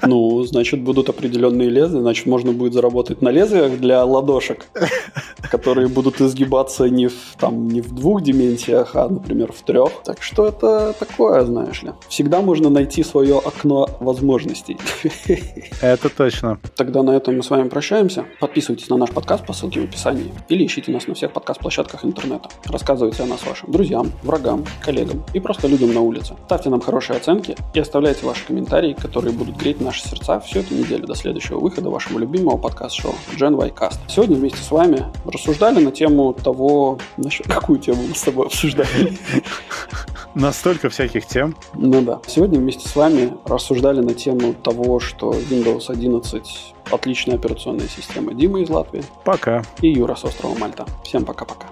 Ну, 0.03 0.43
значит, 0.43 0.81
будут 0.81 1.09
определенные 1.09 1.69
лезвия, 1.69 2.01
значит, 2.01 2.27
можно 2.27 2.51
будет 2.51 2.73
заработать 2.73 3.21
на 3.21 3.29
лезвиях 3.29 3.79
для 3.79 4.05
ладошек, 4.05 4.67
которые 5.49 5.87
будут 5.87 6.21
из 6.21 6.34
изгибаться 6.35 6.89
не 6.89 7.07
в, 7.07 7.35
там, 7.39 7.67
не 7.67 7.81
в 7.81 7.93
двух 7.93 8.21
дименсиях, 8.21 8.95
а, 8.95 9.07
например, 9.07 9.51
в 9.51 9.61
трех. 9.63 9.89
Так 10.03 10.21
что 10.21 10.47
это 10.47 10.93
такое, 10.99 11.45
знаешь 11.45 11.81
ли. 11.83 11.91
Всегда 12.09 12.41
можно 12.41 12.69
найти 12.69 13.03
свое 13.03 13.37
окно 13.37 13.87
возможностей. 13.99 14.77
Это 15.81 16.09
точно. 16.09 16.59
Тогда 16.75 17.03
на 17.03 17.11
этом 17.11 17.37
мы 17.37 17.43
с 17.43 17.49
вами 17.49 17.69
прощаемся. 17.69 18.25
Подписывайтесь 18.39 18.89
на 18.89 18.97
наш 18.97 19.11
подкаст 19.11 19.45
по 19.45 19.53
ссылке 19.53 19.81
в 19.81 19.83
описании. 19.85 20.31
Или 20.49 20.65
ищите 20.65 20.91
нас 20.91 21.07
на 21.07 21.13
всех 21.13 21.31
подкаст-площадках 21.31 22.03
интернета. 22.05 22.49
Рассказывайте 22.65 23.23
о 23.23 23.25
нас 23.25 23.45
вашим 23.45 23.71
друзьям, 23.71 24.11
врагам, 24.23 24.65
коллегам 24.83 25.23
и 25.33 25.39
просто 25.39 25.67
людям 25.67 25.93
на 25.93 26.01
улице. 26.01 26.35
Ставьте 26.45 26.69
нам 26.69 26.81
хорошие 26.81 27.17
оценки 27.17 27.55
и 27.73 27.79
оставляйте 27.79 28.25
ваши 28.25 28.45
комментарии, 28.45 28.93
которые 28.93 29.33
будут 29.33 29.57
греть 29.57 29.81
наши 29.81 30.01
сердца 30.01 30.39
всю 30.39 30.59
эту 30.59 30.73
неделю 30.73 31.07
до 31.07 31.15
следующего 31.15 31.59
выхода 31.59 31.89
вашего 31.89 32.19
любимого 32.19 32.57
подкаст-шоу 32.57 33.13
Gen 33.37 33.55
Y 33.57 33.69
Cast. 33.69 33.99
Сегодня 34.07 34.35
вместе 34.35 34.61
с 34.61 34.71
вами 34.71 35.05
рассуждали 35.25 35.83
на 35.83 35.91
тему 35.91 36.24
того, 36.33 36.99
насчет 37.17 37.47
какую 37.53 37.79
тему 37.79 38.03
мы 38.07 38.15
с 38.15 38.21
тобой 38.21 38.47
обсуждали. 38.47 39.17
Настолько 40.35 40.89
всяких 40.89 41.25
тем. 41.25 41.55
Ну 41.73 42.01
да. 42.01 42.19
Сегодня 42.27 42.59
вместе 42.59 42.87
с 42.87 42.95
вами 42.95 43.33
рассуждали 43.45 44.01
на 44.01 44.13
тему 44.13 44.53
того, 44.53 44.99
что 44.99 45.31
Windows 45.31 45.85
11 45.87 46.73
отличная 46.91 47.35
операционная 47.35 47.87
система. 47.87 48.33
Дима 48.33 48.61
из 48.61 48.69
Латвии. 48.69 49.03
Пока. 49.23 49.63
И 49.81 49.89
Юра 49.89 50.15
с 50.15 50.25
острова 50.25 50.55
Мальта. 50.55 50.85
Всем 51.03 51.23
пока-пока. 51.23 51.67